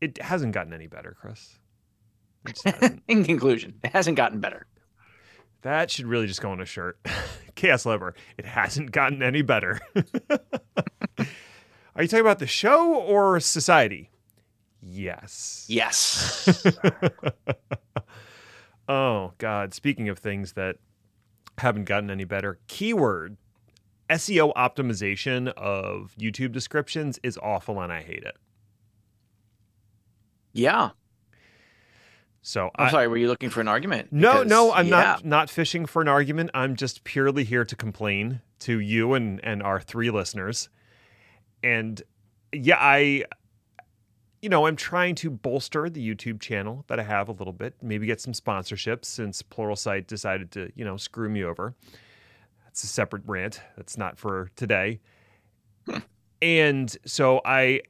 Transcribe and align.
it 0.00 0.20
hasn't 0.22 0.52
gotten 0.52 0.72
any 0.72 0.86
better, 0.86 1.16
Chris. 1.20 1.58
It 2.46 2.54
just 2.54 2.64
hasn't. 2.76 3.02
In 3.08 3.24
conclusion, 3.24 3.74
it 3.84 3.92
hasn't 3.92 4.16
gotten 4.16 4.40
better. 4.40 4.66
that 5.62 5.90
should 5.90 6.06
really 6.06 6.26
just 6.26 6.40
go 6.40 6.50
on 6.50 6.60
a 6.60 6.64
shirt. 6.66 6.98
Chaos 7.54 7.84
Lever, 7.84 8.14
It 8.38 8.46
hasn't 8.46 8.92
gotten 8.92 9.22
any 9.22 9.42
better. 9.42 9.80
Are 11.96 12.02
you 12.02 12.08
talking 12.08 12.20
about 12.24 12.38
the 12.38 12.46
show 12.46 12.94
or 12.94 13.38
society? 13.40 14.10
Yes. 14.80 15.66
Yes. 15.68 16.64
oh 18.88 19.32
God. 19.38 19.74
Speaking 19.74 20.08
of 20.08 20.18
things 20.18 20.52
that 20.54 20.76
haven't 21.58 21.84
gotten 21.84 22.10
any 22.10 22.24
better, 22.24 22.58
keyword 22.68 23.36
SEO 24.08 24.54
optimization 24.54 25.48
of 25.48 26.14
YouTube 26.18 26.52
descriptions 26.52 27.18
is 27.22 27.38
awful 27.42 27.80
and 27.80 27.92
I 27.92 28.02
hate 28.02 28.22
it. 28.22 28.36
Yeah. 30.52 30.90
So 32.42 32.70
I'm 32.76 32.86
I, 32.86 32.90
sorry. 32.90 33.08
Were 33.08 33.16
you 33.18 33.28
looking 33.28 33.50
for 33.50 33.60
an 33.60 33.68
argument? 33.68 34.08
No, 34.10 34.32
Because, 34.32 34.48
no, 34.48 34.72
I'm 34.72 34.86
yeah. 34.86 35.00
not 35.00 35.24
not 35.24 35.50
fishing 35.50 35.84
for 35.86 36.00
an 36.00 36.08
argument. 36.08 36.50
I'm 36.54 36.74
just 36.74 37.04
purely 37.04 37.44
here 37.44 37.64
to 37.64 37.76
complain 37.76 38.40
to 38.60 38.80
you 38.80 39.14
and 39.14 39.44
and 39.44 39.62
our 39.62 39.80
three 39.80 40.10
listeners. 40.10 40.68
And 41.62 42.02
yeah, 42.52 42.78
I 42.78 43.24
you 44.42 44.48
know, 44.48 44.66
I'm 44.66 44.76
trying 44.76 45.16
to 45.16 45.30
bolster 45.30 45.90
the 45.90 46.14
YouTube 46.14 46.40
channel 46.40 46.84
that 46.88 46.98
I 46.98 47.02
have 47.02 47.28
a 47.28 47.32
little 47.32 47.52
bit, 47.52 47.74
maybe 47.82 48.06
get 48.06 48.20
some 48.20 48.32
sponsorships 48.32 49.04
since 49.04 49.42
Pluralsight 49.42 50.06
decided 50.06 50.50
to, 50.52 50.72
you 50.74 50.84
know, 50.84 50.96
screw 50.96 51.28
me 51.28 51.44
over. 51.44 51.74
That's 52.64 52.82
a 52.82 52.86
separate 52.86 53.22
rant. 53.26 53.60
That's 53.76 53.98
not 53.98 54.16
for 54.16 54.50
today. 54.56 55.00
and 56.40 56.96
so 57.04 57.42
I 57.44 57.82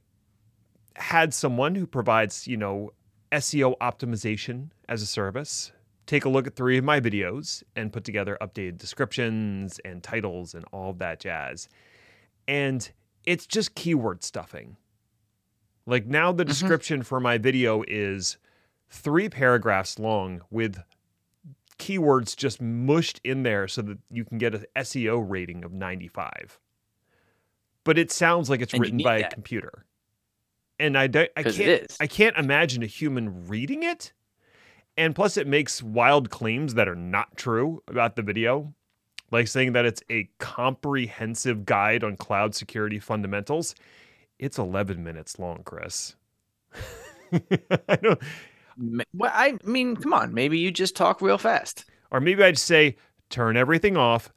had 0.96 1.32
someone 1.34 1.74
who 1.74 1.86
provides, 1.86 2.46
you 2.46 2.56
know, 2.56 2.90
SEO 3.32 3.76
optimization 3.78 4.70
as 4.88 5.02
a 5.02 5.06
service. 5.06 5.72
Take 6.06 6.24
a 6.24 6.28
look 6.28 6.46
at 6.46 6.56
three 6.56 6.78
of 6.78 6.84
my 6.84 7.00
videos 7.00 7.62
and 7.76 7.92
put 7.92 8.04
together 8.04 8.36
updated 8.40 8.78
descriptions 8.78 9.78
and 9.84 10.02
titles 10.02 10.54
and 10.54 10.64
all 10.72 10.90
of 10.90 10.98
that 10.98 11.20
jazz. 11.20 11.68
And 12.48 12.90
it's 13.24 13.46
just 13.46 13.74
keyword 13.74 14.24
stuffing. 14.24 14.76
Like 15.86 16.06
now, 16.06 16.32
the 16.32 16.44
description 16.44 17.02
for 17.02 17.20
my 17.20 17.38
video 17.38 17.84
is 17.86 18.38
three 18.90 19.28
paragraphs 19.28 19.98
long 19.98 20.42
with 20.50 20.82
keywords 21.78 22.36
just 22.36 22.60
mushed 22.60 23.20
in 23.24 23.42
there 23.42 23.66
so 23.66 23.82
that 23.82 23.98
you 24.10 24.24
can 24.24 24.38
get 24.38 24.54
an 24.54 24.64
SEO 24.76 25.24
rating 25.26 25.64
of 25.64 25.72
95. 25.72 26.58
But 27.84 27.98
it 27.98 28.12
sounds 28.12 28.50
like 28.50 28.60
it's 28.60 28.74
And 28.74 28.82
written 28.82 28.98
by 28.98 29.18
a 29.18 29.30
computer. 29.30 29.86
And 30.80 30.96
I, 30.98 31.06
don't- 31.06 31.30
I 31.36 31.42
can't. 31.42 31.82
I 32.00 32.06
can't 32.06 32.36
imagine 32.36 32.82
a 32.82 32.86
human 32.86 33.46
reading 33.46 33.82
it. 33.82 34.12
And 34.96 35.14
plus 35.14 35.36
it 35.36 35.46
makes 35.46 35.82
wild 35.82 36.30
claims 36.30 36.74
that 36.74 36.88
are 36.88 36.96
not 36.96 37.36
true 37.36 37.82
about 37.86 38.16
the 38.16 38.22
video. 38.22 38.74
Like 39.30 39.46
saying 39.46 39.74
that 39.74 39.84
it's 39.84 40.02
a 40.10 40.28
comprehensive 40.38 41.64
guide 41.64 42.02
on 42.02 42.16
cloud 42.16 42.54
security 42.54 42.98
fundamentals. 42.98 43.74
It's 44.38 44.58
11 44.58 45.04
minutes 45.04 45.38
long, 45.38 45.62
Chris. 45.64 46.16
I 47.32 47.98
know. 48.02 48.16
Well, 49.14 49.30
I 49.32 49.58
mean, 49.64 49.96
come 49.96 50.12
on. 50.12 50.34
Maybe 50.34 50.58
you 50.58 50.70
just 50.70 50.96
talk 50.96 51.20
real 51.20 51.38
fast. 51.38 51.84
Or 52.10 52.20
maybe 52.20 52.42
I'd 52.42 52.58
say 52.58 52.96
turn 53.28 53.56
everything 53.56 53.96
off, 53.96 54.32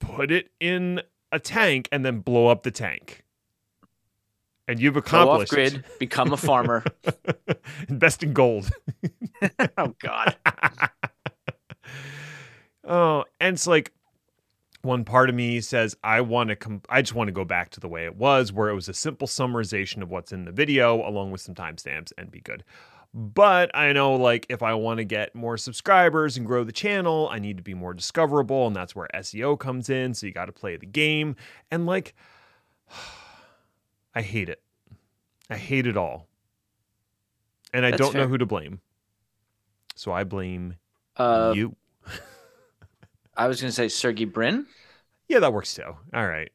put 0.00 0.30
it 0.30 0.50
in 0.60 1.00
a 1.32 1.38
tank, 1.38 1.88
and 1.92 2.04
then 2.04 2.18
blow 2.20 2.48
up 2.48 2.62
the 2.64 2.70
tank. 2.70 3.24
And 4.70 4.78
you've 4.78 4.96
accomplished. 4.96 5.50
Go 5.50 5.60
off 5.60 5.70
grid, 5.72 5.84
become 5.98 6.32
a 6.32 6.36
farmer. 6.36 6.84
invest 7.88 8.22
in 8.22 8.32
gold. 8.32 8.70
oh 9.76 9.96
God. 9.98 10.36
oh, 12.84 13.24
and 13.40 13.54
it's 13.54 13.66
like 13.66 13.92
one 14.82 15.04
part 15.04 15.28
of 15.28 15.34
me 15.34 15.60
says 15.60 15.96
I 16.04 16.20
want 16.20 16.50
to 16.50 16.56
com- 16.56 16.82
I 16.88 17.02
just 17.02 17.16
want 17.16 17.26
to 17.26 17.32
go 17.32 17.44
back 17.44 17.70
to 17.70 17.80
the 17.80 17.88
way 17.88 18.04
it 18.04 18.14
was 18.14 18.52
where 18.52 18.68
it 18.68 18.76
was 18.76 18.88
a 18.88 18.94
simple 18.94 19.26
summarization 19.26 20.02
of 20.02 20.10
what's 20.10 20.30
in 20.30 20.44
the 20.44 20.52
video 20.52 21.04
along 21.04 21.32
with 21.32 21.40
some 21.40 21.56
timestamps 21.56 22.12
and 22.16 22.30
be 22.30 22.40
good. 22.40 22.62
But 23.12 23.74
I 23.74 23.92
know 23.92 24.14
like 24.14 24.46
if 24.48 24.62
I 24.62 24.74
want 24.74 24.98
to 24.98 25.04
get 25.04 25.34
more 25.34 25.56
subscribers 25.56 26.36
and 26.36 26.46
grow 26.46 26.62
the 26.62 26.70
channel, 26.70 27.28
I 27.28 27.40
need 27.40 27.56
to 27.56 27.62
be 27.64 27.74
more 27.74 27.92
discoverable 27.92 28.68
and 28.68 28.76
that's 28.76 28.94
where 28.94 29.08
SEO 29.16 29.58
comes 29.58 29.90
in, 29.90 30.14
so 30.14 30.28
you 30.28 30.32
got 30.32 30.46
to 30.46 30.52
play 30.52 30.76
the 30.76 30.86
game 30.86 31.34
and 31.72 31.86
like 31.86 32.14
I 34.14 34.22
hate 34.22 34.48
it. 34.48 34.62
I 35.48 35.56
hate 35.56 35.86
it 35.86 35.96
all. 35.96 36.26
And 37.72 37.84
I 37.86 37.90
That's 37.90 38.00
don't 38.02 38.14
know 38.14 38.26
who 38.26 38.38
to 38.38 38.46
blame. 38.46 38.80
So 39.94 40.12
I 40.12 40.24
blame 40.24 40.74
Uh, 41.16 41.52
you. 41.54 41.76
I 43.36 43.46
was 43.46 43.60
going 43.60 43.68
to 43.70 43.74
say 43.74 43.88
Sergey 43.88 44.24
Brin, 44.24 44.66
Yeah, 45.28 45.38
that 45.40 45.52
works 45.52 45.74
too. 45.74 45.96
All 46.14 46.26
right. 46.26 46.50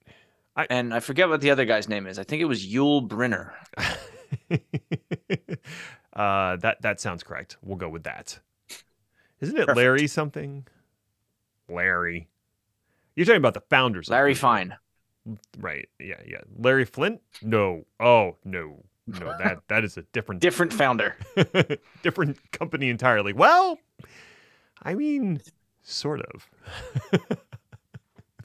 and 0.69 0.93
I 0.93 0.99
forget 0.99 1.29
what 1.29 1.41
the 1.41 1.51
other 1.51 1.65
guy's 1.65 1.87
name 1.89 2.05
is. 2.07 2.19
I 2.19 2.23
think 2.23 2.41
it 2.41 2.45
was 2.45 2.65
Yul 2.65 3.07
Brynner. 3.07 3.51
uh, 6.13 6.55
that 6.57 6.81
that 6.81 6.99
sounds 7.01 7.23
correct. 7.23 7.57
We'll 7.61 7.77
go 7.77 7.89
with 7.89 8.03
that. 8.03 8.39
Isn't 9.41 9.55
it 9.55 9.61
Perfect. 9.61 9.77
Larry 9.77 10.07
something? 10.07 10.65
Larry. 11.69 12.27
You're 13.15 13.25
talking 13.25 13.37
about 13.37 13.53
the 13.53 13.61
founders. 13.69 14.09
Larry. 14.09 14.33
Fine. 14.33 14.75
Right. 15.57 15.87
Yeah. 15.99 16.19
Yeah. 16.25 16.41
Larry 16.57 16.85
Flynt? 16.85 17.21
No. 17.41 17.85
Oh 17.99 18.35
no. 18.43 18.83
No. 19.07 19.37
That 19.37 19.59
that 19.67 19.83
is 19.83 19.97
a 19.97 20.01
different 20.13 20.41
Different 20.41 20.73
founder. 20.73 21.15
different 22.03 22.51
company 22.51 22.89
entirely. 22.89 23.33
Well, 23.33 23.77
I 24.81 24.95
mean, 24.95 25.41
sort 25.83 26.21
of. 26.21 26.49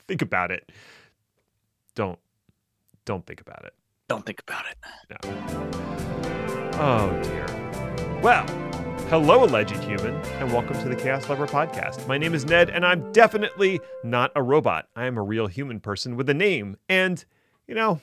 think 0.08 0.22
about 0.22 0.50
it. 0.50 0.70
Don't 1.94 2.18
don't 3.04 3.26
think 3.26 3.40
about 3.40 3.64
it. 3.64 3.74
Don't 4.08 4.24
think 4.26 4.40
about 4.40 4.64
it. 4.66 4.76
No. 5.24 6.70
Oh 6.74 7.22
dear. 7.22 8.20
Well, 8.22 8.44
hello, 9.10 9.42
alleged 9.42 9.74
human, 9.82 10.14
and 10.38 10.52
welcome 10.52 10.80
to 10.80 10.88
the 10.88 10.94
Chaos 10.94 11.28
Lever 11.28 11.48
podcast. 11.48 12.06
My 12.06 12.16
name 12.16 12.32
is 12.32 12.44
Ned, 12.44 12.70
and 12.70 12.86
I'm 12.86 13.10
definitely 13.10 13.80
not 14.04 14.30
a 14.36 14.42
robot. 14.42 14.86
I 14.94 15.06
am 15.06 15.18
a 15.18 15.22
real 15.22 15.48
human 15.48 15.80
person 15.80 16.14
with 16.14 16.30
a 16.30 16.34
name. 16.34 16.76
And, 16.88 17.24
you 17.66 17.74
know, 17.74 18.00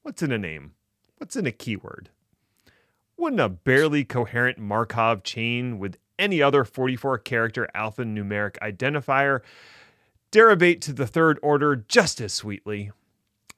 what's 0.00 0.22
in 0.22 0.32
a 0.32 0.38
name? 0.38 0.72
What's 1.18 1.36
in 1.36 1.46
a 1.46 1.52
keyword? 1.52 2.08
Wouldn't 3.18 3.38
a 3.38 3.50
barely 3.50 4.02
coherent 4.02 4.56
Markov 4.56 5.22
chain 5.22 5.78
with 5.78 5.98
any 6.18 6.40
other 6.40 6.64
44 6.64 7.18
character 7.18 7.68
alphanumeric 7.74 8.56
identifier 8.60 9.42
derivate 10.30 10.80
to 10.80 10.94
the 10.94 11.06
third 11.06 11.38
order 11.42 11.76
just 11.76 12.18
as 12.18 12.32
sweetly? 12.32 12.92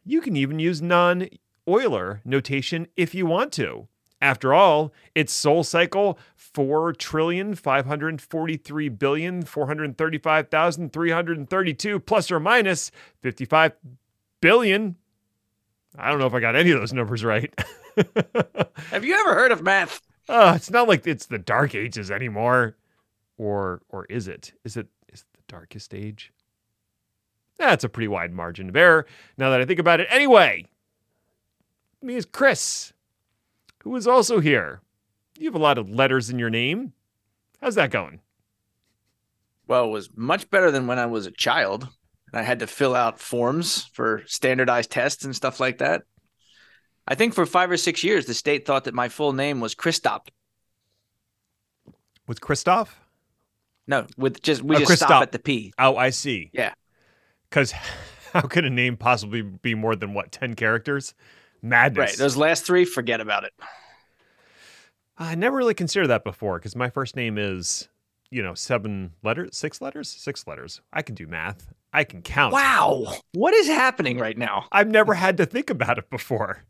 You 0.05 0.21
can 0.21 0.35
even 0.35 0.59
use 0.59 0.83
non 0.83 1.29
Euler 1.69 2.23
notation 2.25 2.89
if 2.97 3.15
you 3.15 3.25
want 3.25 3.53
to. 3.53 3.87
After 4.21 4.53
all, 4.53 4.93
it's 5.15 5.33
Soul 5.33 5.63
Cycle 5.63 6.19
4 6.37 6.93
trillion 6.95 7.55
543 7.55 8.89
billion 8.89 9.43
435,332 9.43 12.01
plus 12.01 12.31
or 12.31 12.41
minus 12.41 12.91
55 13.21 13.73
billion. 14.41 14.97
I 15.97 16.11
don't 16.11 16.19
know 16.19 16.27
if 16.27 16.35
I 16.35 16.41
got 16.41 16.57
any 16.57 16.73
of 16.73 16.81
those 16.81 16.93
numbers 16.93 17.25
right. 17.25 17.55
Have 18.91 19.05
you 19.05 19.15
ever 19.15 19.35
heard 19.35 19.53
of 19.53 19.63
math? 19.63 20.03
Uh, 20.29 20.55
it's 20.57 20.71
not 20.71 20.89
like 20.89 21.07
it's 21.07 21.27
the 21.27 21.39
dark 21.39 21.75
ages 21.75 22.11
anymore. 22.11 22.77
Or 23.37 23.83
or 23.89 24.05
is 24.07 24.27
it? 24.27 24.53
Is 24.65 24.77
it 24.77 24.89
is 25.13 25.21
it 25.21 25.27
the 25.33 25.43
darkest 25.47 25.95
age? 25.95 26.33
That's 27.57 27.85
a 27.85 27.89
pretty 27.89 28.09
wide 28.09 28.33
margin 28.33 28.69
of 28.69 28.77
error 28.77 29.07
now 29.37 29.51
that 29.51 29.61
I 29.61 29.65
think 29.65 29.81
about 29.81 30.01
it. 30.01 30.09
Anyway, 30.11 30.67
me 32.03 32.17
is 32.17 32.25
Chris, 32.25 32.93
who 33.83 33.95
is 33.97 34.07
also 34.07 34.41
here. 34.41 34.81
You 35.39 35.47
have 35.47 35.55
a 35.55 35.59
lot 35.59 35.79
of 35.79 35.89
letters 35.91 36.31
in 36.31 36.39
your 36.39 36.51
name. 36.51 36.93
How's 37.61 37.75
that 37.77 37.91
going? 37.91 38.21
Well, 39.67 39.85
it 39.85 39.91
was 39.91 40.11
much 40.17 40.51
better 40.51 40.71
than 40.71 40.87
when 40.87 40.99
I 40.99 41.07
was 41.07 41.27
a 41.27 41.31
child. 41.31 41.89
and 42.33 42.41
I 42.41 42.43
had 42.43 42.59
to 42.61 42.67
fill 42.67 42.95
out 42.95 43.21
forms 43.21 43.85
for 43.93 44.23
standardized 44.27 44.91
tests 44.91 45.25
and 45.25 45.35
stuff 45.35 45.61
like 45.61 45.79
that. 45.79 46.03
I 47.07 47.15
think 47.15 47.35
for 47.35 47.47
five 47.47 47.71
or 47.71 47.77
six 47.77 48.05
years, 48.05 48.27
the 48.27 48.35
state 48.35 48.67
thought 48.67 48.85
that 48.85 48.95
my 48.95 49.09
full 49.09 49.33
name 49.33 49.61
was 49.61 49.75
Christop. 49.75 50.29
With 52.27 52.41
Christoph? 52.41 53.01
No, 53.87 54.07
with 54.19 54.43
just 54.43 54.63
we 54.63 54.77
Oh, 54.77 54.81
just 54.81 54.91
Christop. 54.93 55.07
stop 55.07 55.23
at 55.23 55.33
the 55.33 55.39
P. 55.39 55.73
Oh, 55.79 55.97
I 55.97 56.11
see. 56.11 56.51
Yeah. 56.53 56.75
Because 57.49 57.73
how 58.33 58.43
could 58.43 58.65
a 58.67 58.71
name 58.71 58.97
possibly 58.99 59.41
be 59.43 59.75
more 59.75 59.97
than 59.97 60.13
what, 60.13 60.31
10 60.33 60.55
characters? 60.55 61.15
Madness. 61.63 62.11
Right. 62.13 62.19
Those 62.19 62.37
last 62.37 62.65
three, 62.65 62.85
forget 62.85 63.21
about 63.21 63.45
it. 63.45 63.53
I 65.17 65.35
never 65.35 65.57
really 65.57 65.75
considered 65.75 66.09
that 66.09 66.25
before 66.25 66.59
because 66.59 66.77
my 66.77 66.91
first 66.91 67.17
name 67.17 67.39
is, 67.39 67.89
you 68.31 68.43
know, 68.43 68.55
seven 68.55 69.13
letters, 69.23 69.57
six 69.57 69.81
letters, 69.81 70.09
six 70.09 70.47
letters. 70.47 70.81
I 70.93 71.03
can 71.03 71.15
do 71.15 71.27
math. 71.27 71.73
I 71.93 72.05
can 72.05 72.23
count. 72.23 72.53
Wow. 72.53 73.15
What 73.33 73.55
is 73.55 73.67
happening 73.67 74.19
right 74.19 74.37
now? 74.39 74.67
I've 74.71 74.89
never 74.89 75.15
had 75.15 75.37
to 75.39 75.47
think 75.47 75.71
about 75.71 75.99
it 75.99 76.11
before. 76.11 76.65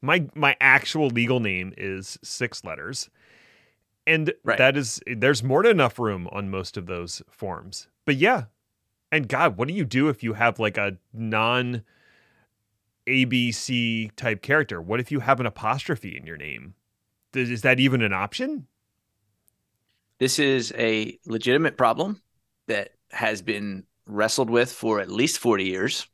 My 0.00 0.26
my 0.34 0.56
actual 0.60 1.08
legal 1.08 1.38
name 1.38 1.72
is 1.76 2.18
six 2.24 2.64
letters. 2.64 3.08
And 4.04 4.32
Right. 4.42 4.58
that 4.58 4.76
is 4.76 5.00
there's 5.06 5.44
more 5.44 5.62
than 5.62 5.70
enough 5.72 5.98
room 6.00 6.26
on 6.32 6.50
most 6.50 6.76
of 6.76 6.86
those 6.86 7.22
forms. 7.30 7.86
But 8.04 8.16
yeah. 8.16 8.44
And 9.12 9.28
God, 9.28 9.56
what 9.56 9.68
do 9.68 9.74
you 9.74 9.84
do 9.84 10.08
if 10.08 10.24
you 10.24 10.32
have 10.32 10.58
like 10.58 10.76
a 10.76 10.96
non 11.12 11.84
ABC 13.06 14.14
type 14.16 14.42
character? 14.42 14.80
What 14.80 15.00
if 15.00 15.10
you 15.10 15.20
have 15.20 15.40
an 15.40 15.46
apostrophe 15.46 16.16
in 16.16 16.26
your 16.26 16.36
name? 16.36 16.74
Is 17.34 17.50
is 17.50 17.62
that 17.62 17.80
even 17.80 18.02
an 18.02 18.12
option? 18.12 18.66
This 20.18 20.38
is 20.38 20.72
a 20.76 21.18
legitimate 21.26 21.76
problem 21.76 22.22
that 22.68 22.90
has 23.10 23.42
been 23.42 23.84
wrestled 24.06 24.50
with 24.50 24.70
for 24.72 25.00
at 25.00 25.10
least 25.10 25.38
40 25.38 25.64
years. 25.64 26.06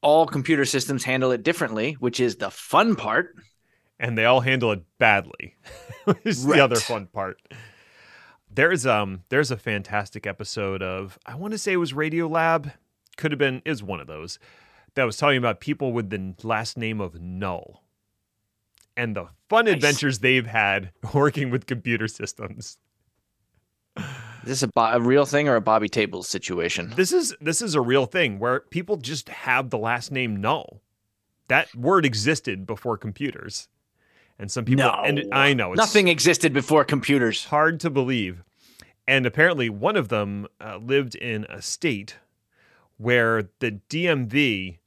All 0.00 0.26
computer 0.26 0.64
systems 0.64 1.04
handle 1.04 1.32
it 1.32 1.42
differently, 1.42 1.94
which 1.94 2.20
is 2.20 2.36
the 2.36 2.50
fun 2.50 2.94
part. 2.94 3.34
and 3.98 4.16
they 4.16 4.24
all 4.24 4.40
handle 4.40 4.70
it 4.72 4.82
badly. 4.98 5.56
which 6.04 6.18
is 6.24 6.44
the 6.46 6.60
other 6.60 6.76
fun 6.76 7.06
part. 7.06 7.40
There's 8.50 8.86
um 8.86 9.24
there's 9.28 9.50
a 9.50 9.56
fantastic 9.56 10.26
episode 10.26 10.82
of 10.82 11.18
I 11.26 11.34
want 11.34 11.52
to 11.52 11.58
say 11.58 11.72
it 11.72 11.76
was 11.76 11.92
Radiolab, 11.92 12.72
could 13.18 13.30
have 13.32 13.38
been 13.38 13.60
is 13.66 13.82
one 13.82 14.00
of 14.00 14.06
those 14.06 14.38
that 14.94 15.04
was 15.04 15.18
talking 15.18 15.36
about 15.36 15.60
people 15.60 15.92
with 15.92 16.08
the 16.08 16.34
last 16.42 16.78
name 16.78 17.00
of 17.00 17.20
Null 17.20 17.82
and 18.96 19.14
the 19.14 19.26
fun 19.50 19.66
Nice. 19.66 19.74
adventures 19.74 20.20
they've 20.20 20.46
had 20.46 20.90
working 21.14 21.50
with 21.50 21.66
computer 21.66 22.08
systems. 22.08 22.78
Is 23.96 24.04
this 24.44 24.62
a, 24.62 24.68
bo- 24.68 24.92
a 24.92 25.00
real 25.00 25.26
thing 25.26 25.48
or 25.48 25.56
a 25.56 25.60
Bobby 25.60 25.88
Tables 25.88 26.28
situation? 26.28 26.92
This 26.96 27.12
is 27.12 27.34
this 27.40 27.60
is 27.60 27.74
a 27.74 27.80
real 27.80 28.06
thing 28.06 28.38
where 28.38 28.60
people 28.60 28.96
just 28.96 29.28
have 29.28 29.70
the 29.70 29.78
last 29.78 30.10
name 30.12 30.40
Null. 30.40 30.80
That 31.48 31.74
word 31.74 32.04
existed 32.06 32.66
before 32.66 32.96
computers. 32.96 33.68
And 34.38 34.50
some 34.50 34.64
people 34.64 34.84
No. 34.84 35.02
and. 35.04 35.24
I 35.32 35.52
know 35.52 35.72
it's 35.72 35.78
Nothing 35.78 36.06
existed 36.08 36.52
before 36.52 36.84
computers. 36.84 37.46
hard 37.46 37.80
to 37.80 37.90
believe. 37.90 38.44
And 39.06 39.26
apparently, 39.26 39.68
one 39.68 39.96
of 39.96 40.08
them 40.08 40.46
uh, 40.60 40.76
lived 40.76 41.14
in 41.16 41.44
a 41.48 41.60
state 41.60 42.16
where 42.98 43.48
the 43.60 43.80
DMV, 43.88 44.78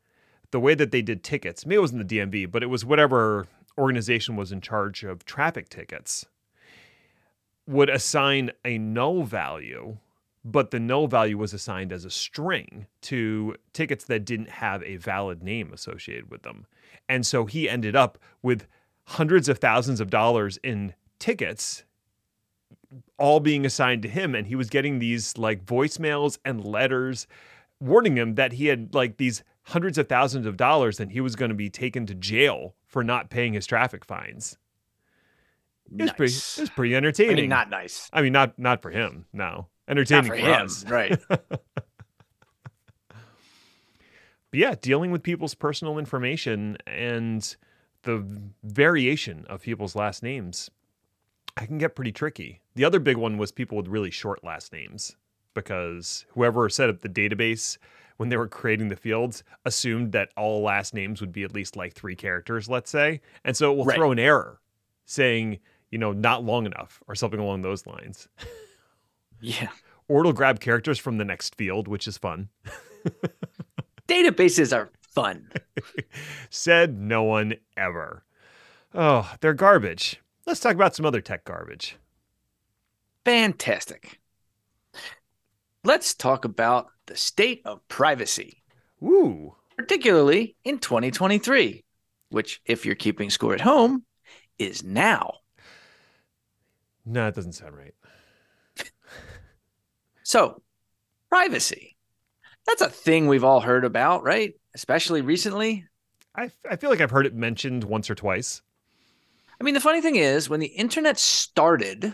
the 0.51 0.59
way 0.59 0.75
that 0.75 0.91
they 0.91 1.01
did 1.01 1.23
tickets, 1.23 1.65
maybe 1.65 1.77
it 1.77 1.81
wasn't 1.81 2.07
the 2.07 2.17
DMV, 2.17 2.51
but 2.51 2.61
it 2.61 2.67
was 2.67 2.85
whatever 2.85 3.47
organization 3.77 4.35
was 4.35 4.51
in 4.51 4.61
charge 4.61 5.03
of 5.03 5.25
traffic 5.25 5.69
tickets, 5.69 6.25
would 7.67 7.89
assign 7.89 8.51
a 8.65 8.77
null 8.77 9.23
value, 9.23 9.97
but 10.43 10.71
the 10.71 10.79
null 10.79 11.07
value 11.07 11.37
was 11.37 11.53
assigned 11.53 11.93
as 11.93 12.03
a 12.03 12.09
string 12.09 12.85
to 13.01 13.55
tickets 13.73 14.05
that 14.05 14.25
didn't 14.25 14.49
have 14.49 14.83
a 14.83 14.97
valid 14.97 15.41
name 15.41 15.71
associated 15.71 16.29
with 16.29 16.43
them. 16.43 16.65
And 17.07 17.25
so 17.25 17.45
he 17.45 17.69
ended 17.69 17.95
up 17.95 18.17
with 18.41 18.67
hundreds 19.05 19.47
of 19.47 19.59
thousands 19.59 19.99
of 19.99 20.09
dollars 20.09 20.57
in 20.63 20.93
tickets 21.19 21.83
all 23.17 23.39
being 23.39 23.65
assigned 23.65 24.01
to 24.01 24.09
him 24.09 24.35
and 24.35 24.47
he 24.47 24.55
was 24.55 24.69
getting 24.69 24.99
these 24.99 25.37
like 25.37 25.65
voicemails 25.65 26.39
and 26.43 26.63
letters 26.65 27.27
warning 27.81 28.17
him 28.17 28.35
that 28.35 28.53
he 28.53 28.67
had 28.67 28.93
like 28.93 29.17
these 29.17 29.43
hundreds 29.63 29.97
of 29.97 30.07
thousands 30.07 30.45
of 30.45 30.57
dollars 30.57 30.99
and 30.99 31.11
he 31.11 31.21
was 31.21 31.35
going 31.35 31.49
to 31.49 31.55
be 31.55 31.69
taken 31.69 32.05
to 32.05 32.15
jail 32.15 32.75
for 32.85 33.03
not 33.03 33.29
paying 33.29 33.53
his 33.53 33.65
traffic 33.65 34.05
fines. 34.05 34.57
It 35.93 36.01
was 36.03 36.11
pretty 36.13 36.33
it 36.33 36.61
was 36.61 36.69
pretty 36.69 36.95
I 36.95 36.97
entertaining. 36.97 37.35
mean, 37.35 37.49
not 37.49 37.69
nice. 37.69 38.09
I 38.13 38.21
mean 38.21 38.31
not 38.31 38.57
not 38.57 38.81
for 38.81 38.91
him, 38.91 39.25
no. 39.33 39.67
Entertaining 39.87 40.31
for 40.31 40.37
for, 40.37 40.41
him, 40.41 40.65
us. 40.65 40.85
right? 40.85 41.19
But 44.51 44.59
yeah, 44.59 44.75
dealing 44.79 45.11
with 45.11 45.23
people's 45.23 45.55
personal 45.55 45.97
information 45.97 46.77
and 46.85 47.55
the 48.03 48.25
variation 48.63 49.45
of 49.47 49.61
people's 49.61 49.95
last 49.95 50.21
names, 50.21 50.69
I 51.55 51.65
can 51.65 51.77
get 51.77 51.95
pretty 51.95 52.11
tricky. 52.11 52.59
The 52.75 52.83
other 52.83 52.99
big 52.99 53.15
one 53.15 53.37
was 53.37 53.53
people 53.53 53.77
with 53.77 53.87
really 53.87 54.11
short 54.11 54.43
last 54.43 54.73
names 54.73 55.15
because 55.53 56.25
whoever 56.29 56.67
set 56.69 56.89
up 56.89 57.01
the 57.01 57.09
database 57.09 57.77
when 58.17 58.29
they 58.29 58.37
were 58.37 58.47
creating 58.47 58.87
the 58.89 58.95
fields 58.95 59.43
assumed 59.65 60.11
that 60.11 60.29
all 60.37 60.61
last 60.61 60.93
names 60.93 61.21
would 61.21 61.31
be 61.31 61.43
at 61.43 61.53
least 61.53 61.75
like 61.75 61.93
three 61.93 62.15
characters, 62.15 62.69
let's 62.69 62.89
say. 62.91 63.19
And 63.43 63.57
so 63.57 63.71
it 63.71 63.75
will 63.77 63.85
Right. 63.85 63.95
throw 63.97 64.11
an 64.11 64.19
error 64.19 64.59
saying, 65.05 65.59
you 65.89 65.97
know, 65.97 66.11
not 66.11 66.43
long 66.43 66.65
enough 66.65 67.01
or 67.07 67.15
something 67.15 67.39
along 67.39 67.61
those 67.63 67.85
lines. 67.87 68.27
Yeah. 69.39 69.69
Or 70.07 70.19
it'll 70.19 70.33
grab 70.33 70.59
characters 70.59 70.99
from 70.99 71.17
the 71.17 71.25
next 71.25 71.55
field, 71.55 71.87
which 71.87 72.07
is 72.07 72.17
fun. 72.17 72.49
Databases 74.07 74.75
are 74.75 74.91
fun. 75.01 75.49
Said 76.49 76.97
no 76.99 77.23
one 77.23 77.55
ever. 77.75 78.23
Oh, 78.93 79.33
they're 79.41 79.53
garbage. 79.53 80.21
Let's 80.45 80.59
talk 80.59 80.75
about 80.75 80.95
some 80.95 81.05
other 81.05 81.21
tech 81.21 81.43
garbage. 81.45 81.97
Fantastic. 83.25 84.19
Let's 85.83 86.13
talk 86.13 86.45
about 86.45 86.87
the 87.07 87.15
state 87.15 87.61
of 87.65 87.87
privacy, 87.87 88.63
Ooh. 89.03 89.55
particularly 89.77 90.55
in 90.63 90.77
2023, 90.77 91.83
which, 92.29 92.61
if 92.65 92.85
you're 92.85 92.95
keeping 92.95 93.31
score 93.31 93.55
at 93.55 93.61
home, 93.61 94.05
is 94.59 94.83
now. 94.83 95.33
No, 97.03 97.27
it 97.27 97.35
doesn't 97.35 97.53
sound 97.53 97.75
right. 97.75 97.95
So, 100.23 100.61
privacy. 101.29 101.97
That's 102.65 102.81
a 102.81 102.89
thing 102.89 103.27
we've 103.27 103.43
all 103.43 103.59
heard 103.59 103.83
about, 103.83 104.23
right? 104.23 104.53
Especially 104.73 105.21
recently. 105.21 105.85
I, 106.35 106.51
I 106.69 106.77
feel 106.77 106.89
like 106.89 107.01
I've 107.01 107.11
heard 107.11 107.25
it 107.25 107.35
mentioned 107.35 107.83
once 107.83 108.09
or 108.09 108.15
twice. 108.15 108.61
I 109.59 109.63
mean, 109.65 109.73
the 109.73 109.81
funny 109.81 109.99
thing 109.99 110.15
is, 110.15 110.49
when 110.49 110.61
the 110.61 110.67
internet 110.67 111.19
started, 111.19 112.13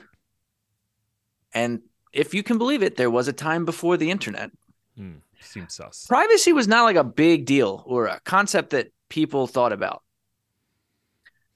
and 1.53 1.81
if 2.17 2.33
you 2.33 2.43
can 2.43 2.57
believe 2.57 2.83
it, 2.83 2.97
there 2.97 3.09
was 3.11 3.27
a 3.27 3.33
time 3.33 3.63
before 3.65 3.95
the 3.97 4.09
internet, 4.11 4.51
Hmm, 4.97 5.17
seems 5.39 5.75
sus. 5.75 6.05
privacy 6.07 6.51
was 6.51 6.67
not 6.67 6.83
like 6.83 6.95
a 6.95 7.03
big 7.03 7.45
deal 7.45 7.83
or 7.85 8.07
a 8.07 8.19
concept 8.25 8.71
that 8.71 8.91
people 9.09 9.47
thought 9.47 9.71
about. 9.71 10.03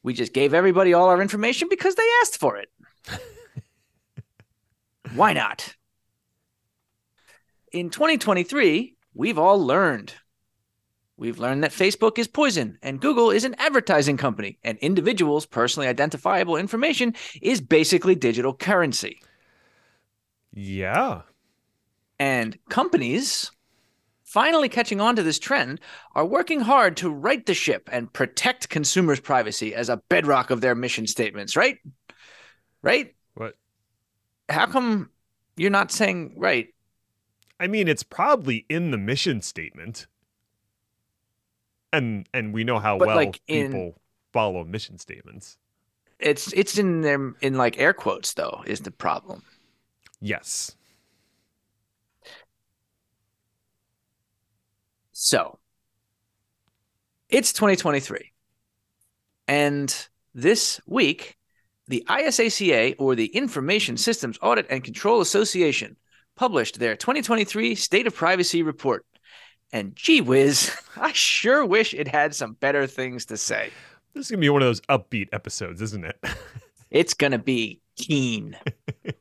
We 0.04 0.14
just 0.14 0.34
gave 0.34 0.54
everybody 0.54 0.94
all 0.94 1.10
our 1.10 1.22
information 1.22 1.68
because 1.70 1.96
they 1.96 2.08
asked 2.22 2.38
for 2.40 2.58
it. 2.58 2.70
Why 5.16 5.34
not? 5.34 5.76
In 7.72 7.90
2023, 7.90 8.96
we've 9.14 9.38
all 9.40 9.64
learned. 9.64 10.14
We've 11.18 11.38
learned 11.40 11.64
that 11.64 11.72
Facebook 11.72 12.18
is 12.18 12.28
poison 12.28 12.78
and 12.82 13.00
Google 13.00 13.30
is 13.32 13.44
an 13.44 13.56
advertising 13.60 14.18
company, 14.18 14.58
and 14.64 14.78
individuals' 14.80 15.46
personally 15.46 15.88
identifiable 15.88 16.58
information 16.58 17.14
is 17.42 17.62
basically 17.62 18.16
digital 18.16 18.54
currency. 18.56 19.22
Yeah. 20.54 21.22
And 22.20 22.58
companies, 22.70 23.52
finally 24.24 24.70
catching 24.70 25.02
on 25.02 25.16
to 25.16 25.24
this 25.24 25.40
trend, 25.40 25.80
are 26.14 26.26
working 26.26 26.60
hard 26.60 26.98
to 26.98 27.10
right 27.10 27.46
the 27.46 27.54
ship 27.54 27.90
and 27.92 28.12
protect 28.12 28.70
consumers' 28.70 29.20
privacy 29.20 29.74
as 29.74 29.90
a 29.90 29.98
bedrock 30.10 30.50
of 30.50 30.62
their 30.62 30.76
mission 30.76 31.08
statements, 31.08 31.56
right? 31.56 31.78
Right? 32.82 33.16
What? 33.34 33.58
How 34.50 34.68
come 34.68 35.10
you're 35.58 35.70
not 35.70 35.92
saying 35.92 36.34
right? 36.38 36.68
I 37.60 37.68
mean, 37.68 37.88
it's 37.88 38.04
probably 38.04 38.66
in 38.70 38.92
the 38.92 38.98
mission 38.98 39.42
statement. 39.42 40.08
And 41.94 42.28
and 42.34 42.54
we 42.54 42.64
know 42.64 42.80
how 42.80 42.98
But, 42.98 43.08
well 43.08 43.18
like, 43.18 43.42
in- 43.48 43.68
people 43.68 44.02
follow 44.34 44.64
mission 44.64 44.98
statements. 44.98 45.58
It's 46.20 46.54
it's 46.54 46.78
in 46.78 47.02
them 47.02 47.36
in 47.42 47.56
like 47.56 47.80
air 47.80 47.94
quotes 47.94 48.34
though 48.34 48.64
is 48.66 48.82
the 48.82 48.92
problem. 48.92 49.44
Yes. 50.22 50.76
So 55.12 55.60
it's 57.30 57.54
2023. 57.54 58.32
And 59.48 60.08
this 60.34 60.80
week, 60.86 61.38
the 61.88 62.06
ISACA, 62.08 62.96
or 63.00 63.16
the 63.16 63.26
Information 63.26 63.98
Systems 63.98 64.38
Audit 64.42 64.68
and 64.70 64.84
Control 64.84 65.22
Association, 65.22 65.98
published 66.36 66.80
their 66.80 66.96
2023 66.96 67.76
State 67.76 68.08
of 68.08 68.16
Privacy 68.16 68.64
Report. 68.64 69.06
And 69.74 69.96
gee 69.96 70.22
whiz, 70.22 70.72
I 70.96 71.12
sure 71.12 71.66
wish 71.66 71.94
it 71.94 72.08
had 72.08 72.36
some 72.36 72.54
better 72.54 72.88
things 72.88 73.26
to 73.28 73.38
say. 73.38 73.72
This 74.14 74.26
is 74.26 74.32
gonna 74.32 74.42
be 74.42 74.50
one 74.50 74.62
of 74.62 74.68
those 74.68 74.82
upbeat 74.82 75.30
episodes, 75.34 75.82
isn't 75.82 76.06
it? 76.06 76.18
It's 76.92 77.14
going 77.14 77.32
to 77.32 77.40
be 77.40 77.82
keen. 77.96 78.58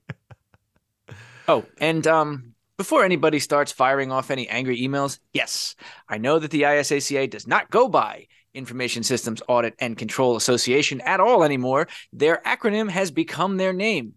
oh, 1.51 1.65
and 1.81 2.07
um, 2.07 2.55
before 2.77 3.05
anybody 3.05 3.39
starts 3.39 3.73
firing 3.73 4.11
off 4.13 4.31
any 4.31 4.49
angry 4.49 4.81
emails, 4.81 5.19
yes, 5.33 5.75
I 6.09 6.19
know 6.19 6.39
that 6.39 6.51
the 6.51 6.63
ISACA 6.63 7.29
does 7.29 7.47
not 7.47 7.71
go 7.71 7.89
by 7.89 8.27
Information 8.55 9.03
Systems 9.03 9.43
Audit 9.49 9.75
and 9.79 9.97
Control 9.99 10.37
Association 10.37 11.01
at 11.03 11.21
all 11.21 11.43
anymore. 11.45 11.89
Their 12.13 12.41
acronym 12.47 12.91
has 12.91 13.11
become 13.11 13.57
their 13.57 13.73
name. 13.73 14.15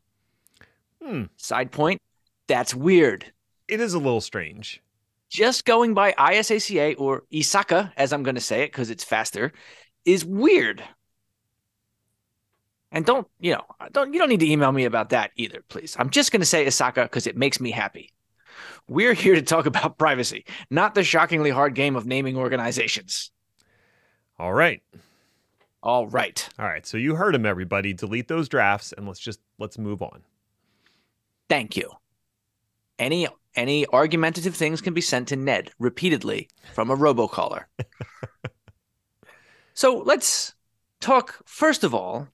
Hmm. 1.03 1.23
Side 1.37 1.71
point, 1.71 2.01
that's 2.47 2.73
weird. 2.73 3.31
It 3.67 3.79
is 3.81 3.93
a 3.93 3.99
little 3.99 4.21
strange. 4.21 4.81
just 5.29 5.65
going 5.65 5.95
by 5.95 6.13
ISACA 6.13 6.95
or 6.99 7.23
ISACA, 7.33 7.91
as 7.97 8.13
I'm 8.13 8.23
going 8.23 8.35
to 8.35 8.41
say 8.41 8.63
it 8.63 8.71
because 8.71 8.91
it's 8.91 9.03
faster, 9.03 9.51
is 10.05 10.23
weird. 10.23 10.83
And 12.93 13.05
don't, 13.05 13.27
you 13.39 13.53
know, 13.53 13.65
don't 13.91 14.13
you 14.13 14.19
don't 14.19 14.29
need 14.29 14.39
to 14.41 14.49
email 14.49 14.71
me 14.71 14.85
about 14.85 15.09
that 15.09 15.31
either, 15.35 15.63
please. 15.67 15.95
I'm 15.99 16.11
just 16.11 16.31
going 16.31 16.41
to 16.41 16.45
say 16.45 16.65
ISACA 16.65 17.03
because 17.03 17.25
it 17.25 17.35
makes 17.35 17.59
me 17.59 17.71
happy. 17.71 18.13
We're 18.87 19.13
here 19.13 19.33
to 19.33 19.41
talk 19.41 19.65
about 19.65 19.97
privacy, 19.97 20.45
not 20.69 20.93
the 20.93 21.03
shockingly 21.03 21.49
hard 21.49 21.73
game 21.73 21.95
of 21.95 22.05
naming 22.05 22.37
organizations. 22.37 23.31
All 24.37 24.53
right. 24.53 24.81
All 25.81 26.07
right. 26.07 26.47
All 26.59 26.65
right. 26.65 26.85
So 26.85 26.97
you 26.97 27.15
heard 27.15 27.33
him, 27.33 27.47
everybody. 27.47 27.93
Delete 27.93 28.27
those 28.27 28.47
drafts 28.47 28.93
and 28.93 29.07
let's 29.07 29.19
just 29.19 29.39
let's 29.57 29.79
move 29.79 30.03
on. 30.03 30.21
Thank 31.49 31.75
you. 31.75 31.89
Any 32.99 33.27
any 33.55 33.87
argumentative 33.87 34.55
things 34.55 34.81
can 34.81 34.93
be 34.93 35.01
sent 35.01 35.29
to 35.29 35.35
Ned 35.35 35.71
repeatedly 35.79 36.47
from 36.73 36.91
a 36.91 36.95
robocaller. 36.95 37.63
so 39.73 39.97
let's 40.05 40.53
talk 41.01 41.41
first 41.45 41.83
of 41.83 41.95
all, 41.95 42.27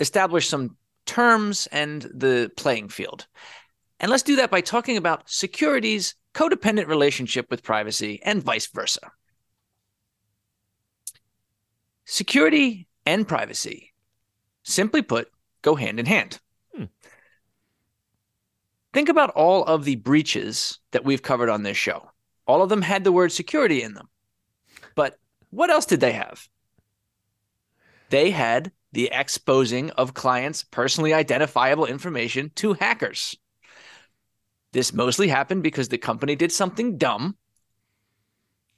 establish 0.00 0.48
some 0.48 0.76
terms 1.06 1.68
and 1.70 2.02
the 2.14 2.50
playing 2.56 2.88
field. 2.88 3.26
And 4.00 4.10
let's 4.10 4.22
do 4.22 4.36
that 4.36 4.50
by 4.50 4.60
talking 4.60 4.96
about 4.96 5.28
security's 5.28 6.14
codependent 6.34 6.86
relationship 6.86 7.50
with 7.50 7.62
privacy 7.62 8.20
and 8.22 8.42
vice 8.42 8.66
versa. 8.66 9.12
Security 12.04 12.88
and 13.06 13.28
privacy, 13.28 13.92
simply 14.62 15.02
put, 15.02 15.30
go 15.62 15.74
hand 15.74 16.00
in 16.00 16.06
hand. 16.06 16.40
Hmm. 16.74 16.84
Think 18.92 19.08
about 19.08 19.30
all 19.30 19.64
of 19.64 19.84
the 19.84 19.96
breaches 19.96 20.78
that 20.92 21.04
we've 21.04 21.22
covered 21.22 21.48
on 21.48 21.62
this 21.62 21.76
show. 21.76 22.10
All 22.46 22.62
of 22.62 22.68
them 22.68 22.82
had 22.82 23.04
the 23.04 23.12
word 23.12 23.32
security 23.32 23.82
in 23.82 23.94
them. 23.94 24.08
But 24.94 25.18
what 25.50 25.70
else 25.70 25.86
did 25.86 26.00
they 26.00 26.12
have? 26.12 26.48
They 28.08 28.30
had 28.30 28.72
the 28.92 29.10
exposing 29.12 29.90
of 29.90 30.14
clients' 30.14 30.64
personally 30.64 31.14
identifiable 31.14 31.86
information 31.86 32.50
to 32.56 32.74
hackers. 32.74 33.36
This 34.72 34.92
mostly 34.92 35.28
happened 35.28 35.62
because 35.62 35.88
the 35.88 35.98
company 35.98 36.36
did 36.36 36.52
something 36.52 36.96
dumb 36.96 37.36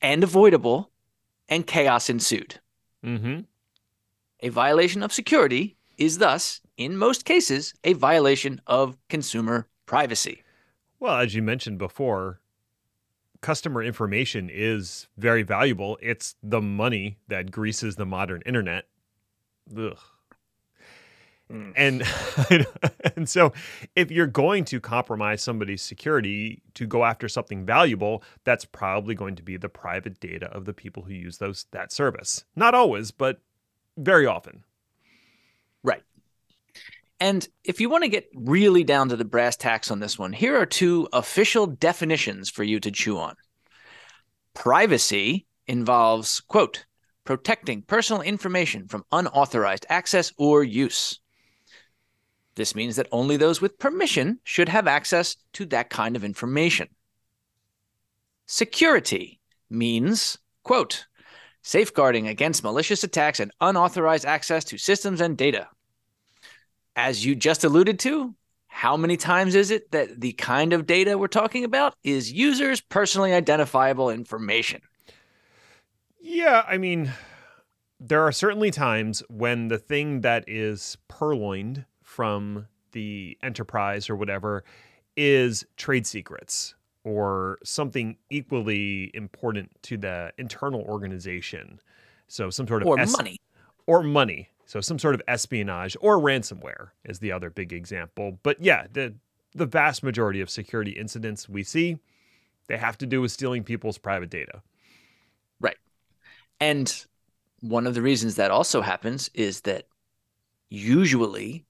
and 0.01 0.25
avoidable, 0.25 0.91
and 1.49 1.67
chaos 1.67 2.11
ensued. 2.11 2.61
Mm-hmm. 3.05 3.41
A 4.41 4.49
violation 4.49 5.03
of 5.03 5.13
security 5.13 5.77
is 5.97 6.19
thus, 6.19 6.61
in 6.77 6.97
most 6.97 7.25
cases, 7.25 7.73
a 7.85 7.93
violation 7.93 8.61
of 8.67 8.99
consumer 9.09 9.69
privacy. 9.87 10.43
Well, 10.99 11.19
as 11.19 11.35
you 11.35 11.43
mentioned 11.43 11.79
before, 11.79 12.41
customer 13.41 13.83
information 13.83 14.51
is 14.53 15.07
very 15.17 15.43
valuable. 15.43 15.99
It's 16.03 16.35
the 16.43 16.61
money 16.61 17.19
that 17.29 17.51
greases 17.51 17.97
the 17.97 18.07
modern 18.07 18.43
internet. 18.47 18.87
Ugh. 19.77 19.99
Mm. 21.53 21.73
And 21.77 22.67
and 23.17 23.29
so 23.29 23.53
if 23.95 24.11
you're 24.11 24.27
going 24.27 24.65
to 24.67 24.81
compromise 24.81 25.43
somebody's 25.43 25.83
security 25.83 26.63
to 26.75 26.87
go 26.87 27.05
after 27.05 27.29
something 27.29 27.67
valuable, 27.67 28.23
that's 28.45 28.65
probably 28.65 29.15
going 29.15 29.37
to 29.37 29.43
be 29.43 29.57
the 29.57 29.69
private 29.69 30.19
data 30.19 30.47
of 30.47 30.65
the 30.65 30.73
people 30.73 31.03
who 31.03 31.13
use 31.13 31.39
those 31.39 31.67
that 31.73 31.93
service. 31.93 32.45
Not 32.57 32.75
always, 32.75 33.11
but 33.11 33.41
very 33.97 34.27
often. 34.27 34.65
Right. 35.85 36.03
And 37.21 37.47
if 37.65 37.81
you 37.81 37.91
want 37.91 38.05
to 38.05 38.09
get 38.09 38.29
really 38.35 38.83
down 38.83 39.11
to 39.11 39.17
the 39.17 39.25
brass 39.25 39.57
tacks 39.57 39.91
on 39.91 40.01
this 40.01 40.19
one, 40.19 40.33
here 40.33 40.57
are 40.59 40.67
two 40.67 41.09
official 41.13 41.67
definitions 41.67 42.49
for 42.49 42.65
you 42.65 42.81
to 42.81 42.91
chew 42.91 43.19
on. 43.19 43.37
Privacy 44.55 45.47
involves, 45.67 46.41
quote, 46.41 46.85
protecting 47.25 47.83
personal 47.83 48.23
information 48.23 48.89
from 48.89 49.05
unauthorized 49.13 49.87
access 49.89 50.33
or 50.37 50.65
use. 50.65 51.21
This 52.55 52.75
means 52.75 52.97
that 52.97 53.09
only 53.13 53.37
those 53.37 53.61
with 53.61 53.79
permission 53.79 54.41
should 54.45 54.69
have 54.69 54.87
access 54.87 55.37
to 55.55 55.65
that 55.67 55.91
kind 55.91 56.17
of 56.17 56.25
information. 56.25 56.89
Security 58.47 59.41
means, 59.71 60.37
quote, 60.63 61.07
safeguarding 61.63 62.29
against 62.29 62.65
malicious 62.65 63.05
attacks 63.05 63.41
and 63.41 63.53
unauthorized 63.61 64.27
access 64.27 64.65
to 64.65 64.77
systems 64.77 65.21
and 65.21 65.39
data. 65.39 65.69
As 66.95 67.25
you 67.25 67.35
just 67.35 67.65
alluded 67.65 67.99
to, 68.01 68.35
how 68.67 68.97
many 68.97 69.17
times 69.17 69.55
is 69.55 69.71
it 69.71 69.91
that 69.93 70.21
the 70.21 70.33
kind 70.33 70.73
of 70.73 70.87
data 70.87 71.17
we're 71.17 71.29
talking 71.29 71.65
about 71.65 71.95
is 72.03 72.33
users' 72.33 72.81
personally 72.81 73.33
identifiable 73.33 74.11
information? 74.11 74.83
Yeah, 76.23 76.65
I 76.69 76.79
mean, 76.79 77.13
there 77.99 78.23
are 78.23 78.33
certainly 78.33 78.71
times 78.71 79.23
when 79.29 79.69
the 79.69 79.79
thing 79.79 80.21
that 80.21 80.45
is 80.47 80.97
purloined 81.09 81.85
from 82.03 82.69
the 82.93 83.37
enterprise 83.43 84.09
or 84.09 84.15
whatever 84.15 84.63
is 85.17 85.67
trade 85.77 86.07
secrets 86.07 86.75
or 87.05 87.59
something 87.65 88.17
equally 88.31 89.11
important 89.15 89.71
to 89.83 89.97
the 89.97 90.33
internal 90.39 90.83
organization. 90.83 91.81
So 92.29 92.51
some 92.51 92.69
sort 92.69 92.83
of 92.83 92.89
or 92.89 93.01
es- 93.01 93.17
money 93.17 93.41
or 93.87 94.03
money. 94.03 94.49
So 94.65 94.81
some 94.81 94.99
sort 94.99 95.15
of 95.17 95.23
espionage 95.27 95.97
or 96.01 96.19
ransomware 96.19 96.91
is 97.05 97.19
the 97.19 97.33
other 97.33 97.51
big 97.51 97.73
example. 97.73 98.39
But 98.43 98.63
yeah, 98.63 98.87
the 98.93 99.15
the 99.55 99.67
vast 99.67 100.03
majority 100.03 100.41
of 100.41 100.49
security 100.49 100.93
incidents 100.93 101.49
we 101.49 101.63
see 101.63 101.99
they 102.69 102.79
have 102.79 102.97
to 102.99 103.07
do 103.07 103.21
with 103.21 103.33
stealing 103.33 103.65
people's 103.65 103.99
private 103.99 104.31
data. 104.31 104.63
And 106.63 107.05
one 107.59 107.89
of 107.89 107.95
the 107.95 108.03
reasons 108.03 108.37
that 108.37 108.53
also 108.53 108.83
happens 108.83 109.29
is 109.35 109.63
that 109.63 109.87
usually 110.69 111.67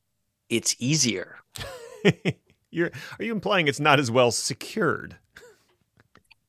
it's 0.50 0.76
easier. 0.78 1.38
You're 2.70 2.90
are 3.18 3.24
you 3.24 3.32
implying 3.32 3.68
it's 3.68 3.80
not 3.80 3.98
as 3.98 4.10
well 4.10 4.30
secured? 4.30 5.16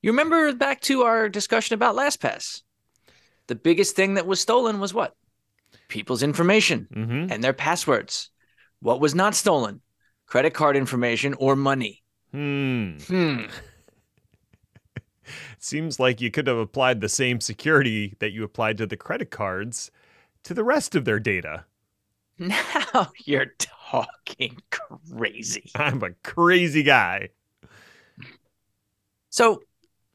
You 0.02 0.12
remember 0.12 0.52
back 0.54 0.82
to 0.82 1.04
our 1.04 1.30
discussion 1.30 1.74
about 1.74 1.96
LastPass. 1.96 2.64
The 3.48 3.56
biggest 3.56 3.96
thing 3.96 4.16
that 4.16 4.28
was 4.28 4.42
stolen 4.42 4.82
was 4.82 4.94
what? 4.94 5.16
People's 5.88 6.22
information 6.22 6.88
mm-hmm. 6.94 7.32
and 7.32 7.42
their 7.42 7.54
passwords. 7.54 8.30
What 8.82 9.00
was 9.00 9.16
not 9.16 9.36
stolen? 9.36 9.80
Credit 10.26 10.54
card 10.54 10.76
information 10.76 11.34
or 11.36 11.56
money. 11.56 12.04
Hmm. 12.32 12.98
Hmm. 13.08 13.44
Seems 15.64 15.98
like 15.98 16.20
you 16.20 16.30
could 16.30 16.48
have 16.48 16.58
applied 16.58 17.00
the 17.00 17.08
same 17.08 17.40
security 17.40 18.16
that 18.20 18.34
you 18.34 18.44
applied 18.44 18.78
to 18.80 18.86
the 18.86 18.98
credit 18.98 19.32
cards 19.32 19.92
to 20.44 20.54
the 20.54 20.64
rest 20.64 20.94
of 20.94 21.06
their 21.06 21.20
data. 21.20 21.66
Now 22.38 23.12
you're 23.24 23.54
talking 23.60 24.58
crazy. 24.72 25.72
I'm 25.76 26.04
a 26.04 26.12
crazy 26.24 26.84
guy. 26.84 27.30
So 29.30 29.62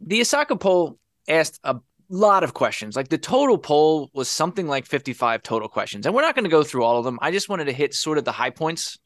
the 0.01 0.21
ISACA 0.21 0.61
poll 0.61 0.99
asked 1.29 1.61
a 1.65 1.77
lot 2.11 2.45
of 2.45 2.53
questions. 2.53 2.95
Like 2.95 3.09
the 3.09 3.17
total 3.17 3.57
poll 3.57 4.11
was 4.13 4.29
something 4.29 4.67
like 4.67 4.85
55 4.85 5.43
total 5.43 5.69
questions. 5.69 6.05
And 6.05 6.15
we're 6.15 6.23
not 6.23 6.35
going 6.35 6.45
to 6.45 6.51
go 6.51 6.63
through 6.63 6.85
all 6.85 6.99
of 6.99 7.05
them. 7.05 7.19
I 7.23 7.31
just 7.31 7.49
wanted 7.49 7.67
to 7.67 7.73
hit 7.73 7.95
sort 7.95 8.19
of 8.19 8.25
the 8.25 8.33
high 8.33 8.51
points. 8.51 8.99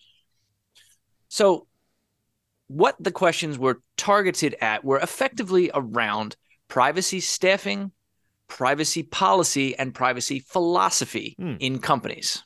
So, 1.29 1.69
what 2.73 2.97
the 2.99 3.13
questions 3.13 3.59
were 3.59 3.83
targeted 3.99 4.57
at 4.61 4.83
were 4.83 4.99
effectively 4.99 5.71
around 5.75 6.37
privacy 6.69 7.21
staffing, 7.21 7.93
privacy 8.49 9.03
policy, 9.03 9.77
and 9.77 9.95
privacy 9.95 10.39
philosophy 10.41 11.35
hmm. 11.39 11.57
in 11.61 11.79
companies. 11.79 12.43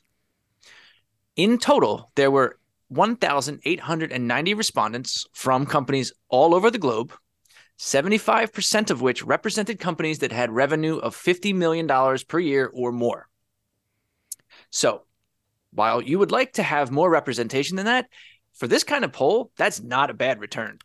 In 1.37 1.57
total, 1.57 2.11
there 2.15 2.29
were 2.29 2.59
1,890 2.89 4.53
respondents 4.53 5.25
from 5.33 5.65
companies 5.65 6.11
all 6.27 6.53
over 6.53 6.69
the 6.69 6.77
globe, 6.77 7.13
75% 7.79 8.89
of 8.89 9.01
which 9.01 9.23
represented 9.23 9.79
companies 9.79 10.19
that 10.19 10.31
had 10.33 10.51
revenue 10.51 10.97
of 10.97 11.15
$50 11.15 11.55
million 11.55 11.87
per 12.27 12.39
year 12.39 12.69
or 12.73 12.91
more. 12.91 13.27
So, 14.71 15.03
while 15.71 16.01
you 16.01 16.19
would 16.19 16.31
like 16.31 16.53
to 16.53 16.63
have 16.63 16.91
more 16.91 17.09
representation 17.09 17.77
than 17.77 17.85
that, 17.85 18.07
for 18.57 18.67
this 18.67 18.83
kind 18.83 19.05
of 19.05 19.13
poll, 19.13 19.51
that's 19.55 19.81
not 19.81 20.09
a 20.09 20.13
bad 20.13 20.39
return. 20.39 20.79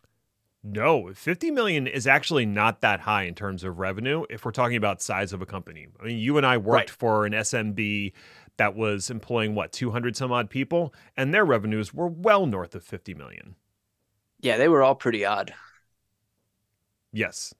No, 0.63 1.11
50 1.13 1.51
million 1.51 1.87
is 1.87 2.07
actually 2.07 2.45
not 2.45 2.79
that 2.79 3.01
high 3.01 3.23
in 3.23 3.35
terms 3.35 3.65
of 3.65 3.79
revenue 3.79 4.23
if 4.29 4.45
we're 4.45 4.51
talking 4.51 4.77
about 4.77 5.01
size 5.01 5.33
of 5.33 5.41
a 5.41 5.45
company. 5.45 5.87
I 5.99 6.05
mean, 6.05 6.19
you 6.19 6.37
and 6.37 6.45
I 6.45 6.55
worked 6.55 6.89
right. 6.89 6.89
for 6.89 7.25
an 7.25 7.33
SMB 7.33 8.13
that 8.57 8.75
was 8.75 9.09
employing 9.09 9.55
what 9.55 9.71
200 9.71 10.15
some 10.15 10.31
odd 10.31 10.49
people 10.49 10.93
and 11.17 11.33
their 11.33 11.45
revenues 11.45 11.93
were 11.93 12.07
well 12.07 12.45
north 12.45 12.75
of 12.75 12.83
50 12.83 13.13
million 13.13 13.55
yeah 14.39 14.57
they 14.57 14.67
were 14.67 14.83
all 14.83 14.95
pretty 14.95 15.25
odd 15.25 15.53
yes 17.11 17.53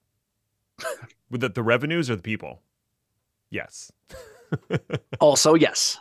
with 1.29 1.41
the, 1.41 1.49
the 1.49 1.63
revenues 1.63 2.09
or 2.09 2.15
the 2.15 2.21
people 2.21 2.61
yes 3.49 3.91
also 5.19 5.55
yes 5.55 5.99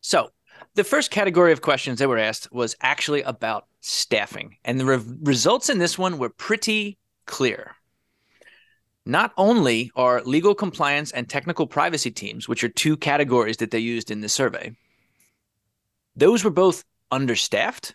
so 0.00 0.30
the 0.74 0.84
first 0.84 1.10
category 1.10 1.52
of 1.52 1.60
questions 1.60 1.98
that 1.98 2.08
were 2.08 2.18
asked 2.18 2.50
was 2.52 2.76
actually 2.80 3.22
about 3.22 3.66
staffing, 3.80 4.56
and 4.64 4.80
the 4.80 4.84
re- 4.84 5.16
results 5.22 5.68
in 5.68 5.78
this 5.78 5.98
one 5.98 6.18
were 6.18 6.30
pretty 6.30 6.98
clear. 7.26 7.76
Not 9.04 9.32
only 9.36 9.90
are 9.96 10.22
legal 10.22 10.54
compliance 10.54 11.10
and 11.10 11.28
technical 11.28 11.66
privacy 11.66 12.10
teams, 12.10 12.48
which 12.48 12.62
are 12.62 12.68
two 12.68 12.96
categories 12.96 13.56
that 13.58 13.70
they 13.70 13.80
used 13.80 14.10
in 14.10 14.20
the 14.20 14.28
survey, 14.28 14.74
those 16.14 16.44
were 16.44 16.50
both 16.50 16.84
understaffed, 17.10 17.94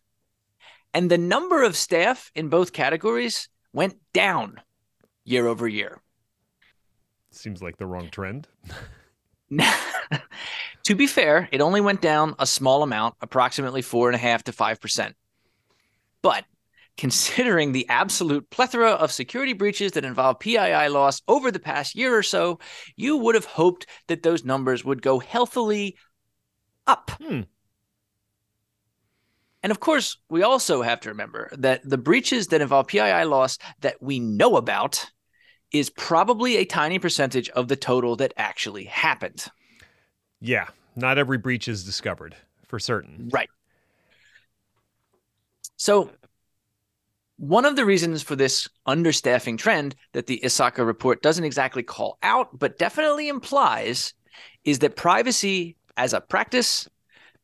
and 0.94 1.10
the 1.10 1.18
number 1.18 1.64
of 1.64 1.76
staff 1.76 2.32
in 2.36 2.50
both 2.50 2.74
categories 2.74 3.50
went 3.74 3.96
down 4.14 4.60
year 5.24 5.48
over 5.48 5.68
year. 5.68 6.02
Seems 7.32 7.62
like 7.62 7.78
the 7.78 7.86
wrong 7.86 8.10
trend. 8.10 8.48
to 10.88 10.96
be 10.96 11.06
fair, 11.06 11.50
it 11.52 11.60
only 11.60 11.82
went 11.82 12.00
down 12.00 12.34
a 12.40 12.48
small 12.48 12.82
amount, 12.82 13.16
approximately 13.20 13.82
four 13.82 14.08
and 14.08 14.16
a 14.16 14.20
half 14.20 14.46
to 14.46 14.54
five 14.54 14.80
percent. 14.80 15.18
But 16.22 16.46
considering 16.96 17.74
the 17.74 17.90
absolute 17.90 18.50
plethora 18.50 18.92
of 18.92 19.12
security 19.12 19.52
breaches 19.52 19.92
that 19.92 20.06
involve 20.06 20.40
PII 20.40 20.88
loss 20.88 21.22
over 21.28 21.52
the 21.52 21.60
past 21.60 21.94
year 21.94 22.16
or 22.16 22.24
so, 22.24 22.60
you 22.96 23.18
would 23.18 23.36
have 23.36 23.44
hoped 23.44 23.86
that 24.08 24.24
those 24.24 24.46
numbers 24.46 24.86
would 24.86 25.02
go 25.02 25.20
healthily 25.20 25.98
up. 26.88 27.12
Hmm. 27.22 27.42
And 29.62 29.72
of 29.72 29.82
course, 29.82 30.18
we 30.30 30.42
also 30.42 30.84
have 30.84 31.02
to 31.02 31.10
remember 31.10 31.50
that 31.58 31.82
the 31.84 31.98
breaches 31.98 32.48
that 32.48 32.62
involve 32.62 32.88
PII 32.88 33.26
loss 33.26 33.58
that 33.82 34.02
we 34.02 34.22
know 34.22 34.56
about 34.56 35.06
is 35.74 35.90
probably 35.90 36.56
a 36.56 36.64
tiny 36.64 36.98
percentage 36.98 37.50
of 37.50 37.68
the 37.68 37.76
total 37.76 38.16
that 38.16 38.34
actually 38.38 38.86
happened. 38.86 39.48
Yeah, 40.40 40.68
not 40.96 41.18
every 41.18 41.38
breach 41.38 41.68
is 41.68 41.84
discovered 41.84 42.36
for 42.68 42.80
certain. 42.80 43.30
Right. 43.32 43.50
So, 45.78 46.12
one 47.38 47.66
of 47.66 47.76
the 47.76 47.86
reasons 47.86 48.24
for 48.24 48.36
this 48.36 48.68
understaffing 48.88 49.58
trend 49.58 49.96
that 50.14 50.26
the 50.26 50.42
ISACA 50.44 50.86
report 50.86 51.22
doesn't 51.22 51.44
exactly 51.44 51.84
call 51.84 52.18
out, 52.24 52.58
but 52.58 52.80
definitely 52.80 53.28
implies, 53.30 54.14
is 54.64 54.80
that 54.80 54.96
privacy 54.96 55.76
as 55.98 56.14
a 56.14 56.22
practice 56.22 56.90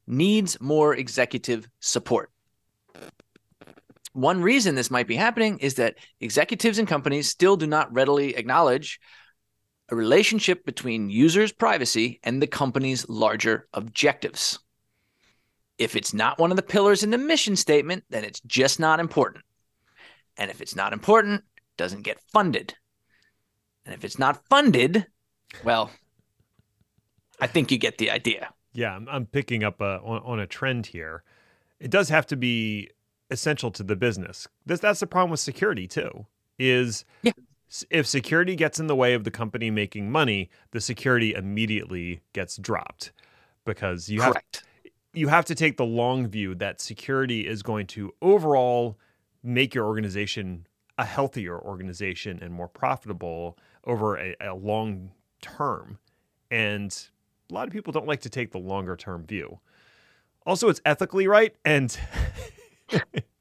needs 0.07 0.59
more 0.59 0.95
executive 0.95 1.67
support. 1.79 2.31
One 4.13 4.41
reason 4.41 4.75
this 4.75 4.91
might 4.91 5.07
be 5.07 5.15
happening 5.15 5.57
is 5.59 5.75
that 5.75 5.95
executives 6.21 6.77
and 6.77 6.87
companies 6.87 7.29
still 7.29 7.55
do 7.57 7.65
not 7.65 7.91
readily 7.93 8.35
acknowledge 8.35 8.99
a 9.93 9.95
relationship 9.95 10.65
between 10.65 11.11
users' 11.11 11.51
privacy 11.51 12.19
and 12.23 12.41
the 12.41 12.47
company's 12.47 13.07
larger 13.07 13.67
objectives. 13.75 14.57
If 15.77 15.95
it's 15.95 16.15
not 16.15 16.39
one 16.39 16.49
of 16.49 16.57
the 16.57 16.63
pillars 16.63 17.03
in 17.03 17.11
the 17.11 17.17
mission 17.19 17.55
statement, 17.55 18.03
then 18.09 18.23
it's 18.23 18.39
just 18.41 18.79
not 18.79 18.99
important. 18.99 19.45
And 20.35 20.49
if 20.49 20.61
it's 20.61 20.75
not 20.75 20.93
important, 20.93 21.41
it 21.41 21.77
doesn't 21.77 22.01
get 22.01 22.19
funded. 22.31 22.73
And 23.85 23.93
if 23.93 24.03
it's 24.03 24.17
not 24.17 24.43
funded, 24.49 25.05
well, 25.63 25.91
I 27.39 27.45
think 27.45 27.71
you 27.71 27.77
get 27.77 27.99
the 27.99 28.09
idea. 28.09 28.49
Yeah, 28.73 28.95
I'm, 28.95 29.07
I'm 29.07 29.25
picking 29.27 29.63
up 29.63 29.79
a, 29.79 29.99
on, 30.03 30.23
on 30.25 30.39
a 30.39 30.47
trend 30.47 30.87
here. 30.87 31.21
It 31.79 31.91
does 31.91 32.09
have 32.09 32.25
to 32.27 32.35
be 32.35 32.89
essential 33.29 33.69
to 33.71 33.83
the 33.83 33.95
business. 33.95 34.47
This, 34.65 34.79
that's 34.79 35.01
the 35.01 35.07
problem 35.07 35.29
with 35.29 35.39
security 35.39 35.87
too. 35.87 36.25
Is 36.57 37.05
Yeah. 37.21 37.33
If 37.89 38.05
security 38.05 38.55
gets 38.55 38.79
in 38.79 38.87
the 38.87 38.95
way 38.95 39.13
of 39.13 39.23
the 39.23 39.31
company 39.31 39.71
making 39.71 40.11
money, 40.11 40.49
the 40.71 40.81
security 40.81 41.33
immediately 41.33 42.21
gets 42.33 42.57
dropped 42.57 43.11
because 43.65 44.09
you 44.09 44.21
have 44.21 44.35
you 45.13 45.27
have 45.27 45.45
to 45.45 45.55
take 45.55 45.77
the 45.77 45.85
long 45.85 46.27
view 46.27 46.55
that 46.55 46.81
security 46.81 47.47
is 47.47 47.61
going 47.61 47.85
to 47.87 48.13
overall 48.21 48.97
make 49.43 49.75
your 49.75 49.85
organization 49.85 50.65
a 50.97 51.05
healthier 51.05 51.59
organization 51.59 52.39
and 52.41 52.53
more 52.53 52.67
profitable 52.67 53.57
over 53.85 54.17
a, 54.17 54.35
a 54.41 54.55
long 54.55 55.11
term. 55.41 55.99
And 56.49 56.95
a 57.49 57.53
lot 57.53 57.67
of 57.67 57.73
people 57.73 57.91
don't 57.91 58.07
like 58.07 58.21
to 58.21 58.29
take 58.29 58.51
the 58.51 58.59
longer 58.59 58.95
term 58.95 59.25
view. 59.25 59.59
Also, 60.45 60.69
it's 60.69 60.81
ethically 60.85 61.27
right. 61.27 61.55
And 61.65 61.97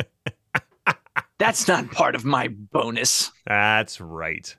That's 1.43 1.67
not 1.67 1.91
part 1.91 2.15
of 2.15 2.25
my 2.25 2.49
bonus. 2.49 3.33
that's 3.45 4.01
right. 4.01 4.57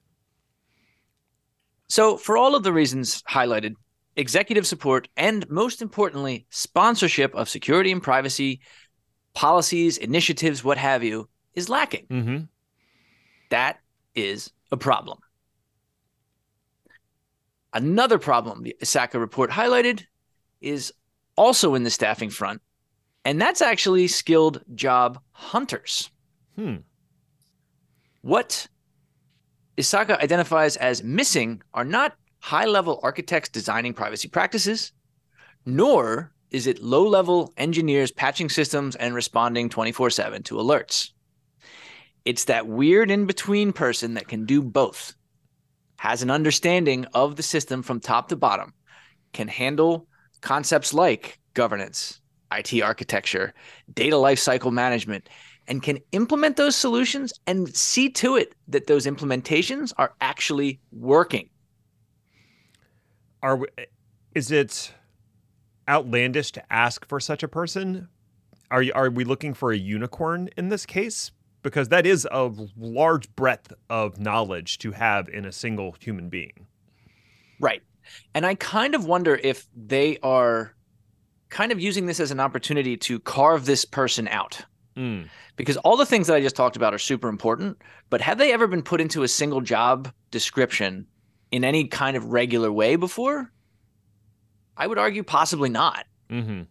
So, 1.87 2.17
for 2.17 2.35
all 2.35 2.55
of 2.55 2.63
the 2.63 2.73
reasons 2.73 3.21
highlighted, 3.23 3.75
executive 4.17 4.67
support 4.67 5.07
and 5.15 5.49
most 5.49 5.81
importantly, 5.81 6.45
sponsorship 6.49 7.33
of 7.35 7.47
security 7.47 7.89
and 7.89 8.03
privacy 8.03 8.59
policies, 9.33 9.97
initiatives, 9.97 10.61
what 10.61 10.77
have 10.77 11.05
you, 11.05 11.29
is 11.53 11.69
lacking. 11.69 12.05
hmm 12.09 12.37
That 13.49 13.79
is 14.13 14.51
a 14.69 14.75
problem. 14.75 15.19
Another 17.73 18.19
problem 18.19 18.61
the 18.63 18.75
ISACA 18.81 19.21
report 19.21 19.49
highlighted 19.49 20.03
is 20.59 20.93
also 21.37 21.75
in 21.75 21.83
the 21.83 21.89
staffing 21.89 22.29
front, 22.29 22.61
and 23.23 23.41
that's 23.41 23.61
actually 23.61 24.07
skilled 24.07 24.61
job 24.75 25.19
hunters. 25.31 26.09
Hmm. 26.55 26.77
What 28.21 28.67
ISACA 29.77 30.21
identifies 30.21 30.77
as 30.77 31.03
missing 31.03 31.61
are 31.73 31.83
not 31.83 32.15
high 32.39 32.65
level 32.65 32.99
architects 33.03 33.49
designing 33.49 33.93
privacy 33.93 34.27
practices, 34.27 34.91
nor 35.65 36.31
is 36.51 36.67
it 36.67 36.83
low 36.83 37.07
level 37.07 37.53
engineers 37.57 38.11
patching 38.11 38.49
systems 38.49 38.95
and 38.95 39.15
responding 39.15 39.69
24 39.69 40.11
7 40.11 40.43
to 40.43 40.55
alerts. 40.55 41.09
It's 42.25 42.45
that 42.45 42.67
weird 42.67 43.11
in 43.11 43.25
between 43.25 43.73
person 43.73 44.13
that 44.13 44.27
can 44.27 44.45
do 44.45 44.61
both, 44.61 45.15
has 45.97 46.21
an 46.21 46.29
understanding 46.29 47.05
of 47.13 47.35
the 47.35 47.43
system 47.43 47.81
from 47.81 47.99
top 47.99 48.29
to 48.29 48.35
bottom, 48.35 48.73
can 49.33 49.47
handle 49.47 50.07
concepts 50.41 50.93
like 50.93 51.39
governance, 51.53 52.21
IT 52.51 52.81
architecture, 52.81 53.53
data 53.91 54.15
lifecycle 54.15 54.71
management, 54.71 55.27
and 55.67 55.82
can 55.82 55.99
implement 56.12 56.58
those 56.58 56.76
solutions 56.76 57.34
and 57.47 57.73
see 57.76 58.10
to 58.10 58.36
it 58.36 58.56
that 58.67 58.88
those 58.88 59.06
implementations 59.06 59.93
are 59.97 60.13
actually 60.21 60.80
working. 60.91 61.49
Are 63.41 63.58
we, 63.58 63.67
is 64.36 64.52
it 64.52 64.93
outlandish 65.88 66.52
to 66.54 66.73
ask 66.73 67.08
for 67.08 67.19
such 67.19 67.43
a 67.43 67.47
person? 67.47 68.08
Are 68.71 68.82
you, 68.82 68.91
are 68.93 69.10
we 69.10 69.23
looking 69.23 69.54
for 69.54 69.71
a 69.71 69.78
unicorn 69.78 70.49
in 70.58 70.69
this 70.69 70.86
case? 70.86 71.32
Because 71.62 71.89
that 71.89 72.06
is 72.06 72.28
a 72.32 72.52
large 72.78 73.34
breadth 73.36 73.71
of 73.89 74.19
knowledge 74.19 74.80
to 74.80 74.91
have 74.91 75.30
in 75.30 75.45
a 75.45 75.52
single 75.52 75.95
human 75.99 76.30
being. 76.30 76.67
Right. 77.60 77.82
And 78.34 78.45
I 78.45 78.56
kind 78.56 78.95
of 78.95 79.06
wonder 79.06 79.36
if 79.36 79.67
they 79.76 80.17
are 80.23 80.76
kind 81.49 81.71
of 81.71 81.80
using 81.80 82.06
this 82.06 82.19
as 82.19 82.32
an 82.32 82.39
opportunity 82.39 82.97
to 82.97 83.19
carve 83.19 83.65
this 83.65 83.86
person 83.86 84.28
out. 84.28 84.65
Mm. 84.95 85.29
Because 85.56 85.77
all 85.77 85.97
the 85.97 86.06
things 86.06 86.27
that 86.27 86.36
I 86.36 86.41
just 86.41 86.56
talked 86.56 86.75
about 86.75 86.93
are 86.93 86.99
super 86.99 87.27
important, 87.29 87.77
but 88.10 88.21
have 88.21 88.38
they 88.38 88.53
ever 88.53 88.67
been 88.67 88.84
put 88.84 89.01
into 89.01 89.23
a 89.23 89.27
single 89.27 89.62
job 89.62 90.12
description 90.32 91.08
in 91.51 91.63
any 91.63 91.88
kind 91.88 92.17
of 92.17 92.25
regular 92.25 92.71
way 92.71 92.95
before? 92.95 93.51
I 94.75 94.88
would 94.88 94.97
argue 94.97 95.23
possibly 95.23 95.69
not. 95.69 96.06
hmm 96.29 96.63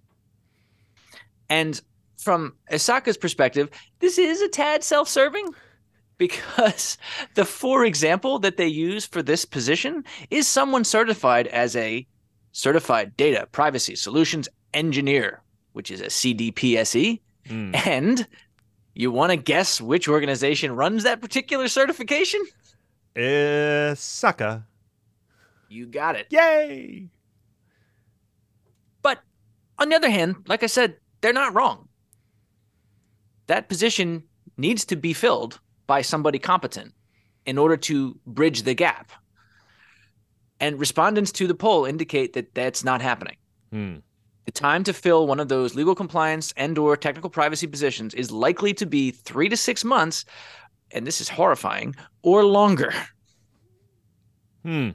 And 1.48 1.80
from 2.16 2.54
ISACA's 2.70 3.16
perspective, 3.16 3.68
this 3.98 4.18
is 4.18 4.40
a 4.40 4.48
tad 4.48 4.84
self 4.84 5.08
serving 5.08 5.48
because 6.18 6.98
the 7.34 7.44
for 7.44 7.84
example 7.84 8.38
that 8.40 8.56
they 8.56 8.66
use 8.66 9.06
for 9.06 9.22
this 9.22 9.44
position 9.44 10.04
is 10.30 10.46
someone 10.46 10.84
certified 10.84 11.48
as 11.48 11.74
a 11.74 12.06
certified 12.52 13.16
data 13.16 13.48
privacy 13.50 13.96
solutions 13.96 14.48
engineer, 14.74 15.42
which 15.72 15.90
is 15.90 16.00
a 16.00 16.06
CDPSE. 16.06 17.20
Mm. 17.48 17.86
And 17.86 18.26
you 18.94 19.10
want 19.10 19.30
to 19.30 19.36
guess 19.36 19.80
which 19.80 20.08
organization 20.08 20.74
runs 20.74 21.04
that 21.04 21.20
particular 21.20 21.68
certification? 21.68 22.40
Uh, 23.16 23.94
sucker. 23.94 24.64
You 25.68 25.86
got 25.86 26.16
it. 26.16 26.26
Yay! 26.30 27.08
But 29.00 29.20
on 29.78 29.88
the 29.88 29.96
other 29.96 30.10
hand, 30.10 30.36
like 30.46 30.62
I 30.62 30.66
said, 30.66 30.96
they're 31.20 31.32
not 31.32 31.54
wrong. 31.54 31.88
That 33.46 33.68
position 33.68 34.24
needs 34.56 34.84
to 34.86 34.96
be 34.96 35.12
filled 35.12 35.60
by 35.86 36.02
somebody 36.02 36.38
competent 36.38 36.94
in 37.46 37.58
order 37.58 37.76
to 37.76 38.18
bridge 38.26 38.62
the 38.62 38.74
gap. 38.74 39.10
And 40.60 40.78
respondents 40.78 41.32
to 41.32 41.46
the 41.46 41.54
poll 41.54 41.84
indicate 41.86 42.34
that 42.34 42.54
that's 42.54 42.84
not 42.84 43.02
happening. 43.02 43.36
Hmm. 43.72 43.96
The 44.44 44.52
time 44.52 44.82
to 44.84 44.92
fill 44.92 45.26
one 45.26 45.40
of 45.40 45.48
those 45.48 45.74
legal 45.74 45.94
compliance 45.94 46.52
and 46.56 46.76
or 46.76 46.96
technical 46.96 47.30
privacy 47.30 47.66
positions 47.66 48.14
is 48.14 48.30
likely 48.30 48.74
to 48.74 48.86
be 48.86 49.10
3 49.10 49.48
to 49.48 49.56
6 49.56 49.84
months 49.84 50.24
and 50.92 51.06
this 51.06 51.20
is 51.20 51.28
horrifying 51.28 51.94
or 52.22 52.44
longer. 52.44 52.92
Hmm. 54.64 54.90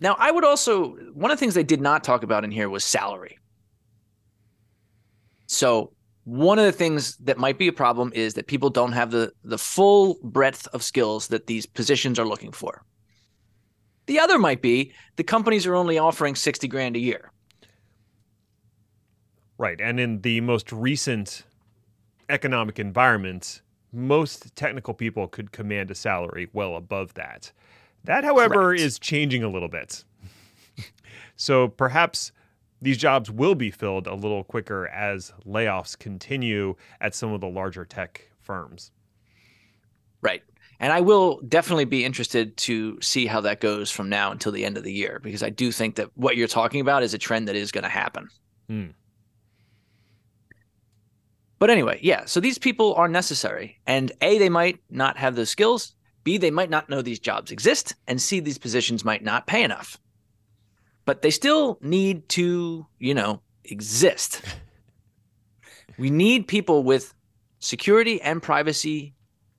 Now, 0.00 0.16
I 0.18 0.30
would 0.30 0.44
also 0.44 0.96
one 1.12 1.30
of 1.30 1.36
the 1.36 1.40
things 1.40 1.54
they 1.54 1.62
did 1.62 1.80
not 1.80 2.02
talk 2.04 2.22
about 2.22 2.44
in 2.44 2.50
here 2.50 2.68
was 2.68 2.84
salary. 2.84 3.38
So 5.46 5.92
one 6.24 6.58
of 6.58 6.64
the 6.64 6.72
things 6.72 7.16
that 7.18 7.38
might 7.38 7.58
be 7.58 7.68
a 7.68 7.72
problem 7.72 8.10
is 8.14 8.34
that 8.34 8.46
people 8.46 8.70
don't 8.70 8.92
have 8.92 9.10
the 9.10 9.32
the 9.44 9.58
full 9.58 10.18
breadth 10.22 10.66
of 10.72 10.82
skills 10.82 11.28
that 11.28 11.46
these 11.46 11.66
positions 11.66 12.18
are 12.18 12.26
looking 12.26 12.52
for. 12.52 12.84
The 14.06 14.18
other 14.18 14.38
might 14.38 14.60
be 14.60 14.92
the 15.16 15.24
companies 15.24 15.66
are 15.66 15.74
only 15.74 15.98
offering 15.98 16.34
60 16.34 16.66
grand 16.68 16.96
a 16.96 16.98
year. 17.00 17.30
Right. 19.58 19.80
And 19.80 20.00
in 20.00 20.20
the 20.22 20.40
most 20.40 20.72
recent 20.72 21.44
economic 22.28 22.78
environment, 22.78 23.62
most 23.92 24.54
technical 24.56 24.94
people 24.94 25.28
could 25.28 25.52
command 25.52 25.90
a 25.90 25.94
salary 25.94 26.48
well 26.52 26.76
above 26.76 27.14
that. 27.14 27.52
That, 28.04 28.24
however, 28.24 28.54
Correct. 28.54 28.80
is 28.80 28.98
changing 28.98 29.42
a 29.42 29.48
little 29.48 29.68
bit. 29.68 30.04
so 31.36 31.68
perhaps 31.68 32.32
these 32.82 32.98
jobs 32.98 33.30
will 33.30 33.54
be 33.54 33.70
filled 33.70 34.06
a 34.06 34.14
little 34.14 34.44
quicker 34.44 34.88
as 34.88 35.32
layoffs 35.46 35.98
continue 35.98 36.74
at 37.00 37.14
some 37.14 37.32
of 37.32 37.40
the 37.40 37.48
larger 37.48 37.84
tech 37.84 38.28
firms. 38.40 38.90
Right. 40.20 40.42
And 40.80 40.92
I 40.92 41.00
will 41.00 41.40
definitely 41.48 41.84
be 41.86 42.04
interested 42.04 42.56
to 42.58 43.00
see 43.00 43.26
how 43.26 43.40
that 43.42 43.60
goes 43.60 43.90
from 43.90 44.08
now 44.08 44.32
until 44.32 44.52
the 44.52 44.64
end 44.64 44.76
of 44.76 44.82
the 44.82 44.92
year 44.92 45.20
because 45.22 45.42
I 45.42 45.50
do 45.50 45.70
think 45.72 45.94
that 45.94 46.10
what 46.16 46.36
you're 46.36 46.48
talking 46.48 46.80
about 46.80 47.02
is 47.02 47.14
a 47.14 47.18
trend 47.18 47.48
that 47.48 47.56
is 47.56 47.72
going 47.72 47.84
to 47.84 47.90
happen. 47.90 48.28
Hmm. 48.68 48.86
But 51.64 51.70
anyway, 51.70 51.98
yeah, 52.02 52.26
so 52.26 52.40
these 52.40 52.58
people 52.58 52.92
are 52.96 53.08
necessary. 53.08 53.80
And 53.86 54.12
A, 54.20 54.36
they 54.36 54.50
might 54.50 54.80
not 54.90 55.16
have 55.16 55.34
those 55.34 55.48
skills. 55.48 55.94
B, 56.22 56.36
they 56.36 56.50
might 56.50 56.68
not 56.68 56.90
know 56.90 57.00
these 57.00 57.18
jobs 57.18 57.50
exist. 57.50 57.94
And 58.06 58.20
C, 58.20 58.38
these 58.38 58.58
positions 58.58 59.02
might 59.02 59.24
not 59.24 59.46
pay 59.46 59.62
enough. 59.62 59.98
But 61.06 61.22
they 61.22 61.30
still 61.30 61.78
need 61.80 62.28
to, 62.28 62.86
you 62.98 63.14
know, 63.14 63.40
exist. 63.64 64.42
we 65.98 66.10
need 66.10 66.48
people 66.48 66.82
with 66.82 67.14
security 67.60 68.20
and 68.20 68.42
privacy 68.42 69.14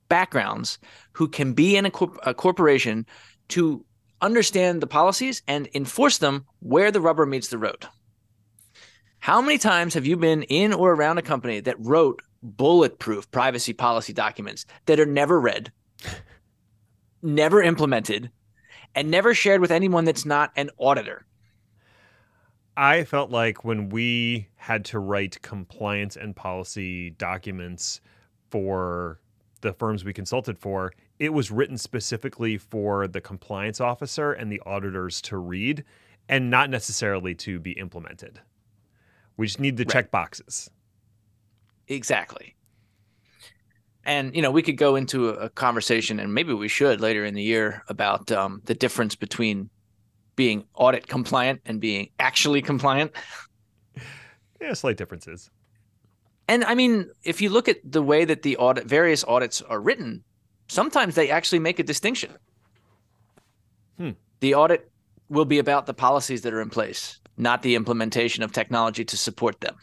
backgrounds 0.08 0.78
who 1.10 1.26
can 1.26 1.54
be 1.54 1.76
in 1.76 1.86
a, 1.86 1.90
corp- 1.90 2.20
a 2.22 2.34
corporation 2.34 3.04
to 3.48 3.84
understand 4.22 4.80
the 4.80 4.86
policies 4.86 5.42
and 5.48 5.68
enforce 5.74 6.18
them 6.18 6.44
where 6.60 6.92
the 6.92 7.00
rubber 7.00 7.26
meets 7.26 7.48
the 7.48 7.58
road. 7.58 7.84
How 9.26 9.40
many 9.40 9.58
times 9.58 9.94
have 9.94 10.06
you 10.06 10.16
been 10.16 10.44
in 10.44 10.72
or 10.72 10.92
around 10.92 11.18
a 11.18 11.22
company 11.22 11.58
that 11.58 11.74
wrote 11.80 12.22
bulletproof 12.44 13.28
privacy 13.32 13.72
policy 13.72 14.12
documents 14.12 14.66
that 14.84 15.00
are 15.00 15.04
never 15.04 15.40
read, 15.40 15.72
never 17.22 17.60
implemented, 17.60 18.30
and 18.94 19.10
never 19.10 19.34
shared 19.34 19.60
with 19.60 19.72
anyone 19.72 20.04
that's 20.04 20.24
not 20.24 20.52
an 20.54 20.70
auditor? 20.78 21.26
I 22.76 23.02
felt 23.02 23.32
like 23.32 23.64
when 23.64 23.88
we 23.88 24.46
had 24.54 24.84
to 24.84 25.00
write 25.00 25.42
compliance 25.42 26.14
and 26.14 26.36
policy 26.36 27.10
documents 27.10 28.00
for 28.52 29.18
the 29.60 29.72
firms 29.72 30.04
we 30.04 30.12
consulted 30.12 30.56
for, 30.56 30.92
it 31.18 31.32
was 31.32 31.50
written 31.50 31.78
specifically 31.78 32.58
for 32.58 33.08
the 33.08 33.20
compliance 33.20 33.80
officer 33.80 34.32
and 34.32 34.52
the 34.52 34.62
auditors 34.64 35.20
to 35.22 35.36
read 35.36 35.82
and 36.28 36.48
not 36.48 36.70
necessarily 36.70 37.34
to 37.34 37.58
be 37.58 37.72
implemented. 37.72 38.38
We 39.36 39.46
just 39.46 39.60
need 39.60 39.76
to 39.76 39.84
right. 39.84 39.92
check 39.92 40.10
boxes. 40.10 40.70
Exactly. 41.88 42.54
And 44.04 44.34
you 44.34 44.42
know, 44.42 44.50
we 44.50 44.62
could 44.62 44.76
go 44.76 44.96
into 44.96 45.30
a 45.30 45.48
conversation, 45.50 46.20
and 46.20 46.32
maybe 46.32 46.52
we 46.52 46.68
should 46.68 47.00
later 47.00 47.24
in 47.24 47.34
the 47.34 47.42
year 47.42 47.82
about 47.88 48.30
um, 48.30 48.62
the 48.64 48.74
difference 48.74 49.16
between 49.16 49.68
being 50.36 50.64
audit 50.74 51.08
compliant 51.08 51.60
and 51.66 51.80
being 51.80 52.10
actually 52.18 52.62
compliant. 52.62 53.12
Yeah, 54.60 54.72
slight 54.74 54.96
differences. 54.96 55.50
And 56.48 56.62
I 56.64 56.74
mean, 56.74 57.10
if 57.24 57.40
you 57.40 57.50
look 57.50 57.68
at 57.68 57.78
the 57.84 58.02
way 58.02 58.24
that 58.24 58.42
the 58.42 58.56
audit 58.58 58.86
various 58.86 59.24
audits 59.24 59.60
are 59.62 59.80
written, 59.80 60.22
sometimes 60.68 61.14
they 61.14 61.30
actually 61.30 61.58
make 61.58 61.78
a 61.78 61.82
distinction. 61.82 62.30
Hmm. 63.98 64.10
The 64.40 64.54
audit 64.54 64.90
will 65.28 65.44
be 65.44 65.58
about 65.58 65.86
the 65.86 65.94
policies 65.94 66.42
that 66.42 66.54
are 66.54 66.60
in 66.60 66.70
place 66.70 67.18
not 67.36 67.62
the 67.62 67.74
implementation 67.74 68.42
of 68.42 68.52
technology 68.52 69.04
to 69.04 69.16
support 69.16 69.60
them. 69.60 69.76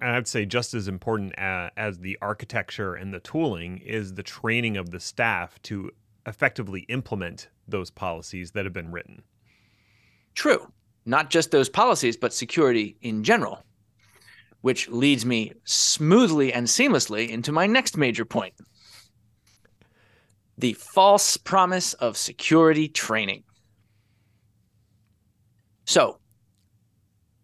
And 0.00 0.10
I'd 0.10 0.28
say 0.28 0.46
just 0.46 0.74
as 0.74 0.88
important 0.88 1.34
as, 1.36 1.70
as 1.76 1.98
the 1.98 2.16
architecture 2.22 2.94
and 2.94 3.12
the 3.12 3.20
tooling 3.20 3.78
is 3.78 4.14
the 4.14 4.22
training 4.22 4.76
of 4.76 4.90
the 4.90 5.00
staff 5.00 5.60
to 5.62 5.90
effectively 6.26 6.80
implement 6.88 7.48
those 7.66 7.90
policies 7.90 8.52
that 8.52 8.64
have 8.64 8.72
been 8.72 8.92
written. 8.92 9.22
True. 10.34 10.70
Not 11.04 11.30
just 11.30 11.50
those 11.50 11.68
policies, 11.68 12.16
but 12.16 12.32
security 12.32 12.96
in 13.00 13.24
general, 13.24 13.64
which 14.60 14.88
leads 14.88 15.24
me 15.26 15.52
smoothly 15.64 16.52
and 16.52 16.66
seamlessly 16.66 17.28
into 17.30 17.50
my 17.50 17.66
next 17.66 17.96
major 17.96 18.24
point 18.24 18.54
the 20.58 20.72
false 20.72 21.36
promise 21.36 21.94
of 21.94 22.16
security 22.16 22.88
training. 22.88 23.44
So, 25.88 26.18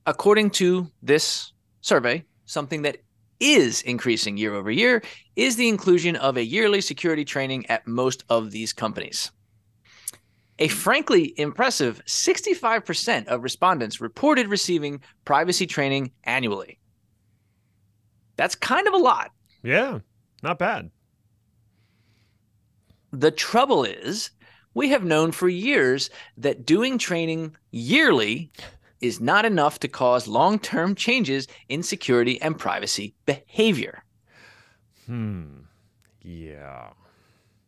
according 0.04 0.50
to 0.60 0.90
this 1.02 1.54
survey, 1.80 2.26
something 2.44 2.82
that 2.82 2.98
is 3.40 3.80
increasing 3.80 4.36
year 4.36 4.52
over 4.52 4.70
year 4.70 5.02
is 5.34 5.56
the 5.56 5.66
inclusion 5.66 6.14
of 6.16 6.36
a 6.36 6.44
yearly 6.44 6.82
security 6.82 7.24
training 7.24 7.64
at 7.70 7.86
most 7.86 8.22
of 8.28 8.50
these 8.50 8.74
companies. 8.74 9.32
A 10.58 10.68
frankly 10.68 11.32
impressive 11.38 12.02
65% 12.04 13.28
of 13.28 13.42
respondents 13.42 14.02
reported 14.02 14.48
receiving 14.48 15.00
privacy 15.24 15.66
training 15.66 16.12
annually. 16.24 16.78
That's 18.36 18.54
kind 18.54 18.86
of 18.86 18.92
a 18.92 18.98
lot. 18.98 19.30
Yeah, 19.62 20.00
not 20.42 20.58
bad. 20.58 20.90
The 23.10 23.30
trouble 23.30 23.84
is 23.84 24.32
we 24.74 24.90
have 24.90 25.04
known 25.04 25.32
for 25.32 25.48
years 25.48 26.10
that 26.36 26.66
doing 26.66 26.98
training 26.98 27.56
yearly 27.70 28.50
is 29.00 29.20
not 29.20 29.44
enough 29.44 29.78
to 29.80 29.88
cause 29.88 30.26
long 30.26 30.58
term 30.58 30.94
changes 30.94 31.46
in 31.68 31.82
security 31.82 32.40
and 32.42 32.58
privacy 32.58 33.14
behavior. 33.26 34.04
Hmm. 35.06 35.60
Yeah. 36.22 36.90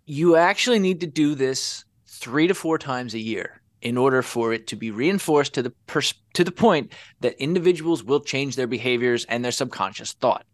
You 0.07 0.37
actually 0.37 0.79
need 0.79 1.01
to 1.01 1.07
do 1.07 1.35
this 1.35 1.85
three 2.07 2.47
to 2.47 2.55
four 2.55 2.79
times 2.79 3.14
a 3.14 3.19
year 3.19 3.61
in 3.83 3.99
order 3.99 4.23
for 4.23 4.53
it 4.53 4.66
to 4.69 4.77
be 4.77 4.90
reinforced 4.90 5.53
to 5.55 5.62
the 5.62 5.71
pers- 5.87 6.14
to 6.33 6.42
the 6.42 6.51
point 6.51 6.92
that 7.21 7.40
individuals 7.40 8.03
will 8.03 8.21
change 8.21 8.57
their 8.57 8.66
behaviors 8.66 9.25
and 9.27 9.45
their 9.45 9.53
subconscious 9.53 10.12
thought. 10.14 10.47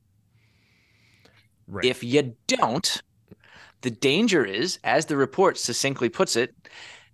Right. 1.68 1.84
If 1.84 2.02
you 2.02 2.34
don't, 2.46 3.02
the 3.82 3.90
danger 3.90 4.44
is, 4.44 4.78
as 4.84 5.06
the 5.06 5.16
report 5.16 5.58
succinctly 5.58 6.08
puts 6.08 6.36
it, 6.36 6.54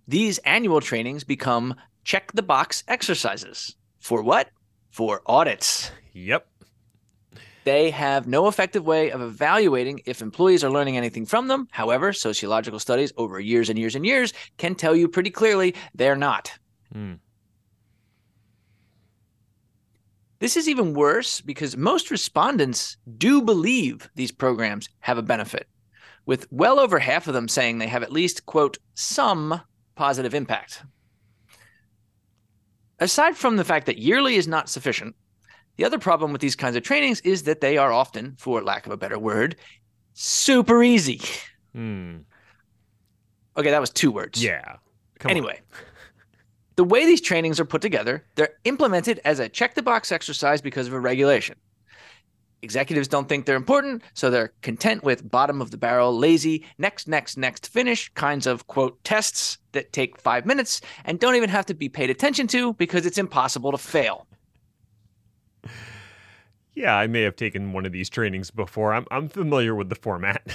these 0.06 0.38
annual 0.38 0.80
trainings 0.80 1.24
become 1.24 1.74
check 2.04 2.32
the 2.32 2.42
box 2.42 2.84
exercises. 2.88 3.74
For 3.98 4.22
what? 4.22 4.50
For 4.90 5.22
audits. 5.26 5.90
Yep. 6.12 6.46
They 7.64 7.90
have 7.90 8.26
no 8.26 8.48
effective 8.48 8.86
way 8.86 9.10
of 9.10 9.20
evaluating 9.20 10.00
if 10.06 10.22
employees 10.22 10.64
are 10.64 10.70
learning 10.70 10.96
anything 10.96 11.26
from 11.26 11.48
them. 11.48 11.68
However, 11.70 12.12
sociological 12.14 12.78
studies 12.78 13.12
over 13.18 13.38
years 13.40 13.68
and 13.68 13.78
years 13.78 13.94
and 13.94 14.06
years 14.06 14.32
can 14.56 14.74
tell 14.74 14.96
you 14.96 15.08
pretty 15.08 15.30
clearly 15.30 15.74
they're 15.94 16.16
not. 16.16 16.50
Hmm. 16.92 17.14
This 20.38 20.56
is 20.56 20.68
even 20.68 20.94
worse 20.94 21.40
because 21.40 21.76
most 21.76 22.10
respondents 22.10 22.96
do 23.18 23.42
believe 23.42 24.08
these 24.14 24.32
programs 24.32 24.88
have 25.00 25.18
a 25.18 25.22
benefit 25.22 25.66
with 26.28 26.46
well 26.52 26.78
over 26.78 26.98
half 26.98 27.26
of 27.26 27.32
them 27.32 27.48
saying 27.48 27.78
they 27.78 27.86
have 27.86 28.02
at 28.02 28.12
least, 28.12 28.44
quote, 28.44 28.76
some 28.92 29.62
positive 29.96 30.34
impact. 30.34 30.84
Aside 32.98 33.34
from 33.34 33.56
the 33.56 33.64
fact 33.64 33.86
that 33.86 33.96
yearly 33.96 34.34
is 34.34 34.46
not 34.46 34.68
sufficient, 34.68 35.16
the 35.76 35.86
other 35.86 35.98
problem 35.98 36.30
with 36.30 36.42
these 36.42 36.54
kinds 36.54 36.76
of 36.76 36.82
trainings 36.82 37.20
is 37.20 37.44
that 37.44 37.62
they 37.62 37.78
are 37.78 37.90
often, 37.90 38.34
for 38.36 38.62
lack 38.62 38.84
of 38.84 38.92
a 38.92 38.96
better 38.98 39.18
word, 39.18 39.56
super 40.12 40.82
easy. 40.82 41.22
Hmm. 41.72 42.18
Okay, 43.56 43.70
that 43.70 43.80
was 43.80 43.90
two 43.90 44.10
words. 44.10 44.44
Yeah. 44.44 44.76
Come 45.20 45.30
anyway, 45.30 45.60
the 46.76 46.84
way 46.84 47.06
these 47.06 47.22
trainings 47.22 47.58
are 47.58 47.64
put 47.64 47.80
together, 47.80 48.26
they're 48.34 48.54
implemented 48.64 49.18
as 49.24 49.40
a 49.40 49.48
check 49.48 49.74
the 49.74 49.82
box 49.82 50.12
exercise 50.12 50.60
because 50.60 50.88
of 50.88 50.92
a 50.92 51.00
regulation 51.00 51.56
executives 52.62 53.08
don't 53.08 53.28
think 53.28 53.46
they're 53.46 53.56
important, 53.56 54.02
so 54.14 54.30
they're 54.30 54.52
content 54.62 55.04
with 55.04 55.30
bottom 55.30 55.60
of 55.60 55.70
the 55.70 55.76
barrel, 55.76 56.16
lazy, 56.16 56.64
next, 56.78 57.08
next, 57.08 57.36
next, 57.36 57.68
finish 57.68 58.08
kinds 58.14 58.46
of 58.46 58.66
quote 58.66 59.02
tests 59.04 59.58
that 59.72 59.92
take 59.92 60.18
five 60.20 60.46
minutes 60.46 60.80
and 61.04 61.20
don't 61.20 61.36
even 61.36 61.50
have 61.50 61.66
to 61.66 61.74
be 61.74 61.88
paid 61.88 62.10
attention 62.10 62.46
to 62.48 62.74
because 62.74 63.06
it's 63.06 63.18
impossible 63.18 63.72
to 63.72 63.78
fail. 63.78 64.26
Yeah, 66.74 66.94
I 66.94 67.08
may 67.08 67.22
have 67.22 67.36
taken 67.36 67.72
one 67.72 67.86
of 67.86 67.92
these 67.92 68.08
trainings 68.08 68.50
before. 68.50 68.94
I'm, 68.94 69.06
I'm 69.10 69.28
familiar 69.28 69.74
with 69.74 69.88
the 69.88 69.96
format. 69.96 70.46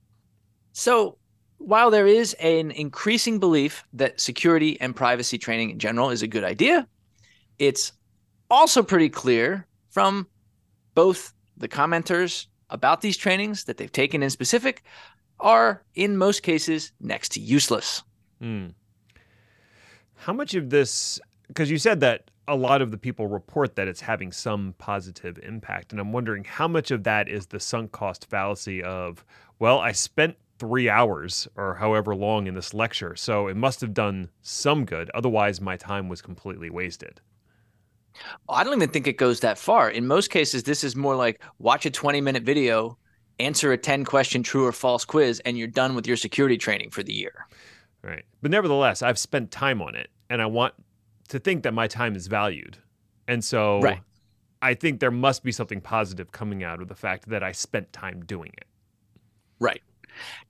so, 0.72 1.18
while 1.58 1.90
there 1.90 2.06
is 2.06 2.34
an 2.34 2.70
increasing 2.70 3.38
belief 3.38 3.84
that 3.92 4.20
security 4.20 4.80
and 4.80 4.96
privacy 4.96 5.38
training 5.38 5.70
in 5.70 5.78
general 5.78 6.10
is 6.10 6.22
a 6.22 6.26
good 6.26 6.42
idea, 6.42 6.88
it's 7.58 7.92
also 8.50 8.82
pretty 8.82 9.08
clear 9.08 9.66
from 9.90 10.26
both 10.94 11.34
the 11.56 11.68
commenters 11.68 12.46
about 12.70 13.00
these 13.00 13.16
trainings 13.16 13.64
that 13.64 13.76
they've 13.76 13.92
taken 13.92 14.22
in 14.22 14.30
specific 14.30 14.82
are, 15.40 15.82
in 15.94 16.16
most 16.16 16.42
cases, 16.42 16.92
next 17.00 17.30
to 17.32 17.40
useless. 17.40 18.02
Hmm. 18.40 18.68
How 20.14 20.32
much 20.32 20.54
of 20.54 20.70
this, 20.70 21.20
because 21.48 21.70
you 21.70 21.78
said 21.78 22.00
that 22.00 22.30
a 22.48 22.56
lot 22.56 22.82
of 22.82 22.90
the 22.90 22.98
people 22.98 23.26
report 23.26 23.76
that 23.76 23.88
it's 23.88 24.00
having 24.00 24.32
some 24.32 24.74
positive 24.78 25.38
impact. 25.42 25.92
And 25.92 26.00
I'm 26.00 26.12
wondering 26.12 26.44
how 26.44 26.68
much 26.68 26.90
of 26.90 27.04
that 27.04 27.28
is 27.28 27.46
the 27.46 27.60
sunk 27.60 27.92
cost 27.92 28.28
fallacy 28.28 28.82
of, 28.82 29.24
well, 29.58 29.78
I 29.78 29.92
spent 29.92 30.36
three 30.58 30.88
hours 30.88 31.48
or 31.56 31.74
however 31.74 32.14
long 32.14 32.46
in 32.46 32.54
this 32.54 32.74
lecture, 32.74 33.16
so 33.16 33.48
it 33.48 33.56
must 33.56 33.80
have 33.80 33.94
done 33.94 34.28
some 34.42 34.84
good. 34.84 35.10
Otherwise, 35.14 35.60
my 35.60 35.76
time 35.76 36.08
was 36.08 36.22
completely 36.22 36.70
wasted. 36.70 37.20
I 38.48 38.64
don't 38.64 38.74
even 38.74 38.90
think 38.90 39.06
it 39.06 39.16
goes 39.16 39.40
that 39.40 39.58
far. 39.58 39.90
In 39.90 40.06
most 40.06 40.30
cases, 40.30 40.62
this 40.62 40.84
is 40.84 40.96
more 40.96 41.16
like 41.16 41.42
watch 41.58 41.86
a 41.86 41.90
20 41.90 42.20
minute 42.20 42.42
video, 42.42 42.98
answer 43.38 43.72
a 43.72 43.78
10 43.78 44.04
question 44.04 44.42
true 44.42 44.66
or 44.66 44.72
false 44.72 45.04
quiz, 45.04 45.40
and 45.44 45.58
you're 45.58 45.68
done 45.68 45.94
with 45.94 46.06
your 46.06 46.16
security 46.16 46.56
training 46.56 46.90
for 46.90 47.02
the 47.02 47.12
year. 47.12 47.46
Right. 48.02 48.24
But 48.40 48.50
nevertheless, 48.50 49.02
I've 49.02 49.18
spent 49.18 49.50
time 49.50 49.80
on 49.80 49.94
it 49.94 50.10
and 50.28 50.42
I 50.42 50.46
want 50.46 50.74
to 51.28 51.38
think 51.38 51.62
that 51.62 51.72
my 51.72 51.86
time 51.86 52.16
is 52.16 52.26
valued. 52.26 52.78
And 53.28 53.44
so 53.44 53.80
Right. 53.80 54.00
I 54.60 54.74
think 54.74 55.00
there 55.00 55.10
must 55.10 55.42
be 55.42 55.52
something 55.52 55.80
positive 55.80 56.30
coming 56.32 56.62
out 56.62 56.80
of 56.80 56.88
the 56.88 56.94
fact 56.94 57.28
that 57.28 57.42
I 57.42 57.52
spent 57.52 57.92
time 57.92 58.24
doing 58.24 58.52
it. 58.56 58.66
Right. 59.58 59.82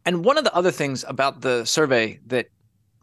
And 0.05 0.25
one 0.25 0.39
of 0.39 0.45
the 0.45 0.55
other 0.55 0.71
things 0.71 1.05
about 1.07 1.41
the 1.41 1.65
survey 1.65 2.19
that 2.27 2.49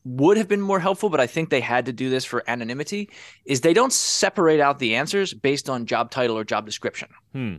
would 0.04 0.38
have 0.38 0.48
been 0.48 0.62
more 0.62 0.80
helpful, 0.80 1.10
but 1.10 1.20
I 1.20 1.28
think 1.28 1.50
they 1.50 1.62
had 1.62 1.86
to 1.86 1.94
do 1.94 2.10
this 2.10 2.26
for 2.26 2.44
anonymity, 2.48 3.10
is 3.46 3.62
they 3.62 3.74
don't 3.74 3.94
separate 3.94 4.60
out 4.60 4.80
the 4.80 4.96
answers 4.96 5.34
based 5.34 5.70
on 5.70 5.86
job 5.86 6.12
title 6.12 6.38
or 6.38 6.44
job 6.44 6.66
description. 6.66 7.10
Hmm. 7.34 7.56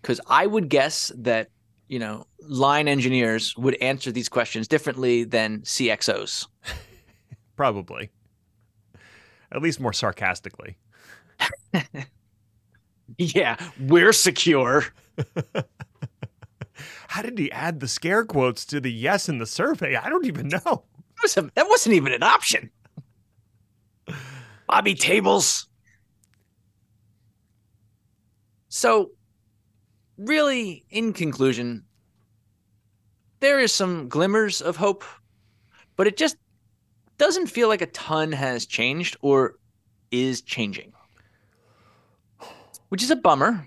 Because 0.00 0.20
I 0.26 0.46
would 0.46 0.68
guess 0.68 1.12
that, 1.16 1.50
you 1.88 1.98
know, 1.98 2.26
line 2.42 2.88
engineers 2.88 3.56
would 3.56 3.76
answer 3.80 4.12
these 4.12 4.28
questions 4.28 4.68
differently 4.68 5.24
than 5.24 5.60
CXOs. 5.62 6.46
Probably. 7.56 8.10
At 9.52 9.62
least 9.62 9.80
more 9.80 9.92
sarcastically. 9.92 10.76
Yeah, 13.18 13.56
we're 13.78 14.12
secure. 14.12 14.86
How 17.08 17.22
did 17.22 17.38
he 17.38 17.50
add 17.52 17.80
the 17.80 17.88
scare 17.88 18.24
quotes 18.24 18.64
to 18.66 18.80
the 18.80 18.92
yes 18.92 19.28
in 19.28 19.38
the 19.38 19.46
survey? 19.46 19.94
I 19.96 20.08
don't 20.08 20.26
even 20.26 20.48
know. 20.48 20.84
That 21.24 21.28
wasn't, 21.28 21.54
that 21.54 21.68
wasn't 21.70 21.94
even 21.94 22.12
an 22.12 22.22
option. 22.22 22.70
Bobby 24.68 24.94
Tables. 24.94 25.66
So, 28.68 29.12
really, 30.18 30.84
in 30.90 31.14
conclusion, 31.14 31.84
there 33.40 33.58
is 33.58 33.72
some 33.72 34.08
glimmers 34.08 34.60
of 34.60 34.76
hope, 34.76 35.02
but 35.96 36.06
it 36.06 36.18
just 36.18 36.36
doesn't 37.16 37.46
feel 37.46 37.68
like 37.68 37.80
a 37.80 37.86
ton 37.86 38.30
has 38.30 38.66
changed 38.66 39.16
or 39.22 39.54
is 40.10 40.42
changing, 40.42 40.92
which 42.90 43.02
is 43.02 43.10
a 43.10 43.16
bummer. 43.16 43.66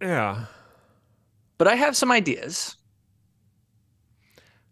Yeah. 0.00 0.46
But 1.58 1.68
I 1.68 1.74
have 1.74 1.96
some 1.96 2.10
ideas. 2.10 2.78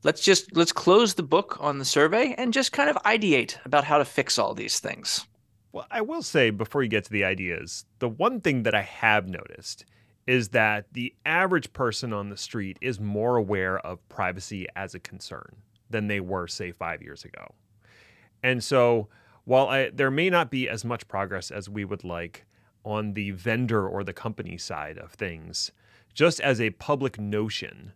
Let's 0.04 0.20
just 0.20 0.56
let's 0.56 0.72
close 0.72 1.14
the 1.14 1.22
book 1.22 1.58
on 1.60 1.78
the 1.78 1.84
survey 1.84 2.34
and 2.36 2.52
just 2.52 2.72
kind 2.72 2.90
of 2.90 2.96
ideate 3.04 3.56
about 3.64 3.84
how 3.84 3.98
to 3.98 4.04
fix 4.04 4.36
all 4.38 4.52
these 4.52 4.80
things. 4.80 5.26
Well, 5.70 5.86
I 5.90 6.00
will 6.00 6.22
say 6.22 6.50
before 6.50 6.82
you 6.82 6.88
get 6.88 7.04
to 7.04 7.12
the 7.12 7.24
ideas, 7.24 7.86
the 8.00 8.08
one 8.08 8.40
thing 8.40 8.64
that 8.64 8.74
I 8.74 8.82
have 8.82 9.28
noticed 9.28 9.84
is 10.26 10.48
that 10.50 10.86
the 10.92 11.14
average 11.24 11.72
person 11.72 12.12
on 12.12 12.30
the 12.30 12.36
street 12.36 12.78
is 12.80 13.00
more 13.00 13.36
aware 13.36 13.78
of 13.80 14.06
privacy 14.08 14.66
as 14.76 14.94
a 14.94 15.00
concern 15.00 15.56
than 15.88 16.08
they 16.08 16.20
were, 16.20 16.46
say, 16.46 16.72
five 16.72 17.02
years 17.02 17.24
ago. 17.24 17.54
And 18.42 18.62
so, 18.62 19.08
while 19.44 19.68
I, 19.68 19.90
there 19.90 20.10
may 20.10 20.30
not 20.30 20.50
be 20.50 20.68
as 20.68 20.84
much 20.84 21.08
progress 21.08 21.50
as 21.50 21.68
we 21.68 21.84
would 21.84 22.04
like 22.04 22.44
on 22.84 23.14
the 23.14 23.30
vendor 23.30 23.86
or 23.86 24.04
the 24.04 24.12
company 24.12 24.58
side 24.58 24.98
of 24.98 25.12
things, 25.12 25.72
just 26.14 26.40
as 26.40 26.60
a 26.60 26.70
public 26.70 27.18
notion, 27.18 27.92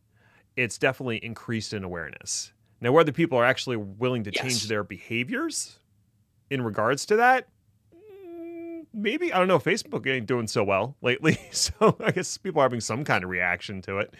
it's 0.57 0.79
definitely 0.79 1.19
increased 1.25 1.73
in 1.73 1.85
awareness. 1.85 2.53
Now, 2.81 2.92
whether 2.92 3.12
people 3.12 3.38
are 3.38 3.45
actually 3.45 3.77
willing 3.77 4.25
to 4.25 4.33
Yes. 4.33 4.42
change 4.42 4.69
their 4.69 4.85
behaviors 4.85 5.79
in 6.51 6.62
regards 6.62 7.07
to 7.07 7.16
that, 7.16 7.49
mm, 7.95 8.85
maybe 8.92 9.33
I 9.33 9.38
don't 9.38 9.49
know. 9.49 9.59
Facebook 9.59 10.07
ain't 10.07 10.27
doing 10.27 10.47
so 10.47 10.62
well 10.64 10.97
lately, 11.03 11.38
so 11.51 11.97
I 12.01 12.11
guess 12.11 12.37
people 12.38 12.61
are 12.61 12.64
having 12.64 12.81
some 12.81 13.05
kind 13.05 13.25
of 13.25 13.31
reaction 13.31 13.81
to 13.83 13.99
it. 13.99 14.14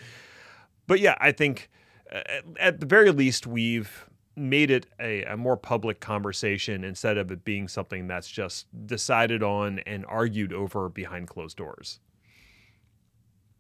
But 0.87 1.01
yeah, 1.01 1.16
I 1.20 1.33
think 1.33 1.70
uh, 2.12 2.22
at, 2.27 2.44
at 2.61 2.81
the 2.81 2.87
very 2.87 3.11
least 3.11 3.46
we've 3.46 4.07
made 4.38 4.70
it 4.70 4.87
a, 5.01 5.22
a 5.25 5.37
more 5.37 5.57
public 5.57 5.99
conversation 6.01 6.85
instead 6.85 7.16
of 7.16 7.31
it 7.33 7.42
being 7.44 7.66
something 7.68 8.07
that's 8.07 8.29
just 8.29 8.66
decided 8.87 9.42
on 9.42 9.79
and 9.81 10.05
argued 10.07 10.53
over 10.53 10.88
behind 10.90 11.27
closed 11.27 11.57
doors. 11.57 12.01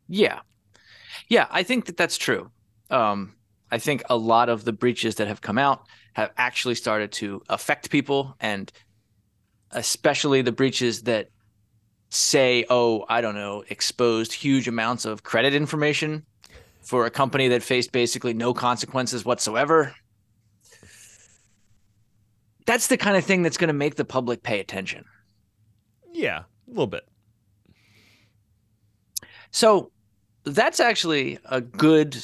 Yeah. 0.08 0.40
Yeah, 1.28 1.46
I 1.50 1.62
think 1.62 1.86
that 1.86 1.96
that's 1.96 2.16
true. 2.18 2.50
Um, 2.90 3.34
I 3.70 3.78
think 3.78 4.02
a 4.08 4.16
lot 4.16 4.48
of 4.48 4.64
the 4.64 4.72
breaches 4.72 5.16
that 5.16 5.28
have 5.28 5.40
come 5.40 5.58
out 5.58 5.86
have 6.14 6.30
actually 6.36 6.76
started 6.76 7.12
to 7.12 7.42
affect 7.48 7.90
people, 7.90 8.36
and 8.40 8.70
especially 9.72 10.42
the 10.42 10.52
breaches 10.52 11.02
that 11.02 11.28
say, 12.08 12.64
oh, 12.70 13.04
I 13.08 13.20
don't 13.20 13.34
know, 13.34 13.64
exposed 13.68 14.32
huge 14.32 14.68
amounts 14.68 15.04
of 15.04 15.22
credit 15.22 15.54
information 15.54 16.24
for 16.82 17.04
a 17.04 17.10
company 17.10 17.48
that 17.48 17.62
faced 17.62 17.90
basically 17.90 18.32
no 18.32 18.54
consequences 18.54 19.24
whatsoever. 19.24 19.92
That's 22.64 22.86
the 22.86 22.96
kind 22.96 23.16
of 23.16 23.24
thing 23.24 23.42
that's 23.42 23.56
going 23.56 23.68
to 23.68 23.74
make 23.74 23.96
the 23.96 24.04
public 24.04 24.42
pay 24.42 24.60
attention. 24.60 25.04
Yeah, 26.12 26.38
a 26.38 26.70
little 26.70 26.86
bit. 26.86 27.06
So 29.50 29.90
that's 30.44 30.80
actually 30.80 31.38
a 31.44 31.60
good, 31.60 32.16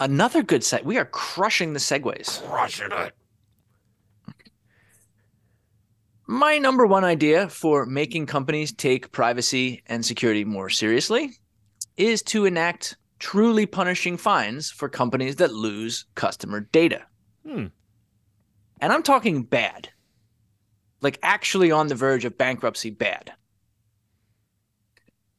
another 0.00 0.42
good 0.42 0.64
set. 0.64 0.84
We 0.84 0.98
are 0.98 1.04
crushing 1.04 1.72
the 1.72 1.78
segues. 1.78 2.42
Crushing 2.48 2.92
it. 2.92 3.12
My 6.28 6.58
number 6.58 6.86
one 6.86 7.04
idea 7.04 7.48
for 7.48 7.86
making 7.86 8.26
companies 8.26 8.72
take 8.72 9.12
privacy 9.12 9.82
and 9.86 10.04
security 10.04 10.44
more 10.44 10.68
seriously 10.68 11.30
is 11.96 12.20
to 12.24 12.46
enact 12.46 12.96
truly 13.18 13.64
punishing 13.64 14.16
fines 14.16 14.70
for 14.70 14.88
companies 14.88 15.36
that 15.36 15.52
lose 15.52 16.04
customer 16.16 16.60
data. 16.60 17.02
Hmm. 17.46 17.66
And 18.80 18.92
I'm 18.92 19.04
talking 19.04 19.44
bad, 19.44 19.88
like 21.00 21.18
actually 21.22 21.70
on 21.70 21.86
the 21.86 21.94
verge 21.94 22.24
of 22.24 22.36
bankruptcy 22.36 22.90
bad. 22.90 23.32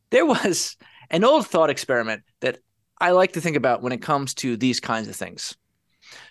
There 0.09 0.25
was 0.25 0.77
an 1.09 1.25
old 1.25 1.47
thought 1.47 1.69
experiment 1.69 2.23
that 2.39 2.59
I 2.99 3.11
like 3.11 3.33
to 3.33 3.41
think 3.41 3.55
about 3.55 3.81
when 3.81 3.93
it 3.93 4.01
comes 4.01 4.33
to 4.35 4.57
these 4.57 4.79
kinds 4.79 5.07
of 5.07 5.15
things. 5.15 5.55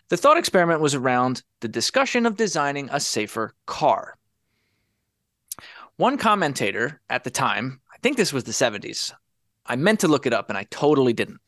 The 0.09 0.17
thought 0.17 0.39
experiment 0.39 0.81
was 0.81 0.95
around 0.95 1.43
the 1.61 1.69
discussion 1.69 2.27
of 2.27 2.37
designing 2.37 2.89
a 2.91 3.01
safer 3.01 3.53
car. 3.67 4.17
One 5.97 6.19
commentator 6.19 7.01
at 7.09 7.25
the 7.25 7.31
time, 7.31 7.81
I 7.93 7.99
think 7.99 8.17
this 8.17 8.33
was 8.33 8.45
the 8.45 8.53
70s, 8.53 9.13
I 9.65 9.77
meant 9.77 10.01
to 10.01 10.09
look 10.09 10.27
it 10.27 10.33
up 10.33 10.49
and 10.49 10.59
I 10.59 10.65
totally 10.65 11.13
didn't. 11.13 11.41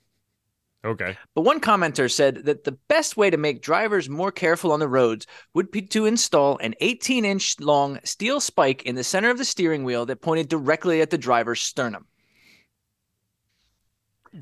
Okay. 0.85 1.16
But 1.35 1.42
one 1.42 1.61
commenter 1.61 2.11
said 2.11 2.44
that 2.44 2.64
the 2.64 2.78
best 2.88 3.16
way 3.16 3.31
to 3.31 3.37
make 3.37 3.62
drivers 3.62 4.09
more 4.09 4.31
careful 4.31 4.72
on 4.72 4.81
the 4.81 4.88
roads 4.88 5.26
would 5.52 5.70
be 5.70 5.83
to 5.83 6.07
install 6.07 6.57
an 6.59 6.74
18 6.81 7.24
inch 7.24 7.59
long 7.59 7.98
steel 8.04 8.40
spike 8.40 8.85
in 8.85 8.94
the 8.94 9.04
center 9.04 9.31
of 9.31 9.38
the 9.38 9.44
steering 9.44 9.85
wheel 9.85 10.07
that 10.07 10.20
pointed 10.22 10.48
directly 10.48 11.00
at 11.00 11.11
the 11.11 11.18
driver's 11.18 11.61
sternum. 11.61 12.07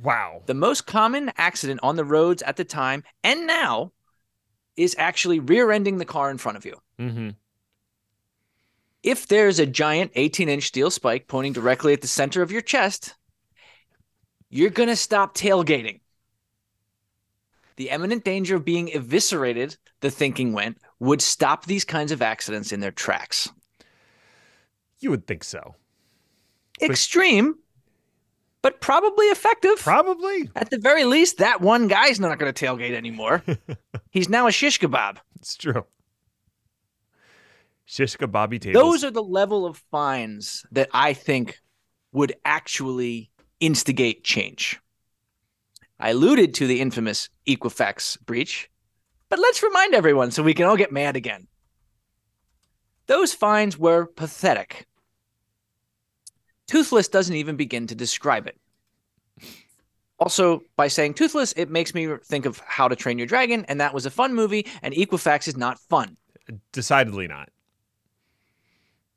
Wow. 0.02 0.42
The 0.46 0.54
most 0.54 0.86
common 0.86 1.32
accident 1.36 1.80
on 1.82 1.96
the 1.96 2.04
roads 2.04 2.42
at 2.42 2.56
the 2.56 2.64
time 2.64 3.04
and 3.22 3.46
now 3.46 3.92
is 4.76 4.94
actually 4.98 5.40
rear 5.40 5.70
ending 5.70 5.98
the 5.98 6.04
car 6.04 6.30
in 6.30 6.38
front 6.38 6.58
of 6.58 6.64
you. 6.64 6.76
Mm-hmm. 6.98 7.30
If 9.02 9.28
there's 9.28 9.58
a 9.58 9.66
giant 9.66 10.12
18 10.14 10.48
inch 10.48 10.64
steel 10.64 10.90
spike 10.90 11.28
pointing 11.28 11.52
directly 11.52 11.92
at 11.92 12.00
the 12.00 12.08
center 12.08 12.42
of 12.42 12.50
your 12.50 12.60
chest, 12.60 13.14
you're 14.50 14.70
going 14.70 14.88
to 14.88 14.96
stop 14.96 15.36
tailgating. 15.36 16.00
The 17.76 17.90
imminent 17.90 18.24
danger 18.24 18.56
of 18.56 18.64
being 18.64 18.88
eviscerated, 18.88 19.76
the 20.00 20.10
thinking 20.10 20.52
went, 20.52 20.78
would 20.98 21.20
stop 21.20 21.66
these 21.66 21.84
kinds 21.84 22.10
of 22.10 22.22
accidents 22.22 22.72
in 22.72 22.80
their 22.80 22.90
tracks. 22.90 23.50
You 24.98 25.10
would 25.10 25.26
think 25.26 25.44
so. 25.44 25.74
Extreme, 26.80 27.56
but 28.66 28.80
probably 28.80 29.26
effective. 29.26 29.78
Probably. 29.78 30.50
At 30.56 30.70
the 30.70 30.78
very 30.78 31.04
least, 31.04 31.38
that 31.38 31.60
one 31.60 31.86
guy's 31.86 32.18
not 32.18 32.36
going 32.40 32.52
to 32.52 32.66
tailgate 32.66 32.94
anymore. 32.94 33.44
He's 34.10 34.28
now 34.28 34.48
a 34.48 34.50
shish 34.50 34.80
kebab. 34.80 35.18
It's 35.36 35.56
true. 35.56 35.84
Shish 37.84 38.16
kebabby 38.16 38.60
tables. 38.60 38.82
Those 38.82 39.04
are 39.04 39.12
the 39.12 39.22
level 39.22 39.66
of 39.66 39.76
fines 39.92 40.66
that 40.72 40.88
I 40.92 41.12
think 41.12 41.60
would 42.10 42.34
actually 42.44 43.30
instigate 43.60 44.24
change. 44.24 44.80
I 46.00 46.10
alluded 46.10 46.52
to 46.54 46.66
the 46.66 46.80
infamous 46.80 47.28
Equifax 47.46 48.20
breach, 48.22 48.68
but 49.28 49.38
let's 49.38 49.62
remind 49.62 49.94
everyone 49.94 50.32
so 50.32 50.42
we 50.42 50.54
can 50.54 50.66
all 50.66 50.76
get 50.76 50.90
mad 50.90 51.14
again. 51.14 51.46
Those 53.06 53.32
fines 53.32 53.78
were 53.78 54.06
pathetic. 54.06 54.88
Toothless 56.66 57.08
doesn't 57.08 57.34
even 57.34 57.56
begin 57.56 57.86
to 57.86 57.94
describe 57.94 58.46
it. 58.46 58.58
Also, 60.18 60.62
by 60.76 60.88
saying 60.88 61.14
toothless, 61.14 61.52
it 61.52 61.70
makes 61.70 61.94
me 61.94 62.08
think 62.24 62.46
of 62.46 62.58
How 62.66 62.88
to 62.88 62.96
Train 62.96 63.18
Your 63.18 63.26
Dragon, 63.26 63.64
and 63.68 63.80
that 63.80 63.92
was 63.92 64.06
a 64.06 64.10
fun 64.10 64.34
movie, 64.34 64.66
and 64.82 64.94
Equifax 64.94 65.46
is 65.46 65.56
not 65.56 65.78
fun. 65.78 66.16
Decidedly 66.72 67.28
not. 67.28 67.50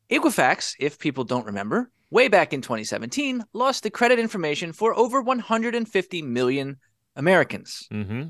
Equifax, 0.10 0.76
if 0.80 1.00
people 1.00 1.24
don't 1.24 1.46
remember, 1.46 1.90
way 2.10 2.28
back 2.28 2.52
in 2.52 2.62
2017, 2.62 3.44
lost 3.54 3.84
the 3.84 3.90
credit 3.90 4.20
information 4.20 4.74
for 4.74 4.94
over 4.98 5.22
150 5.22 6.22
million 6.24 6.78
Americans. 7.16 7.88
Mm-hmm. 7.92 8.24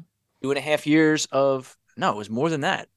Two 0.43 0.51
and 0.51 0.57
a 0.57 0.61
half 0.61 0.85
years 0.85 1.25
of, 1.31 1.75
no, 1.97 2.11
it 2.11 2.17
was 2.17 2.29
more 2.29 2.49
than 2.49 2.61
that. 2.61 2.87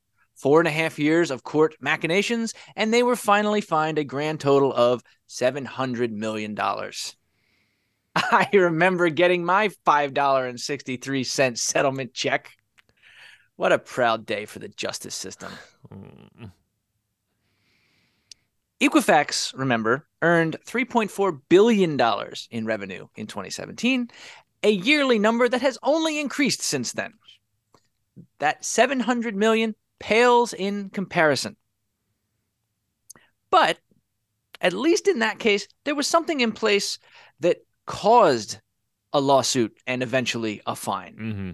Four 0.43 0.59
and 0.59 0.67
a 0.67 0.73
half 0.73 0.99
years 0.99 1.31
of 1.31 1.45
court 1.45 1.77
machinations, 1.81 2.53
and 2.75 2.93
they 2.93 3.05
were 3.05 3.15
finally 3.15 3.61
fined 3.61 3.97
a 3.97 4.03
grand 4.03 4.41
total 4.41 4.75
of 4.75 5.05
$700 5.29 6.11
million. 6.11 6.59
I 8.17 8.49
remember 8.53 9.09
getting 9.09 9.45
my 9.45 9.69
$5.63 9.87 11.57
settlement 11.57 12.13
check. 12.13 12.51
What 13.55 13.71
a 13.71 13.79
proud 13.79 14.27
day 14.27 14.45
for 14.45 14.59
the 14.59 14.67
justice 14.67 15.15
system. 15.15 15.53
Mm. 15.95 16.51
Equifax, 18.81 19.57
remember, 19.57 20.09
earned 20.23 20.57
$3.4 20.67 21.41
billion 21.49 22.01
in 22.51 22.67
revenue 22.67 23.07
in 23.15 23.29
2017, 23.29 24.11
a 24.65 24.71
yearly 24.73 25.21
number 25.21 25.49
that 25.49 25.63
has 25.63 25.79
only 25.85 26.19
increased 26.19 26.63
since 26.63 26.91
then. 26.91 27.13
That 28.41 28.65
700 28.65 29.37
million 29.37 29.77
pales 30.03 30.53
in 30.53 30.91
comparison. 30.91 31.57
But 33.51 33.79
at 34.61 34.73
least 34.73 35.07
in 35.07 35.21
that 35.21 35.39
case, 35.39 35.69
there 35.85 35.95
was 35.95 36.09
something 36.09 36.41
in 36.41 36.53
place 36.53 36.99
that 37.41 37.59
caused 37.87 38.59
a 39.13 39.21
lawsuit 39.21 39.79
and 39.87 40.03
eventually 40.03 40.61
a 40.67 40.75
fine. 40.75 41.17
Mm-hmm. 41.17 41.51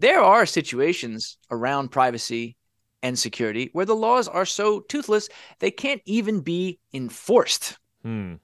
There 0.00 0.20
are 0.20 0.44
situations 0.44 1.38
around 1.50 1.90
privacy 1.90 2.56
and 3.02 3.18
security 3.18 3.70
where 3.72 3.86
the 3.86 3.94
laws 3.94 4.26
are 4.26 4.46
so 4.46 4.80
toothless 4.80 5.28
they 5.60 5.70
can't 5.70 6.02
even 6.06 6.40
be 6.40 6.80
enforced. 6.92 7.78
Hmm. 8.02 8.34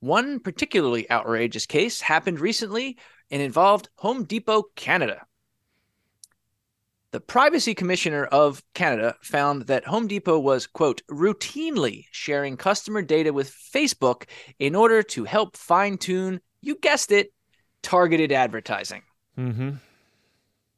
One 0.00 0.40
particularly 0.40 1.10
outrageous 1.10 1.64
case 1.64 2.00
happened 2.00 2.40
recently 2.40 2.98
and 3.30 3.40
involved 3.40 3.88
Home 3.96 4.24
Depot 4.24 4.64
Canada. 4.76 5.24
The 7.12 7.20
Privacy 7.20 7.74
Commissioner 7.74 8.24
of 8.24 8.62
Canada 8.72 9.16
found 9.20 9.66
that 9.66 9.84
Home 9.84 10.06
Depot 10.06 10.38
was, 10.38 10.66
quote, 10.66 11.02
routinely 11.10 12.06
sharing 12.10 12.56
customer 12.56 13.02
data 13.02 13.34
with 13.34 13.54
Facebook 13.74 14.24
in 14.58 14.74
order 14.74 15.02
to 15.02 15.24
help 15.24 15.54
fine 15.54 15.98
tune, 15.98 16.40
you 16.62 16.74
guessed 16.76 17.12
it, 17.12 17.30
targeted 17.82 18.32
advertising. 18.32 19.02
Mm-hmm. 19.36 19.72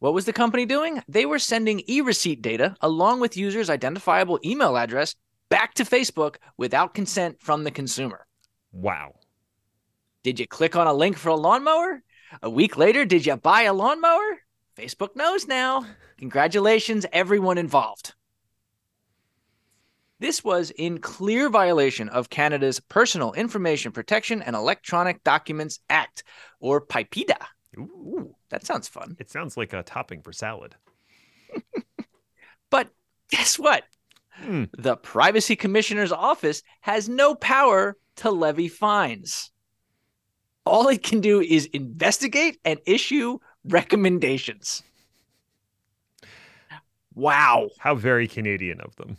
What 0.00 0.12
was 0.12 0.24
the 0.24 0.32
company 0.32 0.66
doing? 0.66 1.00
They 1.06 1.24
were 1.24 1.38
sending 1.38 1.82
e 1.86 2.00
receipt 2.00 2.42
data 2.42 2.74
along 2.80 3.20
with 3.20 3.36
users' 3.36 3.70
identifiable 3.70 4.40
email 4.44 4.76
address 4.76 5.14
back 5.50 5.74
to 5.74 5.84
Facebook 5.84 6.38
without 6.56 6.94
consent 6.94 7.40
from 7.40 7.62
the 7.62 7.70
consumer. 7.70 8.26
Wow. 8.72 9.14
Did 10.24 10.40
you 10.40 10.48
click 10.48 10.74
on 10.74 10.88
a 10.88 10.92
link 10.92 11.16
for 11.16 11.28
a 11.28 11.36
lawnmower? 11.36 12.02
A 12.42 12.50
week 12.50 12.76
later, 12.76 13.04
did 13.04 13.24
you 13.24 13.36
buy 13.36 13.62
a 13.62 13.72
lawnmower? 13.72 14.40
Facebook 14.76 15.14
knows 15.14 15.46
now. 15.46 15.86
Congratulations, 16.24 17.04
everyone 17.12 17.58
involved. 17.58 18.14
This 20.20 20.42
was 20.42 20.70
in 20.70 20.96
clear 20.96 21.50
violation 21.50 22.08
of 22.08 22.30
Canada's 22.30 22.80
Personal 22.80 23.34
Information 23.34 23.92
Protection 23.92 24.40
and 24.40 24.56
Electronic 24.56 25.22
Documents 25.22 25.80
Act, 25.90 26.24
or 26.60 26.80
PIPEDA. 26.80 27.36
Ooh, 27.76 28.34
that 28.48 28.64
sounds 28.64 28.88
fun. 28.88 29.16
It 29.20 29.28
sounds 29.28 29.58
like 29.58 29.74
a 29.74 29.82
topping 29.82 30.22
for 30.22 30.32
salad. 30.32 30.76
But 32.70 32.88
guess 33.30 33.58
what? 33.58 33.84
Hmm. 34.30 34.64
The 34.78 34.96
Privacy 34.96 35.56
Commissioner's 35.56 36.10
office 36.10 36.62
has 36.80 37.06
no 37.06 37.34
power 37.34 37.98
to 38.16 38.30
levy 38.30 38.68
fines. 38.68 39.50
All 40.64 40.88
it 40.88 41.02
can 41.02 41.20
do 41.20 41.42
is 41.42 41.66
investigate 41.66 42.60
and 42.64 42.80
issue 42.86 43.40
recommendations. 43.66 44.82
Wow. 47.14 47.70
How 47.78 47.94
very 47.94 48.26
Canadian 48.26 48.80
of 48.80 48.96
them. 48.96 49.16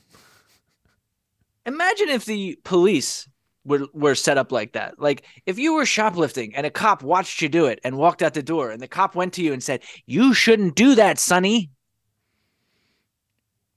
Imagine 1.66 2.10
if 2.10 2.26
the 2.26 2.60
police 2.64 3.28
were, 3.64 3.88
were 3.94 4.16
set 4.16 4.38
up 4.38 4.52
like 4.52 4.74
that. 4.74 5.00
Like 5.00 5.24
if 5.46 5.58
you 5.58 5.74
were 5.74 5.86
shoplifting 5.86 6.56
and 6.56 6.66
a 6.66 6.70
cop 6.70 7.04
watched 7.04 7.42
you 7.42 7.50
do 7.50 7.66
it 7.66 7.80
and 7.84 7.98
walked 7.98 8.22
out 8.22 8.34
the 8.34 8.44
door 8.44 8.72
and 8.72 8.82
the 8.82 8.88
cop 8.88 9.16
went 9.16 9.34
to 9.34 9.42
you 9.42 9.52
and 9.54 9.64
said, 9.64 9.82
You 10.06 10.34
shouldn't 10.34 10.76
do 10.76 10.96
that, 10.96 11.20
Sonny. 11.20 11.72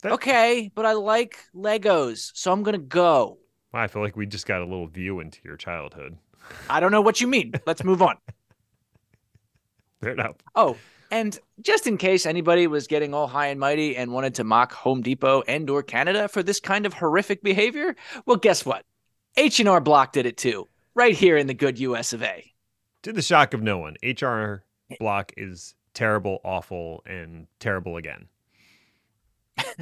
That- 0.02 0.12
okay, 0.12 0.70
but 0.74 0.86
I 0.86 0.92
like 0.92 1.38
Legos, 1.54 2.30
so 2.34 2.52
I'm 2.52 2.62
going 2.62 2.74
to 2.78 2.78
go. 2.78 3.38
I 3.74 3.86
feel 3.86 4.02
like 4.02 4.16
we 4.16 4.26
just 4.26 4.46
got 4.46 4.60
a 4.62 4.64
little 4.64 4.86
view 4.86 5.20
into 5.20 5.38
your 5.44 5.56
childhood. 5.56 6.16
I 6.70 6.80
don't 6.80 6.92
know 6.92 7.00
what 7.02 7.20
you 7.20 7.26
mean. 7.26 7.52
Let's 7.66 7.84
move 7.84 8.00
on. 8.00 8.16
Fair 10.00 10.12
enough. 10.12 10.36
Oh, 10.54 10.76
and 11.10 11.38
just 11.60 11.86
in 11.86 11.96
case 11.96 12.26
anybody 12.26 12.66
was 12.66 12.86
getting 12.86 13.14
all 13.14 13.26
high 13.26 13.46
and 13.48 13.58
mighty 13.58 13.96
and 13.96 14.12
wanted 14.12 14.34
to 14.36 14.44
mock 14.44 14.72
Home 14.72 15.00
Depot 15.00 15.42
and 15.48 15.68
or 15.70 15.82
Canada 15.82 16.28
for 16.28 16.42
this 16.42 16.60
kind 16.60 16.86
of 16.86 16.94
horrific 16.94 17.42
behavior, 17.42 17.96
well 18.26 18.36
guess 18.36 18.66
what? 18.66 18.84
H&R 19.36 19.80
Block 19.80 20.12
did 20.12 20.26
it 20.26 20.36
too, 20.36 20.68
right 20.94 21.14
here 21.14 21.36
in 21.36 21.46
the 21.46 21.54
good 21.54 21.78
US 21.78 22.12
of 22.12 22.22
A. 22.22 22.52
To 23.02 23.12
the 23.12 23.22
shock 23.22 23.54
of 23.54 23.62
no 23.62 23.78
one, 23.78 23.96
HR 24.02 24.64
block 24.98 25.32
is 25.36 25.74
terrible, 25.94 26.40
awful, 26.44 27.02
and 27.06 27.46
terrible 27.60 27.96
again. 27.96 28.26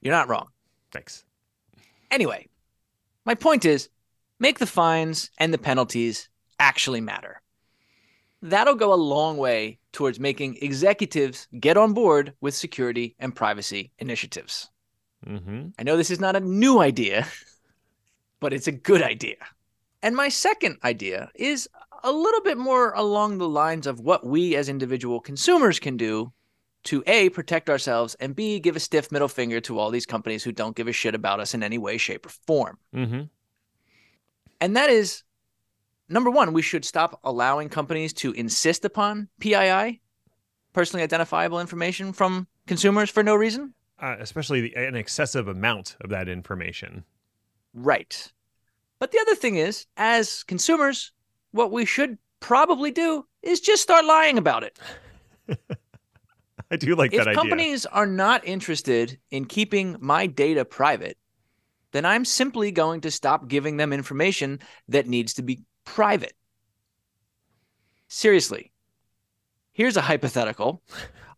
You're 0.00 0.12
not 0.12 0.28
wrong. 0.28 0.48
Thanks. 0.92 1.24
Anyway, 2.10 2.48
my 3.24 3.34
point 3.34 3.64
is 3.64 3.88
make 4.38 4.58
the 4.58 4.66
fines 4.66 5.30
and 5.38 5.52
the 5.52 5.58
penalties 5.58 6.28
actually 6.58 7.00
matter. 7.00 7.40
That'll 8.44 8.74
go 8.74 8.92
a 8.92 8.94
long 8.94 9.38
way 9.38 9.78
towards 9.92 10.20
making 10.20 10.58
executives 10.60 11.48
get 11.60 11.78
on 11.78 11.94
board 11.94 12.34
with 12.42 12.54
security 12.54 13.16
and 13.18 13.34
privacy 13.34 13.90
initiatives. 13.98 14.70
Mm-hmm. 15.26 15.68
I 15.78 15.82
know 15.82 15.96
this 15.96 16.10
is 16.10 16.20
not 16.20 16.36
a 16.36 16.40
new 16.40 16.78
idea, 16.78 17.26
but 18.40 18.52
it's 18.52 18.66
a 18.66 18.72
good 18.72 19.02
idea. 19.02 19.36
And 20.02 20.14
my 20.14 20.28
second 20.28 20.76
idea 20.84 21.30
is 21.34 21.70
a 22.02 22.12
little 22.12 22.42
bit 22.42 22.58
more 22.58 22.92
along 22.92 23.38
the 23.38 23.48
lines 23.48 23.86
of 23.86 24.00
what 24.00 24.26
we 24.26 24.56
as 24.56 24.68
individual 24.68 25.20
consumers 25.20 25.80
can 25.80 25.96
do 25.96 26.30
to 26.82 27.02
A, 27.06 27.30
protect 27.30 27.70
ourselves, 27.70 28.14
and 28.20 28.36
B, 28.36 28.60
give 28.60 28.76
a 28.76 28.80
stiff 28.80 29.10
middle 29.10 29.26
finger 29.26 29.58
to 29.62 29.78
all 29.78 29.90
these 29.90 30.04
companies 30.04 30.44
who 30.44 30.52
don't 30.52 30.76
give 30.76 30.86
a 30.86 30.92
shit 30.92 31.14
about 31.14 31.40
us 31.40 31.54
in 31.54 31.62
any 31.62 31.78
way, 31.78 31.96
shape, 31.96 32.26
or 32.26 32.28
form. 32.28 32.76
Mm-hmm. 32.94 33.22
And 34.60 34.76
that 34.76 34.90
is 34.90 35.22
number 36.08 36.30
one, 36.30 36.52
we 36.52 36.62
should 36.62 36.84
stop 36.84 37.20
allowing 37.24 37.68
companies 37.68 38.12
to 38.14 38.32
insist 38.32 38.84
upon 38.84 39.28
PII, 39.40 40.00
personally 40.72 41.02
identifiable 41.02 41.60
information 41.60 42.12
from 42.12 42.46
consumers 42.66 43.10
for 43.10 43.22
no 43.22 43.34
reason. 43.34 43.74
Uh, 44.00 44.16
especially 44.18 44.60
the, 44.60 44.74
an 44.74 44.96
excessive 44.96 45.48
amount 45.48 45.96
of 46.00 46.10
that 46.10 46.28
information. 46.28 47.04
Right. 47.72 48.32
But 48.98 49.12
the 49.12 49.18
other 49.20 49.34
thing 49.34 49.56
is, 49.56 49.86
as 49.96 50.42
consumers, 50.44 51.12
what 51.52 51.70
we 51.70 51.84
should 51.84 52.18
probably 52.40 52.90
do 52.90 53.26
is 53.42 53.60
just 53.60 53.82
start 53.82 54.04
lying 54.04 54.38
about 54.38 54.64
it. 54.64 54.78
I 56.70 56.76
do 56.76 56.94
like 56.96 57.12
if 57.12 57.18
that 57.18 57.28
idea. 57.28 57.40
companies 57.40 57.86
are 57.86 58.06
not 58.06 58.44
interested 58.46 59.18
in 59.30 59.44
keeping 59.44 59.96
my 60.00 60.26
data 60.26 60.64
private, 60.64 61.16
then 61.92 62.04
I'm 62.04 62.24
simply 62.24 62.72
going 62.72 63.02
to 63.02 63.10
stop 63.10 63.46
giving 63.46 63.76
them 63.76 63.92
information 63.92 64.58
that 64.88 65.06
needs 65.06 65.34
to 65.34 65.42
be 65.42 65.62
private. 65.84 66.34
Seriously, 68.08 68.72
here's 69.72 69.96
a 69.96 70.00
hypothetical. 70.00 70.82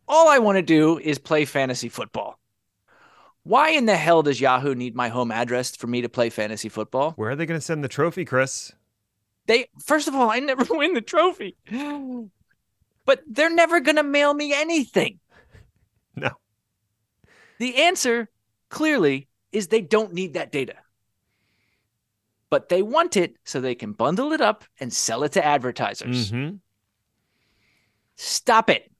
All 0.09 0.29
I 0.29 0.39
want 0.39 0.57
to 0.57 0.63
do 0.63 0.99
is 0.99 1.19
play 1.19 1.45
fantasy 1.45 1.89
football. 1.89 2.39
Why 3.43 3.71
in 3.71 3.87
the 3.87 3.97
hell 3.97 4.23
does 4.23 4.41
Yahoo 4.41 4.75
need 4.75 4.97
my 4.97 5.09
home 5.09 5.31
address 5.31 5.77
for 5.77 5.87
me 5.87 6.03
to 6.03 6.09
play 6.09 6.31
fantasy 6.31 6.69
football? 6.69 7.13
Where 7.13 7.31
are 7.31 7.37
they 7.37 7.47
going 7.47 7.59
to 7.59 7.65
send 7.65 7.85
the 7.85 7.89
trophy, 7.89 8.25
Chris? 8.25 8.73
They 9.47 9.69
first 9.85 10.09
of 10.09 10.15
all, 10.15 10.31
I 10.31 10.41
never 10.41 10.65
win 10.71 10.95
the 10.95 11.01
trophy. 11.01 11.57
But 13.05 13.23
they're 13.29 13.55
never 13.55 13.79
going 13.81 13.97
to 13.97 14.03
mail 14.03 14.35
me 14.35 14.53
anything. 14.53 15.21
No. 16.17 16.31
The 17.59 17.83
answer 17.83 18.29
clearly 18.69 19.29
is 19.53 19.69
they 19.69 19.81
don't 19.81 20.13
need 20.13 20.35
that 20.35 20.51
data. 20.51 20.75
But 22.51 22.69
they 22.69 22.83
want 22.83 23.17
it 23.17 23.37
so 23.45 23.61
they 23.61 23.75
can 23.75 23.93
bundle 23.93 24.33
it 24.33 24.41
up 24.41 24.65
and 24.81 24.93
sell 24.93 25.23
it 25.25 25.33
to 25.33 25.45
advertisers. 25.45 26.31
Mm-hmm. 26.31 26.57
Stop 28.17 28.71
it. 28.71 28.91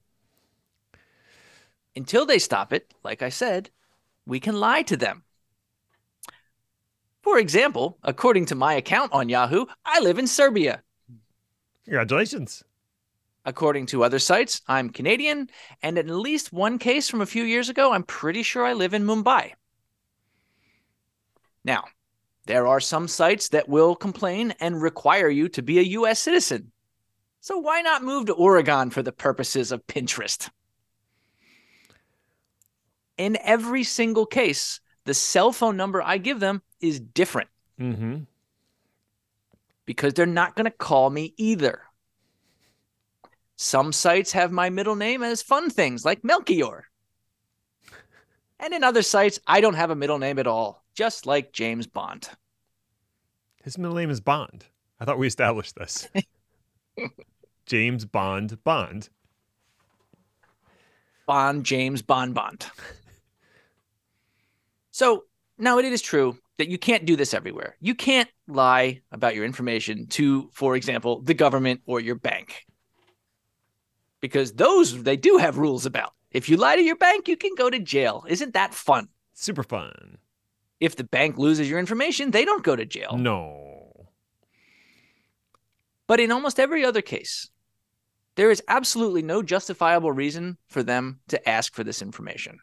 Until 1.95 2.25
they 2.25 2.39
stop 2.39 2.73
it, 2.73 2.93
like 3.03 3.21
I 3.23 3.29
said, 3.29 3.69
we 4.25 4.39
can 4.39 4.59
lie 4.59 4.83
to 4.83 4.97
them. 4.97 5.23
For 7.23 7.39
example, 7.39 7.97
according 8.03 8.45
to 8.47 8.55
my 8.55 8.73
account 8.75 9.11
on 9.11 9.29
Yahoo, 9.29 9.65
I 9.83 9.99
live 9.99 10.19
in 10.19 10.27
Serbia. 10.27 10.83
Congratulations. 11.85 12.63
According 13.45 13.85
to 13.87 14.03
other 14.03 14.19
sites, 14.19 14.61
I'm 14.67 14.89
Canadian, 14.89 15.49
and 15.81 15.97
in 15.97 16.09
at 16.09 16.15
least 16.15 16.51
one 16.51 16.77
case 16.77 17.09
from 17.09 17.21
a 17.21 17.25
few 17.25 17.43
years 17.43 17.69
ago, 17.69 17.93
I'm 17.93 18.03
pretty 18.03 18.43
sure 18.43 18.65
I 18.65 18.73
live 18.73 18.93
in 18.93 19.05
Mumbai. 19.05 19.53
Now, 21.63 21.85
there 22.47 22.65
are 22.67 22.79
some 22.79 23.07
sites 23.07 23.49
that 23.49 23.69
will 23.69 23.95
complain 23.95 24.53
and 24.59 24.81
require 24.81 25.29
you 25.29 25.49
to 25.49 25.61
be 25.61 25.79
a 25.79 25.83
US 25.99 26.19
citizen. 26.19 26.71
So 27.41 27.57
why 27.59 27.81
not 27.81 28.03
move 28.03 28.25
to 28.25 28.33
Oregon 28.33 28.89
for 28.89 29.03
the 29.03 29.11
purposes 29.11 29.71
of 29.71 29.85
Pinterest? 29.87 30.49
In 33.17 33.37
every 33.41 33.83
single 33.83 34.25
case, 34.25 34.79
the 35.05 35.13
cell 35.13 35.51
phone 35.51 35.77
number 35.77 36.01
I 36.01 36.17
give 36.17 36.39
them 36.39 36.61
is 36.81 36.99
different 36.99 37.49
Mm-hmm. 37.79 38.23
because 39.85 40.15
they're 40.15 40.25
not 40.25 40.55
going 40.55 40.65
to 40.65 40.71
call 40.71 41.11
me 41.11 41.35
either. 41.37 41.81
Some 43.55 43.93
sites 43.93 44.31
have 44.31 44.51
my 44.51 44.71
middle 44.71 44.95
name 44.95 45.21
as 45.21 45.43
fun 45.43 45.69
things 45.69 46.03
like 46.03 46.23
Melchior. 46.23 46.86
And 48.59 48.73
in 48.73 48.83
other 48.83 49.01
sites, 49.01 49.39
I 49.45 49.61
don't 49.61 49.75
have 49.75 49.91
a 49.91 49.95
middle 49.95 50.17
name 50.17 50.39
at 50.39 50.47
all, 50.47 50.83
just 50.95 51.25
like 51.25 51.53
James 51.53 51.87
Bond. 51.87 52.29
His 53.63 53.77
middle 53.77 53.95
name 53.95 54.09
is 54.09 54.21
Bond. 54.21 54.65
I 54.99 55.05
thought 55.05 55.19
we 55.19 55.27
established 55.27 55.75
this. 55.75 56.07
James 57.65 58.05
Bond 58.05 58.63
Bond. 58.63 59.09
Bond, 61.27 61.65
James 61.65 62.01
Bond 62.01 62.33
Bond. 62.33 62.65
So 64.91 65.25
now 65.57 65.77
it 65.77 65.85
is 65.85 66.01
true 66.01 66.37
that 66.57 66.69
you 66.69 66.77
can't 66.77 67.05
do 67.05 67.15
this 67.15 67.33
everywhere. 67.33 67.75
You 67.79 67.93
can't 67.93 68.29
lie 68.47 69.01
about 69.11 69.35
your 69.35 69.45
information 69.45 70.07
to, 70.07 70.49
for 70.53 70.75
example, 70.75 71.21
the 71.21 71.33
government 71.33 71.81
or 71.85 71.99
your 71.99 72.15
bank. 72.15 72.65
Because 74.21 74.53
those 74.53 75.03
they 75.03 75.17
do 75.17 75.37
have 75.37 75.57
rules 75.57 75.85
about. 75.85 76.13
If 76.37 76.49
you 76.49 76.55
lie 76.55 76.75
to 76.75 76.83
your 76.83 76.95
bank, 76.95 77.27
you 77.27 77.35
can 77.35 77.55
go 77.55 77.67
to 77.67 77.79
jail. 77.79 78.23
Isn't 78.27 78.53
that 78.53 78.71
fun? 78.71 79.07
Super 79.33 79.63
fun. 79.63 80.19
If 80.79 80.95
the 80.95 81.03
bank 81.03 81.39
loses 81.39 81.67
your 81.67 81.79
information, 81.79 82.29
they 82.29 82.45
don't 82.45 82.63
go 82.63 82.75
to 82.75 82.85
jail. 82.85 83.17
No. 83.17 84.09
But 86.05 86.19
in 86.19 86.31
almost 86.31 86.59
every 86.59 86.85
other 86.85 87.01
case, 87.01 87.49
there 88.35 88.51
is 88.51 88.61
absolutely 88.67 89.23
no 89.23 89.41
justifiable 89.41 90.11
reason 90.11 90.59
for 90.67 90.83
them 90.83 91.21
to 91.29 91.49
ask 91.49 91.73
for 91.73 91.83
this 91.83 92.03
information. 92.03 92.59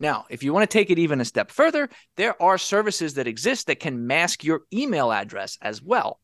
Now, 0.00 0.26
if 0.28 0.42
you 0.42 0.52
want 0.52 0.68
to 0.68 0.76
take 0.78 0.90
it 0.90 0.98
even 0.98 1.20
a 1.20 1.24
step 1.24 1.52
further, 1.52 1.88
there 2.16 2.42
are 2.42 2.58
services 2.58 3.14
that 3.14 3.28
exist 3.28 3.68
that 3.68 3.78
can 3.78 4.08
mask 4.08 4.42
your 4.42 4.62
email 4.72 5.12
address 5.12 5.56
as 5.62 5.80
well. 5.80 6.18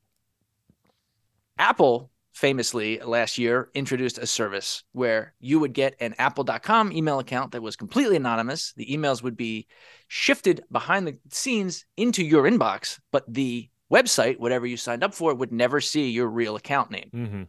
Apple 1.57 2.11
famously 2.41 2.99
last 3.01 3.36
year 3.36 3.68
introduced 3.74 4.16
a 4.16 4.26
service 4.26 4.82
where 4.93 5.34
you 5.41 5.61
would 5.61 5.74
get 5.74 5.95
an 6.01 6.14
apple.com 6.18 6.91
email 6.91 7.18
account 7.18 7.53
that 7.53 7.61
was 7.61 7.76
completely 7.76 8.16
anonymous. 8.16 8.72
The 8.78 8.86
emails 8.86 9.22
would 9.22 9.36
be 9.36 9.66
shifted 10.09 10.64
behind 10.72 11.07
the 11.07 11.18
scenes 11.28 11.84
into 11.99 12.24
your 12.24 12.45
inbox, 12.45 12.99
but 13.12 13.24
the 13.28 13.68
website, 13.93 14.38
whatever 14.38 14.66
you 14.66 14.78
signed 14.78 15.05
up 15.05 15.12
for, 15.12 15.34
would 15.34 15.53
never 15.53 15.82
see 15.82 16.09
your 16.09 16.28
real 16.28 16.57
account 16.57 16.91
name. 16.91 17.11
Mm-hmm. 17.14 17.43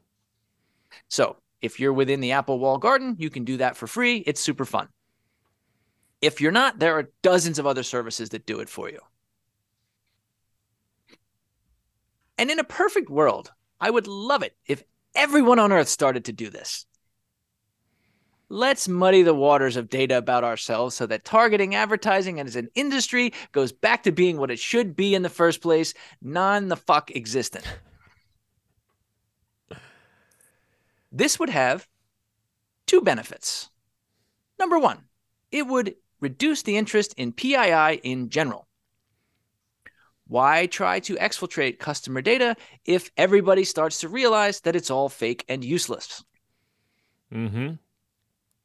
So 1.08 1.38
if 1.62 1.80
you're 1.80 1.94
within 1.94 2.20
the 2.20 2.34
Apple 2.34 2.60
wall 2.60 2.78
garden, 2.78 3.16
you 3.18 3.30
can 3.30 3.46
do 3.46 3.56
that 3.58 3.78
for 3.78 3.88
free. 3.88 4.18
It's 4.18 4.42
super 4.42 4.66
fun. 4.66 4.90
If 6.20 6.42
you're 6.42 6.52
not, 6.52 6.80
there 6.80 6.98
are 6.98 7.10
dozens 7.22 7.60
of 7.60 7.66
other 7.66 7.84
services 7.84 8.28
that 8.32 8.46
do 8.46 8.60
it 8.60 8.68
for 8.68 8.90
you. 8.90 9.00
And 12.38 12.52
in 12.52 12.60
a 12.60 12.66
perfect 12.66 13.10
world, 13.10 13.54
I 13.82 13.90
would 13.90 14.08
love 14.08 14.44
it 14.44 14.56
if 14.68 14.84
everyone 15.16 15.60
on 15.60 15.72
earth 15.72 15.90
started 15.90 16.26
to 16.26 16.32
do 16.32 16.50
this. 16.50 16.86
Let's 18.48 18.88
muddy 18.88 19.24
the 19.24 19.34
waters 19.34 19.76
of 19.76 19.90
data 19.90 20.18
about 20.18 20.44
ourselves 20.44 20.94
so 20.96 21.08
that 21.08 21.26
targeting 21.26 21.74
advertising 21.74 22.40
as 22.40 22.56
an 22.56 22.70
industry 22.76 23.34
goes 23.54 23.72
back 23.72 24.04
to 24.04 24.12
being 24.12 24.38
what 24.38 24.52
it 24.52 24.60
should 24.60 24.96
be 24.96 25.16
in 25.16 25.22
the 25.24 25.30
first 25.30 25.62
place 25.62 25.94
non 26.22 26.68
the 26.68 26.76
fuck 26.76 27.12
existent. 27.12 27.66
This 31.12 31.40
would 31.40 31.50
have 31.50 31.88
two 32.88 33.02
benefits. 33.02 33.70
Number 34.60 34.78
one, 34.78 35.00
it 35.52 35.66
would 35.66 35.96
reduce 36.20 36.62
the 36.62 36.78
interest 36.78 37.14
in 37.18 37.34
PII 37.34 38.00
in 38.04 38.30
general. 38.30 38.68
Why 40.32 40.66
try 40.66 41.02
to 41.02 41.16
exfiltrate 41.18 41.78
customer 41.78 42.22
data 42.22 42.56
if 42.86 43.12
everybody 43.18 43.66
starts 43.66 44.00
to 44.00 44.08
realize 44.08 44.62
that 44.62 44.78
it's 44.78 44.90
all 44.90 45.10
fake 45.10 45.44
and 45.50 45.62
useless? 45.62 46.24
Mm-hmm. 47.34 47.74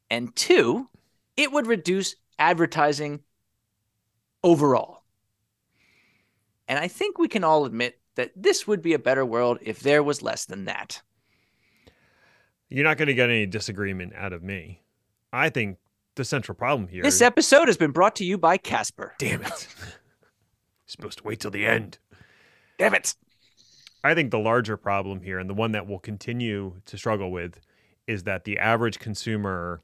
And 0.09 0.33
two, 0.33 0.87
it 1.35 1.51
would 1.51 1.67
reduce 1.67 2.15
advertising 2.39 3.19
overall. 4.45 5.03
And 6.69 6.79
I 6.79 6.87
think 6.87 7.17
we 7.17 7.27
can 7.27 7.43
all 7.43 7.65
admit 7.65 7.99
that 8.15 8.31
this 8.33 8.65
would 8.65 8.81
be 8.81 8.93
a 8.93 8.99
better 8.99 9.25
world 9.25 9.57
if 9.59 9.81
there 9.81 10.01
was 10.01 10.21
less 10.21 10.45
than 10.45 10.63
that. 10.65 11.01
You're 12.69 12.85
not 12.85 12.95
going 12.95 13.09
to 13.09 13.13
get 13.13 13.29
any 13.29 13.45
disagreement 13.45 14.13
out 14.15 14.31
of 14.31 14.41
me. 14.41 14.83
I 15.33 15.49
think 15.49 15.79
the 16.15 16.23
central 16.23 16.55
problem 16.55 16.87
here. 16.87 17.03
This 17.03 17.21
episode 17.21 17.67
has 17.67 17.75
been 17.75 17.91
brought 17.91 18.15
to 18.15 18.23
you 18.23 18.37
by 18.37 18.55
Casper. 18.55 19.15
Damn 19.19 19.41
it. 19.41 19.67
You're 20.87 20.91
supposed 20.91 21.17
to 21.19 21.23
wait 21.25 21.39
till 21.41 21.51
the 21.51 21.65
end. 21.65 21.97
Damn 22.77 22.93
it. 22.93 23.15
I 24.03 24.13
think 24.13 24.31
the 24.31 24.39
larger 24.39 24.77
problem 24.77 25.21
here, 25.21 25.37
and 25.39 25.49
the 25.49 25.53
one 25.53 25.73
that 25.73 25.85
we'll 25.87 25.99
continue 25.99 26.75
to 26.85 26.97
struggle 26.97 27.31
with, 27.31 27.59
is 28.05 28.23
that 28.23 28.45
the 28.45 28.57
average 28.57 28.99
consumer 28.99 29.81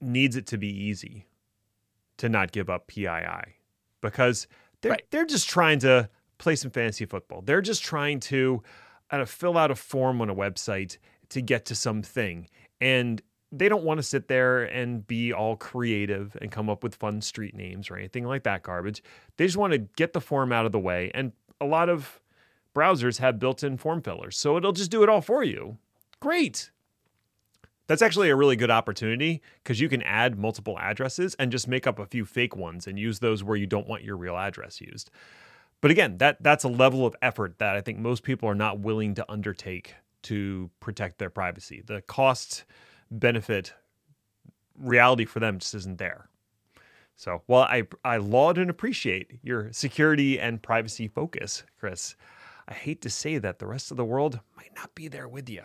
needs 0.00 0.36
it 0.36 0.46
to 0.48 0.58
be 0.58 0.68
easy 0.68 1.26
to 2.18 2.28
not 2.28 2.52
give 2.52 2.68
up 2.68 2.86
PII 2.88 3.54
because 4.02 4.46
they're 4.82 4.92
Right. 4.92 5.04
they're 5.10 5.24
just 5.24 5.48
trying 5.48 5.78
to 5.80 6.10
play 6.38 6.56
some 6.56 6.70
fantasy 6.70 7.06
football. 7.06 7.40
They're 7.40 7.62
just 7.62 7.82
trying 7.82 8.20
to 8.20 8.62
uh, 9.10 9.24
fill 9.24 9.56
out 9.56 9.70
a 9.70 9.74
form 9.74 10.20
on 10.20 10.28
a 10.28 10.34
website 10.34 10.98
to 11.30 11.40
get 11.40 11.64
to 11.66 11.74
something, 11.74 12.48
and 12.80 13.22
they 13.52 13.68
don't 13.68 13.84
want 13.84 13.98
to 13.98 14.02
sit 14.02 14.28
there 14.28 14.64
and 14.64 15.06
be 15.06 15.32
all 15.32 15.56
creative 15.56 16.36
and 16.40 16.50
come 16.50 16.68
up 16.68 16.82
with 16.82 16.94
fun 16.94 17.20
street 17.20 17.54
names 17.54 17.90
or 17.90 17.96
anything 17.96 18.24
like 18.24 18.42
that 18.42 18.62
garbage. 18.62 19.02
They 19.36 19.46
just 19.46 19.56
want 19.56 19.72
to 19.72 19.78
get 19.78 20.12
the 20.12 20.20
form 20.20 20.52
out 20.52 20.66
of 20.66 20.72
the 20.72 20.78
way, 20.78 21.10
and 21.14 21.32
a 21.60 21.66
lot 21.66 21.88
of 21.88 22.20
browsers 22.74 23.18
have 23.18 23.38
built-in 23.38 23.78
form 23.78 24.02
fillers, 24.02 24.36
so 24.36 24.56
it'll 24.56 24.72
just 24.72 24.90
do 24.90 25.02
it 25.02 25.08
all 25.08 25.20
for 25.22 25.42
you. 25.42 25.78
Great. 26.20 26.70
That's 27.86 28.02
actually 28.02 28.30
a 28.30 28.36
really 28.36 28.56
good 28.56 28.70
opportunity 28.70 29.42
because 29.62 29.80
you 29.80 29.88
can 29.88 30.02
add 30.02 30.38
multiple 30.38 30.76
addresses 30.78 31.36
and 31.38 31.52
just 31.52 31.68
make 31.68 31.86
up 31.86 31.98
a 31.98 32.06
few 32.06 32.24
fake 32.24 32.56
ones 32.56 32.86
and 32.86 32.98
use 32.98 33.20
those 33.20 33.44
where 33.44 33.56
you 33.56 33.66
don't 33.66 33.86
want 33.86 34.02
your 34.02 34.16
real 34.16 34.36
address 34.36 34.80
used. 34.80 35.10
But 35.80 35.90
again, 35.92 36.18
that 36.18 36.42
that's 36.42 36.64
a 36.64 36.68
level 36.68 37.06
of 37.06 37.14
effort 37.22 37.58
that 37.58 37.76
I 37.76 37.80
think 37.80 37.98
most 37.98 38.24
people 38.24 38.48
are 38.48 38.56
not 38.56 38.80
willing 38.80 39.14
to 39.14 39.30
undertake 39.30 39.94
to 40.22 40.68
protect 40.80 41.18
their 41.18 41.30
privacy. 41.30 41.82
The 41.86 42.02
cost 42.02 42.64
benefit 43.10 43.72
reality 44.78 45.24
for 45.24 45.40
them 45.40 45.58
just 45.58 45.74
isn't 45.74 45.98
there. 45.98 46.28
So, 47.16 47.42
while 47.46 47.62
I 47.62 47.84
I 48.04 48.18
laud 48.18 48.58
and 48.58 48.68
appreciate 48.68 49.38
your 49.42 49.72
security 49.72 50.38
and 50.38 50.62
privacy 50.62 51.08
focus, 51.08 51.64
Chris, 51.80 52.14
I 52.68 52.74
hate 52.74 53.00
to 53.02 53.10
say 53.10 53.38
that 53.38 53.58
the 53.58 53.66
rest 53.66 53.90
of 53.90 53.96
the 53.96 54.04
world 54.04 54.40
might 54.56 54.74
not 54.76 54.94
be 54.94 55.08
there 55.08 55.28
with 55.28 55.48
you. 55.48 55.62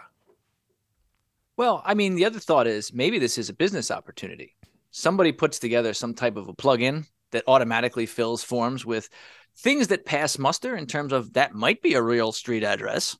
Well, 1.57 1.81
I 1.85 1.93
mean, 1.93 2.15
the 2.15 2.25
other 2.25 2.39
thought 2.39 2.67
is 2.67 2.93
maybe 2.93 3.19
this 3.19 3.37
is 3.37 3.49
a 3.49 3.53
business 3.53 3.91
opportunity. 3.91 4.55
Somebody 4.91 5.31
puts 5.31 5.59
together 5.59 5.93
some 5.93 6.13
type 6.13 6.37
of 6.37 6.47
a 6.47 6.53
plugin 6.53 7.05
that 7.31 7.43
automatically 7.47 8.05
fills 8.05 8.43
forms 8.43 8.85
with 8.85 9.09
things 9.57 9.87
that 9.89 10.05
pass 10.05 10.37
muster 10.37 10.75
in 10.75 10.85
terms 10.85 11.11
of 11.11 11.33
that 11.33 11.53
might 11.53 11.81
be 11.81 11.93
a 11.93 12.01
real 12.01 12.31
street 12.31 12.63
address. 12.63 13.17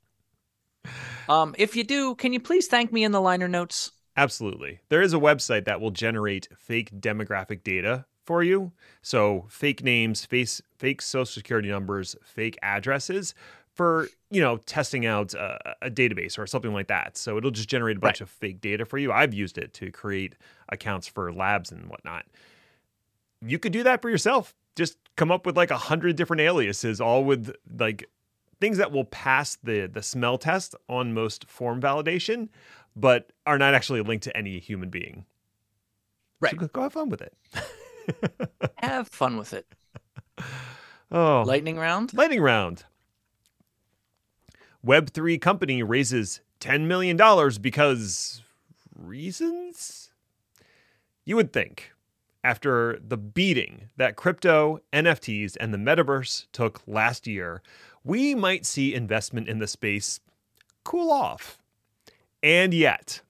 Um, 1.27 1.55
if 1.57 1.75
you 1.75 1.83
do, 1.83 2.15
can 2.15 2.33
you 2.33 2.39
please 2.39 2.67
thank 2.67 2.91
me 2.91 3.03
in 3.03 3.11
the 3.11 3.21
liner 3.21 3.47
notes? 3.47 3.91
Absolutely. 4.17 4.79
There 4.89 5.01
is 5.01 5.13
a 5.13 5.17
website 5.17 5.65
that 5.65 5.79
will 5.79 5.91
generate 5.91 6.47
fake 6.57 6.91
demographic 6.99 7.63
data 7.63 8.05
for 8.25 8.43
you. 8.43 8.71
So 9.01 9.45
fake 9.49 9.83
names, 9.83 10.25
face, 10.25 10.61
fake 10.77 11.01
social 11.01 11.25
security 11.25 11.69
numbers, 11.69 12.15
fake 12.23 12.57
addresses 12.61 13.33
for, 13.73 14.09
you 14.29 14.41
know, 14.41 14.57
testing 14.57 15.05
out 15.05 15.33
a, 15.33 15.75
a 15.81 15.89
database 15.89 16.37
or 16.37 16.45
something 16.45 16.73
like 16.73 16.87
that. 16.87 17.17
So 17.17 17.37
it'll 17.37 17.51
just 17.51 17.69
generate 17.69 17.97
a 17.97 17.99
bunch 18.01 18.19
Right. 18.19 18.21
of 18.21 18.29
fake 18.29 18.59
data 18.61 18.85
for 18.85 18.97
you. 18.97 19.11
I've 19.13 19.33
used 19.33 19.57
it 19.57 19.73
to 19.75 19.91
create 19.91 20.35
accounts 20.69 21.07
for 21.07 21.31
labs 21.31 21.71
and 21.71 21.85
whatnot. 21.89 22.25
You 23.45 23.57
could 23.59 23.71
do 23.71 23.83
that 23.83 24.01
for 24.01 24.09
yourself. 24.09 24.53
just 24.77 24.97
come 25.17 25.31
up 25.31 25.45
with 25.45 25.57
like 25.57 25.69
a 25.71 25.77
hundred 25.77 26.15
different 26.15 26.41
aliases, 26.41 27.01
all 27.01 27.23
with 27.25 27.53
like 27.77 28.09
things 28.61 28.77
that 28.77 28.91
will 28.91 29.03
pass 29.05 29.57
the 29.63 29.85
the 29.91 30.01
smell 30.01 30.37
test 30.37 30.75
on 30.87 31.13
most 31.13 31.45
form 31.49 31.81
validation, 31.81 32.47
but 32.95 33.31
are 33.45 33.57
not 33.57 33.73
actually 33.73 34.01
linked 34.01 34.23
to 34.25 34.35
any 34.37 34.59
human 34.59 34.89
being. 34.89 35.25
Right. 36.39 36.55
So 36.59 36.67
go, 36.67 36.81
have 36.81 36.93
fun 36.93 37.09
with 37.09 37.21
it. 37.21 37.33
Have 38.77 39.07
fun 39.07 39.37
with 39.37 39.53
it. 39.53 39.67
Oh, 41.11 41.43
Lightning 41.45 41.77
round. 41.77 42.13
lightning 42.15 42.41
round. 42.41 42.83
Web3 44.85 45.39
company 45.39 45.83
raises 45.83 46.41
$10 46.59 46.87
million 46.87 47.15
because 47.61 48.41
reasons? 48.95 50.09
You 51.23 51.35
would 51.35 51.53
think, 51.53 51.91
after 52.43 52.97
the 53.05 53.17
beating 53.17 53.89
that 53.97 54.15
crypto, 54.15 54.79
NFTs, 54.91 55.55
and 55.59 55.71
the 55.73 55.77
metaverse 55.77 56.47
took 56.51 56.81
last 56.87 57.27
year, 57.27 57.61
we 58.03 58.33
might 58.33 58.65
see 58.65 58.95
investment 58.95 59.47
in 59.47 59.59
the 59.59 59.67
space 59.67 60.19
cool 60.83 61.11
off. 61.11 61.59
And 62.43 62.73
yet, 62.73 63.21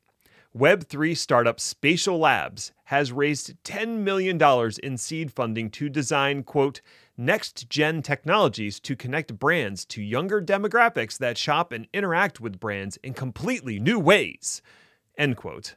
Web3 0.58 1.18
startup 1.18 1.60
Spatial 1.60 2.18
Labs 2.18 2.72
has 2.86 3.12
raised 3.12 3.54
$10 3.64 4.00
million 4.00 4.40
in 4.84 4.98
seed 4.98 5.32
funding 5.32 5.70
to 5.72 5.90
design, 5.90 6.44
quote, 6.44 6.82
next 7.18 7.70
gen 7.70 8.02
technologies 8.02 8.80
to 8.82 8.96
connect 8.96 9.38
brands 9.38 9.86
to 9.86 10.02
younger 10.02 10.42
demographics 10.42 11.18
that 11.18 11.38
shop 11.38 11.72
and 11.72 11.88
interact 11.94 12.42
with 12.42 12.60
brands 12.60 12.98
in 12.98 13.14
completely 13.14 13.80
new 13.80 14.00
ways, 14.00 14.62
end 15.18 15.38
quote. 15.38 15.76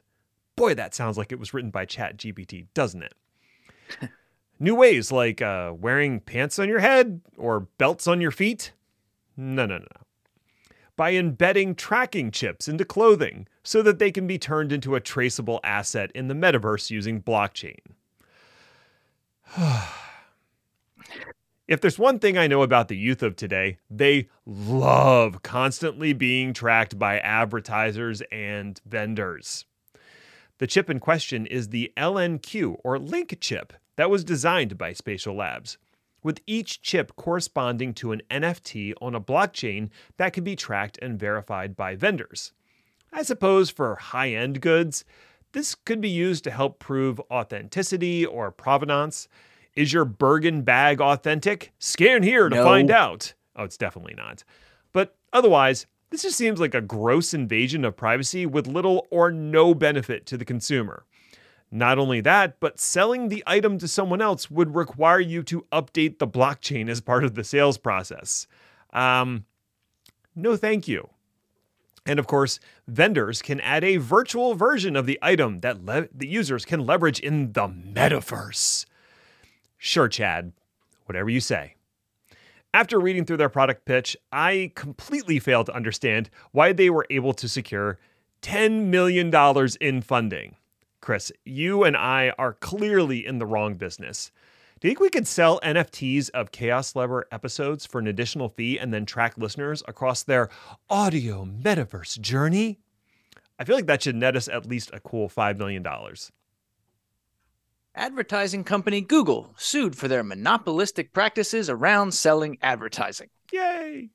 Boy, 0.55 0.73
that 0.73 0.93
sounds 0.93 1.17
like 1.17 1.31
it 1.31 1.39
was 1.39 1.53
written 1.53 1.71
by 1.71 1.85
ChatGPT, 1.85 2.67
doesn't 2.73 3.03
it? 3.03 3.13
new 4.59 4.75
ways 4.75 5.11
like 5.11 5.41
uh, 5.41 5.73
wearing 5.77 6.19
pants 6.19 6.59
on 6.59 6.67
your 6.69 6.79
head 6.79 7.21
or 7.37 7.61
belts 7.77 8.07
on 8.07 8.21
your 8.21 8.31
feet? 8.31 8.71
No, 9.37 9.65
no, 9.65 9.77
no, 9.77 9.83
no. 9.83 10.04
By 10.97 11.13
embedding 11.13 11.75
tracking 11.75 12.31
chips 12.31 12.67
into 12.67 12.85
clothing 12.85 13.47
so 13.63 13.81
that 13.81 13.99
they 13.99 14.11
can 14.11 14.27
be 14.27 14.37
turned 14.37 14.71
into 14.71 14.95
a 14.95 15.01
traceable 15.01 15.59
asset 15.63 16.11
in 16.15 16.27
the 16.27 16.33
metaverse 16.33 16.89
using 16.89 17.21
blockchain. 17.21 17.79
if 21.67 21.81
there's 21.81 21.99
one 21.99 22.19
thing 22.19 22.37
I 22.37 22.47
know 22.47 22.61
about 22.61 22.87
the 22.87 22.97
youth 22.97 23.23
of 23.23 23.35
today, 23.35 23.77
they 23.89 24.29
love 24.45 25.43
constantly 25.43 26.13
being 26.13 26.53
tracked 26.53 26.97
by 26.97 27.19
advertisers 27.19 28.21
and 28.31 28.79
vendors. 28.85 29.65
The 30.57 30.67
chip 30.67 30.89
in 30.89 30.99
question 30.99 31.45
is 31.45 31.69
the 31.69 31.91
LNQ 31.97 32.77
or 32.83 32.97
Link 32.97 33.37
chip 33.41 33.73
that 33.97 34.09
was 34.09 34.23
designed 34.23 34.77
by 34.77 34.93
Spatial 34.93 35.35
Labs, 35.35 35.77
with 36.25 36.41
each 36.47 36.81
chip 36.81 37.15
corresponding 37.15 37.93
to 37.93 38.11
an 38.11 38.19
NFT 38.31 38.95
on 38.99 39.13
a 39.13 39.21
blockchain 39.21 39.89
that 40.17 40.33
can 40.33 40.43
be 40.43 40.55
tracked 40.55 40.97
and 40.99 41.19
verified 41.19 41.75
by 41.75 41.95
vendors. 41.95 42.51
I 43.13 43.21
suppose 43.21 43.69
for 43.69 43.93
high 43.95 44.31
end 44.31 44.59
goods, 44.59 45.05
this 45.51 45.75
could 45.75 46.01
be 46.01 46.09
used 46.09 46.43
to 46.45 46.51
help 46.51 46.79
prove 46.79 47.21
authenticity 47.29 48.25
or 48.25 48.49
provenance. 48.49 49.27
Is 49.75 49.93
your 49.93 50.03
Birkin 50.03 50.63
bag 50.63 50.99
authentic? 50.99 51.71
Scan 51.77 52.23
here 52.23 52.49
to 52.49 52.55
No. 52.55 52.63
find 52.63 52.89
out. 52.89 53.35
Oh, 53.55 53.63
it's 53.63 53.77
definitely 53.77 54.15
not. 54.15 54.43
But 54.93 55.15
otherwise, 55.31 55.85
this 56.09 56.23
just 56.23 56.37
seems 56.37 56.59
like 56.59 56.73
a 56.73 56.81
gross 56.81 57.35
invasion 57.35 57.85
of 57.85 57.95
privacy 57.95 58.47
with 58.47 58.65
little 58.65 59.05
or 59.11 59.31
no 59.31 59.75
benefit 59.75 60.25
to 60.25 60.37
the 60.37 60.45
consumer. 60.45 61.05
Not 61.71 61.97
only 61.97 62.21
that, 62.21 62.59
but 62.59 62.79
selling 62.79 63.27
the 63.27 63.43
item 63.45 63.77
to 63.79 63.87
someone 63.87 64.21
else 64.21 64.49
would 64.49 64.75
require 64.75 65.19
you 65.19 65.43
to 65.43 65.65
update 65.71 66.19
the 66.19 66.27
blockchain 66.27 66.89
as 66.89 67.01
part 67.01 67.23
of 67.23 67.35
the 67.35 67.43
sales 67.43 67.77
process. 67.77 68.47
Um, 68.93 69.45
no, 70.35 70.55
thank 70.55 70.87
you. 70.87 71.09
And 72.05 72.19
of 72.19 72.27
course, 72.27 72.59
vendors 72.87 73.41
can 73.41 73.59
add 73.61 73.83
a 73.83 73.97
virtual 73.97 74.53
version 74.53 74.95
of 74.95 75.05
the 75.05 75.17
item 75.21 75.61
that 75.61 75.83
le- 75.83 76.07
the 76.13 76.27
users 76.27 76.63
can 76.65 76.85
leverage 76.85 77.19
in 77.19 77.53
the 77.53 77.67
metaverse. 77.67 78.85
Sure, 79.77 80.07
Chad, 80.07 80.53
whatever 81.05 81.29
you 81.29 81.39
say. 81.39 81.75
After 82.73 82.99
reading 82.99 83.25
through 83.25 83.37
their 83.37 83.49
product 83.49 83.85
pitch, 83.85 84.17
I 84.31 84.71
completely 84.75 85.39
failed 85.39 85.67
to 85.67 85.75
understand 85.75 86.29
why 86.51 86.73
they 86.73 86.89
were 86.89 87.07
able 87.09 87.33
to 87.33 87.47
secure 87.47 87.97
$10 88.41 88.87
million 88.87 89.33
in 89.81 90.01
funding. 90.01 90.55
Chris, 91.05 91.31
you 91.45 91.83
and 91.83 91.95
I 91.95 92.33
are 92.39 92.53
clearly 92.53 93.23
in 93.23 93.37
the 93.37 93.45
wrong 93.45 93.75
business. 93.75 94.31
Do 94.79 94.87
you 94.87 94.89
think 94.89 94.99
we 94.99 95.11
could 95.11 95.27
sell 95.27 95.59
NFTs 95.59 96.31
of 96.31 96.51
Chaos 96.51 96.95
Lever 96.95 97.27
episodes 97.31 97.85
for 97.85 97.99
an 97.99 98.07
additional 98.07 98.49
fee 98.49 98.79
and 98.79 98.91
then 98.91 99.05
track 99.05 99.37
listeners 99.37 99.83
across 99.87 100.23
their 100.23 100.49
audio 100.89 101.45
metaverse 101.45 102.19
journey? 102.19 102.79
I 103.59 103.65
feel 103.65 103.75
like 103.75 103.85
that 103.85 104.01
should 104.01 104.15
net 104.15 104.35
us 104.35 104.47
at 104.47 104.65
least 104.65 104.89
a 104.93 104.99
cool 104.99 105.29
$5 105.29 105.59
million. 105.59 105.85
Advertising 107.93 108.63
company 108.63 109.01
Google 109.01 109.53
sued 109.57 109.95
for 109.95 110.07
their 110.07 110.23
monopolistic 110.23 111.13
practices 111.13 111.69
around 111.69 112.15
selling 112.15 112.57
advertising. 112.63 113.29
Yay! 113.53 114.09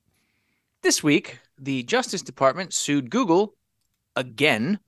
This 0.83 1.05
week, 1.05 1.39
the 1.57 1.85
Justice 1.85 2.23
Department 2.23 2.75
sued 2.75 3.11
Google 3.11 3.55
again 4.17 4.81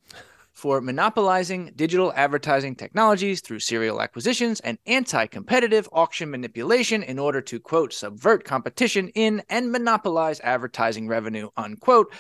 for 0.53 0.80
monopolizing 0.80 1.72
digital 1.74 2.12
advertising 2.14 2.76
technologies 2.76 3.40
through 3.40 3.59
serial 3.59 4.03
acquisitions 4.03 4.61
and 4.61 4.78
anti 4.86 5.26
competitive 5.26 5.88
auction 5.92 6.30
manipulation 6.30 7.03
in 7.03 7.18
order 7.18 7.40
to, 7.40 7.59
quote, 7.59 7.92
subvert 7.92 8.44
competition 8.44 9.09
in 9.09 9.42
and 9.48 9.72
monopolize 9.72 10.40
advertising 10.40 11.09
revenue, 11.09 11.48
unquote, 11.57 12.12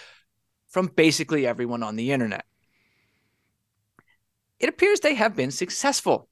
from 0.68 0.86
basically 0.86 1.46
everyone 1.46 1.82
on 1.82 1.96
the 1.96 2.10
internet. 2.12 2.46
It 4.58 4.68
appears 4.68 5.00
they 5.00 5.14
have 5.14 5.36
been 5.36 5.50
successful. 5.50 6.28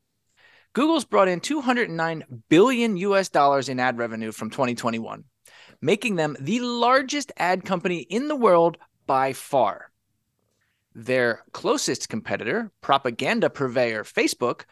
Google's 0.73 1.05
brought 1.05 1.29
in 1.29 1.41
209 1.41 2.43
billion 2.49 2.97
US 2.97 3.29
dollars 3.29 3.69
in 3.69 3.81
ad 3.81 3.99
revenue 3.99 4.33
from 4.33 4.51
2021, 4.51 5.25
making 5.83 6.15
them 6.15 6.37
the 6.41 6.61
largest 6.61 7.33
ad 7.37 7.65
company 7.65 7.99
in 7.99 8.29
the 8.29 8.37
world 8.37 8.79
by 9.07 9.33
far. 9.33 9.90
Their 10.95 11.45
closest 11.53 12.09
competitor, 12.09 12.71
propaganda 12.81 13.49
purveyor 13.51 14.05
Facebook, 14.05 14.63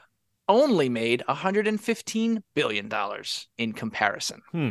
only 0.49 0.89
made 0.89 1.23
$115 1.29 2.43
billion 2.55 2.91
in 3.59 3.73
comparison. 3.73 4.43
Hmm. 4.51 4.71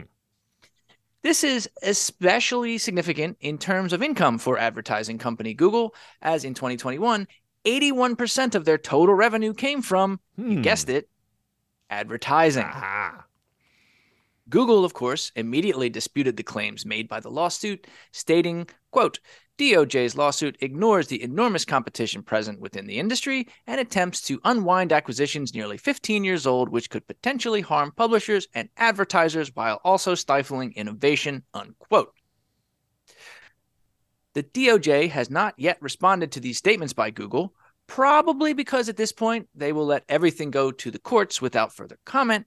This 1.22 1.44
is 1.44 1.70
especially 1.84 2.78
significant 2.78 3.38
in 3.42 3.58
terms 3.58 3.94
of 3.94 4.02
income 4.02 4.38
for 4.38 4.58
advertising 4.58 5.18
company 5.18 5.54
Google, 5.54 5.94
as 6.22 6.44
in 6.46 6.54
2021, 6.54 7.28
81% 7.66 8.56
of 8.56 8.66
their 8.66 8.78
total 8.78 9.14
revenue 9.16 9.54
came 9.54 9.82
from, 9.82 10.20
you 10.38 10.58
Hmm. 10.58 10.62
guessed 10.62 10.90
it, 10.90 11.10
advertising. 11.90 12.66
Ah. 12.68 13.26
Google, 14.50 14.86
of 14.86 14.94
course, 14.94 15.32
immediately 15.36 15.90
disputed 15.90 16.38
the 16.38 16.44
claims 16.44 16.86
made 16.86 17.10
by 17.10 17.20
the 17.20 17.30
lawsuit, 17.32 17.86
stating, 18.12 18.68
quote, 18.92 19.20
DOJ's 19.58 20.16
lawsuit 20.16 20.58
ignores 20.62 21.08
the 21.08 21.22
enormous 21.22 21.66
competition 21.66 22.22
present 22.22 22.60
within 22.60 22.86
the 22.86 23.00
industry 23.00 23.48
and 23.66 23.80
attempts 23.80 24.22
to 24.22 24.40
unwind 24.44 24.94
acquisitions 24.94 25.54
nearly 25.54 25.78
15 25.78 26.24
years 26.24 26.46
old, 26.46 26.70
which 26.70 26.90
could 26.90 27.08
potentially 27.08 27.62
harm 27.62 27.92
publishers 27.96 28.48
and 28.54 28.70
advertisers 28.78 29.56
while 29.56 29.80
also 29.84 30.16
stifling 30.16 30.74
innovation, 30.74 31.44
unquote. 31.54 32.14
The 34.34 34.44
DOJ 34.44 35.10
has 35.10 35.30
not 35.30 35.56
yet 35.58 35.78
responded 35.82 36.34
to 36.34 36.40
these 36.40 36.58
statements 36.58 36.94
by 36.94 37.10
Google, 37.10 37.54
probably 37.88 38.54
because 38.54 38.90
at 38.90 38.98
this 38.98 39.12
point 39.12 39.48
they 39.56 39.74
will 39.74 39.86
let 39.86 40.04
everything 40.08 40.52
go 40.52 40.72
to 40.72 40.92
the 40.92 41.00
courts 41.00 41.42
without 41.42 41.74
further 41.74 41.98
comment 42.06 42.46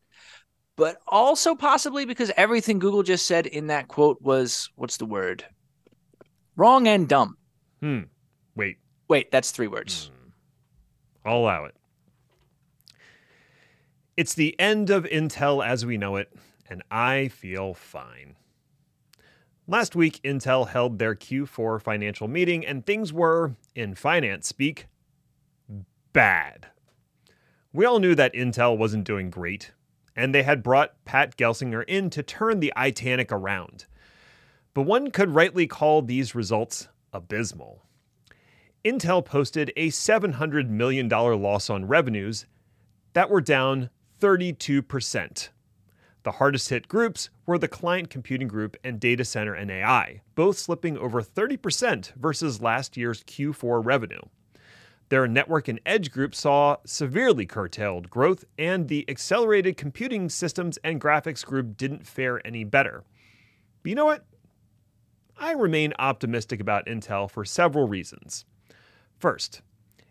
but 0.81 0.97
also 1.07 1.55
possibly 1.55 2.07
because 2.07 2.33
everything 2.39 2.79
Google 2.79 3.03
just 3.03 3.27
said 3.27 3.47
in 3.47 3.67
that 3.67 3.87
quote 3.87 4.17
was 4.23 4.71
what's 4.77 4.97
the 4.97 5.05
word? 5.05 5.45
Wrong 6.61 6.87
and 6.87 7.09
dumb. 7.09 7.39
Hmm. 7.81 8.01
Wait. 8.55 8.77
Wait, 9.09 9.31
that's 9.31 9.51
three 9.51 9.67
words. 9.67 10.11
I'll 11.25 11.39
allow 11.39 11.65
it. 11.65 11.75
It's 14.15 14.35
the 14.35 14.61
end 14.61 14.91
of 14.91 15.05
Intel 15.05 15.67
as 15.67 15.87
we 15.87 15.97
know 15.97 16.17
it, 16.17 16.31
and 16.69 16.83
I 16.91 17.29
feel 17.29 17.73
fine. 17.73 18.37
Last 19.67 19.97
week, 19.97 20.21
Intel 20.23 20.69
held 20.69 20.99
their 20.99 21.15
Q4 21.15 21.81
financial 21.81 22.29
meeting, 22.29 22.67
and 22.67 22.85
things 22.85 23.11
were, 23.11 23.55
in 23.75 23.95
finance 23.95 24.47
speak, 24.47 24.87
bad. 26.13 26.67
We 27.73 27.87
all 27.87 28.01
knew 28.01 28.15
that 28.17 28.35
Intel 28.35 28.77
wasn't 28.77 29.05
doing 29.05 29.31
great, 29.31 29.73
and 30.15 30.35
they 30.35 30.43
had 30.43 30.63
brought 30.63 31.03
Pat 31.07 31.39
Gelsinger 31.39 31.83
in 31.89 32.11
to 32.11 32.23
turn 32.23 32.61
the 32.61 32.71
Titanic 32.77 33.33
around. 33.33 33.87
But 34.75 34.83
one 34.83 35.11
could 35.11 35.35
rightly 35.35 35.67
call 35.67 36.03
these 36.03 36.35
results 36.35 36.89
abysmal. 37.13 37.83
Intel 38.85 39.25
posted 39.25 39.73
a 39.77 39.89
$700 39.89 40.69
million 40.69 41.09
loss 41.09 41.69
on 41.69 41.87
revenues 41.87 42.47
that 43.13 43.29
were 43.29 43.41
down 43.41 43.91
32%. 44.21 45.49
The 46.23 46.33
hardest 46.33 46.69
hit 46.69 46.87
groups 46.87 47.31
were 47.47 47.59
the 47.59 47.69
client 47.69 48.11
computing 48.11 48.49
group 48.49 48.77
and 48.85 49.01
data 49.01 49.25
center 49.25 49.55
and 49.55 49.71
AI, 49.71 50.21
both 50.35 50.59
slipping 50.59 50.99
over 50.99 51.23
30% 51.23 52.15
versus 52.15 52.61
last 52.61 52.97
year's 52.97 53.25
Q4 53.25 53.85
revenue. 53.85 54.21
Their 55.09 55.27
network 55.27 55.67
and 55.67 55.81
edge 55.85 56.13
group 56.13 56.35
saw 56.35 56.77
severely 56.87 57.45
curtailed 57.45 58.11
growth, 58.11 58.45
and 58.59 58.87
the 58.87 59.05
accelerated 59.09 59.77
computing 59.77 60.29
systems 60.29 60.79
and 60.85 61.01
graphics 61.01 61.45
group 61.45 61.77
didn't 61.77 62.07
fare 62.07 62.47
any 62.47 62.65
better. 62.65 63.03
But 63.83 63.89
you 63.89 63.95
know 63.97 64.05
what? 64.05 64.25
I 65.43 65.53
remain 65.53 65.95
optimistic 65.99 66.61
about 66.61 66.85
Intel 66.85 67.29
for 67.29 67.47
several 67.47 67.89
reasons. 67.89 68.45
First, 69.19 69.63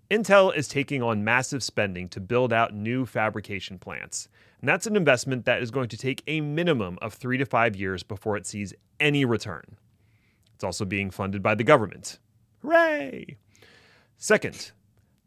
Intel 0.09 0.55
is 0.55 0.67
taking 0.67 1.03
on 1.03 1.23
massive 1.23 1.61
spending 1.61 2.09
to 2.09 2.19
build 2.19 2.51
out 2.51 2.73
new 2.73 3.05
fabrication 3.05 3.77
plants. 3.77 4.27
And 4.59 4.67
that's 4.67 4.87
an 4.87 4.95
investment 4.95 5.45
that 5.45 5.61
is 5.61 5.69
going 5.69 5.87
to 5.89 5.97
take 5.97 6.23
a 6.25 6.41
minimum 6.41 6.97
of 6.99 7.13
three 7.13 7.37
to 7.37 7.45
five 7.45 7.75
years 7.75 8.01
before 8.01 8.37
it 8.37 8.47
sees 8.47 8.73
any 8.99 9.23
return. 9.23 9.77
It's 10.55 10.63
also 10.63 10.83
being 10.83 11.11
funded 11.11 11.43
by 11.43 11.53
the 11.53 11.63
government. 11.63 12.17
Hooray! 12.63 13.37
Second, 14.17 14.71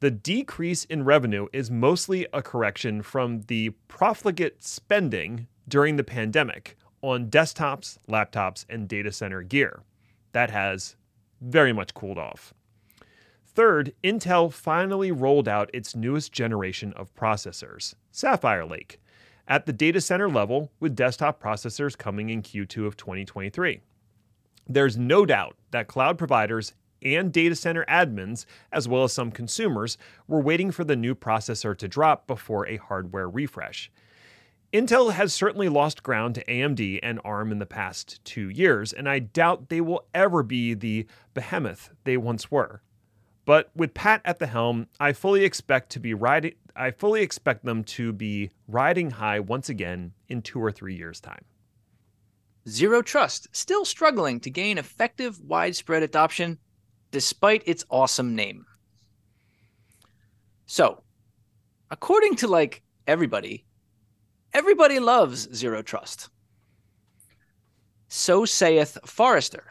the 0.00 0.10
decrease 0.10 0.84
in 0.84 1.04
revenue 1.04 1.46
is 1.52 1.70
mostly 1.70 2.26
a 2.32 2.42
correction 2.42 3.02
from 3.02 3.42
the 3.42 3.70
profligate 3.86 4.64
spending 4.64 5.46
during 5.68 5.94
the 5.94 6.02
pandemic 6.02 6.76
on 7.02 7.30
desktops, 7.30 7.98
laptops, 8.08 8.64
and 8.68 8.88
data 8.88 9.12
center 9.12 9.42
gear. 9.42 9.84
That 10.32 10.50
has 10.50 10.96
very 11.40 11.72
much 11.72 11.94
cooled 11.94 12.18
off. 12.18 12.54
Third, 13.46 13.92
Intel 14.02 14.50
finally 14.52 15.12
rolled 15.12 15.46
out 15.46 15.70
its 15.74 15.94
newest 15.94 16.32
generation 16.32 16.92
of 16.94 17.14
processors, 17.14 17.94
Sapphire 18.10 18.64
Lake, 18.64 18.98
at 19.46 19.66
the 19.66 19.72
data 19.72 20.00
center 20.00 20.28
level 20.28 20.70
with 20.80 20.96
desktop 20.96 21.42
processors 21.42 21.98
coming 21.98 22.30
in 22.30 22.42
Q2 22.42 22.86
of 22.86 22.96
2023. 22.96 23.80
There's 24.66 24.96
no 24.96 25.26
doubt 25.26 25.56
that 25.70 25.88
cloud 25.88 26.16
providers 26.16 26.72
and 27.02 27.32
data 27.32 27.56
center 27.56 27.84
admins, 27.86 28.46
as 28.72 28.88
well 28.88 29.04
as 29.04 29.12
some 29.12 29.30
consumers, 29.30 29.98
were 30.28 30.40
waiting 30.40 30.70
for 30.70 30.84
the 30.84 30.96
new 30.96 31.14
processor 31.14 31.76
to 31.76 31.88
drop 31.88 32.26
before 32.26 32.66
a 32.66 32.76
hardware 32.76 33.28
refresh. 33.28 33.90
Intel 34.72 35.12
has 35.12 35.34
certainly 35.34 35.68
lost 35.68 36.02
ground 36.02 36.34
to 36.34 36.44
AMD 36.46 37.00
and 37.02 37.20
ARM 37.24 37.52
in 37.52 37.58
the 37.58 37.66
past 37.66 38.24
two 38.24 38.48
years, 38.48 38.94
and 38.94 39.06
I 39.06 39.18
doubt 39.18 39.68
they 39.68 39.82
will 39.82 40.06
ever 40.14 40.42
be 40.42 40.72
the 40.72 41.06
behemoth 41.34 41.90
they 42.04 42.16
once 42.16 42.50
were. 42.50 42.80
But 43.44 43.70
with 43.76 43.92
Pat 43.92 44.22
at 44.24 44.38
the 44.38 44.46
helm, 44.46 44.86
I 44.98 45.12
fully 45.12 45.44
expect 45.44 45.90
to 45.90 46.00
be 46.00 46.14
riding 46.14 46.54
I 46.74 46.90
fully 46.90 47.20
expect 47.20 47.66
them 47.66 47.84
to 47.84 48.14
be 48.14 48.50
riding 48.66 49.10
high 49.10 49.40
once 49.40 49.68
again 49.68 50.12
in 50.28 50.40
2 50.40 50.58
or 50.58 50.72
3 50.72 50.94
years 50.94 51.20
time. 51.20 51.44
Zero 52.66 53.02
Trust 53.02 53.48
still 53.52 53.84
struggling 53.84 54.40
to 54.40 54.48
gain 54.48 54.78
effective 54.78 55.38
widespread 55.42 56.02
adoption 56.02 56.58
despite 57.10 57.62
its 57.66 57.84
awesome 57.90 58.34
name. 58.34 58.64
So, 60.64 61.02
according 61.90 62.36
to 62.36 62.48
like 62.48 62.82
everybody, 63.06 63.66
everybody 64.54 64.98
loves 64.98 65.52
Zero 65.54 65.82
Trust. 65.82 66.28
So 68.08 68.44
saith 68.44 68.98
Forrester 69.06 69.64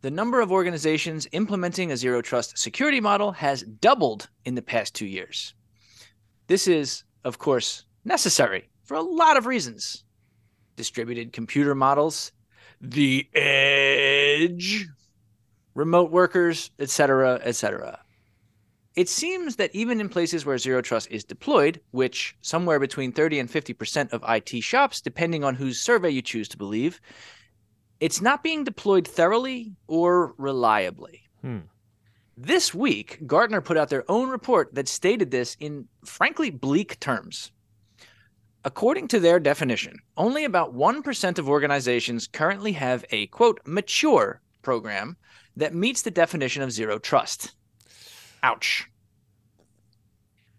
the 0.00 0.10
number 0.10 0.40
of 0.40 0.52
organizations 0.52 1.26
implementing 1.32 1.90
a 1.90 1.96
zero 1.96 2.22
trust 2.22 2.56
security 2.56 3.00
model 3.00 3.32
has 3.32 3.62
doubled 3.62 4.28
in 4.44 4.54
the 4.54 4.62
past 4.62 4.94
two 4.94 5.06
years. 5.06 5.54
This 6.46 6.68
is, 6.68 7.04
of 7.24 7.38
course, 7.38 7.84
necessary 8.04 8.68
for 8.84 8.94
a 8.94 9.02
lot 9.02 9.36
of 9.36 9.46
reasons 9.46 10.04
distributed 10.76 11.32
computer 11.32 11.74
models, 11.74 12.30
the 12.80 13.28
edge, 13.34 14.86
remote 15.74 16.12
workers, 16.12 16.70
etc., 16.78 17.40
etc. 17.42 17.98
It 18.98 19.08
seems 19.08 19.54
that 19.56 19.72
even 19.76 20.00
in 20.00 20.08
places 20.08 20.44
where 20.44 20.58
zero 20.58 20.82
trust 20.82 21.06
is 21.08 21.22
deployed, 21.22 21.80
which 21.92 22.34
somewhere 22.40 22.80
between 22.80 23.12
30 23.12 23.38
and 23.38 23.48
50% 23.48 24.12
of 24.12 24.24
IT 24.28 24.60
shops, 24.64 25.00
depending 25.00 25.44
on 25.44 25.54
whose 25.54 25.80
survey 25.80 26.10
you 26.10 26.20
choose 26.20 26.48
to 26.48 26.56
believe, 26.56 27.00
it's 28.00 28.20
not 28.20 28.42
being 28.42 28.64
deployed 28.64 29.06
thoroughly 29.06 29.76
or 29.86 30.34
reliably. 30.36 31.22
Hmm. 31.42 31.58
This 32.36 32.74
week, 32.74 33.24
Gartner 33.24 33.60
put 33.60 33.76
out 33.76 33.88
their 33.88 34.02
own 34.10 34.30
report 34.30 34.74
that 34.74 34.88
stated 34.88 35.30
this 35.30 35.56
in 35.60 35.86
frankly 36.04 36.50
bleak 36.50 36.98
terms. 36.98 37.52
According 38.64 39.06
to 39.08 39.20
their 39.20 39.38
definition, 39.38 40.00
only 40.16 40.44
about 40.44 40.74
1% 40.74 41.38
of 41.38 41.48
organizations 41.48 42.26
currently 42.26 42.72
have 42.72 43.04
a 43.12 43.28
quote 43.28 43.60
mature 43.64 44.40
program 44.62 45.16
that 45.56 45.72
meets 45.72 46.02
the 46.02 46.10
definition 46.10 46.64
of 46.64 46.72
zero 46.72 46.98
trust. 46.98 47.54
Ouch. 48.42 48.86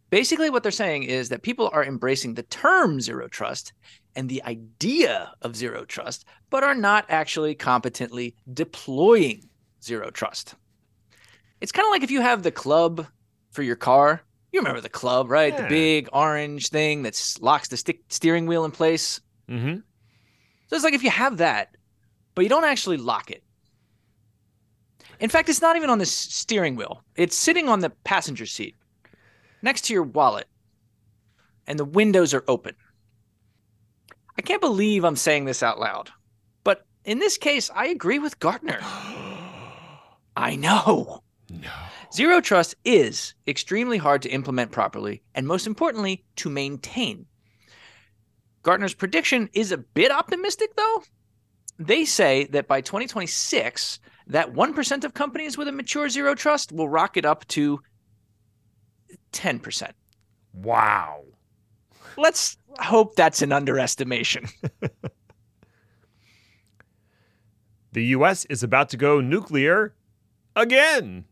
Basically, 0.10 0.50
what 0.50 0.64
they're 0.64 0.72
saying 0.72 1.04
is 1.04 1.30
that 1.30 1.44
people 1.44 1.70
are 1.72 1.84
embracing 1.84 2.34
the 2.34 2.44
term 2.44 3.00
zero 3.00 3.28
trust 3.28 3.74
and 4.16 4.28
the 4.28 4.44
idea 4.44 5.32
of 5.44 5.56
zero 5.56 5.86
trust, 5.86 6.26
but 6.50 6.64
are 6.64 6.74
not 6.74 7.06
actually 7.10 7.54
competently 7.54 8.36
deploying 8.52 9.48
zero 9.84 10.10
trust. 10.10 10.56
It's 11.62 11.72
kind 11.72 11.86
of 11.86 11.92
like 11.92 12.04
if 12.04 12.12
you 12.12 12.22
have 12.22 12.42
the 12.42 12.52
club 12.52 13.06
for 13.52 13.62
your 13.62 13.76
car. 13.76 14.22
You 14.52 14.62
remember 14.62 14.82
the 14.82 14.90
club, 14.90 15.30
right? 15.30 15.54
Yeah. 15.54 15.62
The 15.62 15.68
big 15.68 16.10
orange 16.12 16.70
thing 16.70 17.04
that 17.04 17.38
locks 17.40 17.68
the 17.68 17.78
stick 17.78 18.02
steering 18.10 18.48
wheel 18.48 18.66
in 18.66 18.72
place. 18.72 19.22
Mm-hmm. 19.48 19.76
So 20.68 20.76
it's 20.76 20.84
like 20.84 20.96
if 20.96 21.04
you 21.04 21.12
have 21.12 21.38
that, 21.38 21.76
but 22.34 22.42
you 22.42 22.50
don't 22.50 22.64
actually 22.64 22.98
lock 22.98 23.30
it. 23.30 23.44
In 25.20 25.30
fact, 25.30 25.50
it's 25.50 25.62
not 25.62 25.76
even 25.76 25.90
on 25.90 26.00
the 26.00 26.06
steering 26.06 26.76
wheel. 26.76 27.04
It's 27.16 27.36
sitting 27.36 27.68
on 27.68 27.82
the 27.82 27.90
passenger 27.90 28.46
seat 28.46 28.76
next 29.62 29.82
to 29.86 29.94
your 29.94 30.04
wallet, 30.04 30.48
and 31.68 31.78
the 31.78 31.86
windows 31.86 32.34
are 32.34 32.46
open. 32.48 32.76
I 34.38 34.42
can't 34.42 34.62
believe 34.62 35.04
I'm 35.04 35.18
saying 35.18 35.46
this 35.46 35.62
out 35.62 35.80
loud, 35.80 36.10
but 36.64 36.86
in 37.04 37.20
this 37.20 37.38
case, 37.38 37.70
I 37.76 37.88
agree 37.88 38.20
with 38.20 38.40
Gartner. 38.40 38.80
I 40.38 40.56
know. 40.56 41.24
No. 41.50 41.72
Zero 42.14 42.40
trust 42.40 42.76
is 42.86 43.34
extremely 43.46 43.98
hard 43.98 44.22
to 44.22 44.30
implement 44.30 44.72
properly, 44.72 45.22
and 45.36 45.46
most 45.46 45.68
importantly, 45.68 46.24
to 46.38 46.50
maintain. 46.50 47.26
Gartner's 48.64 48.94
prediction 48.94 49.50
is 49.54 49.72
a 49.72 49.78
bit 49.78 50.12
optimistic, 50.12 50.76
though. 50.76 51.04
They 51.78 52.06
say 52.06 52.46
that 52.46 52.68
by 52.68 52.82
2026, 52.82 54.00
that 54.30 54.54
1% 54.54 55.04
of 55.04 55.14
companies 55.14 55.58
with 55.58 55.68
a 55.68 55.72
mature 55.72 56.08
zero 56.10 56.36
trust 56.36 56.72
will 56.72 56.88
rocket 56.88 57.26
up 57.26 57.46
to 57.50 57.82
10%. 59.34 59.92
Wow. 60.54 61.24
Let's 62.18 62.58
hope 62.80 63.16
that's 63.16 63.42
an 63.42 63.52
underestimation. 63.52 64.46
The 67.92 68.06
US 68.06 68.46
is 68.46 68.62
about 68.62 68.90
to 68.90 68.98
go 68.98 69.20
nuclear 69.20 69.96
again. 70.56 71.26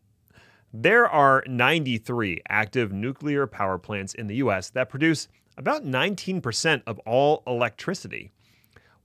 There 0.72 1.08
are 1.08 1.44
93 1.46 2.42
active 2.48 2.92
nuclear 2.92 3.46
power 3.46 3.78
plants 3.78 4.12
in 4.12 4.26
the 4.26 4.36
US 4.36 4.70
that 4.70 4.90
produce 4.90 5.28
about 5.56 5.84
19% 5.84 6.82
of 6.86 6.98
all 7.00 7.42
electricity. 7.46 8.32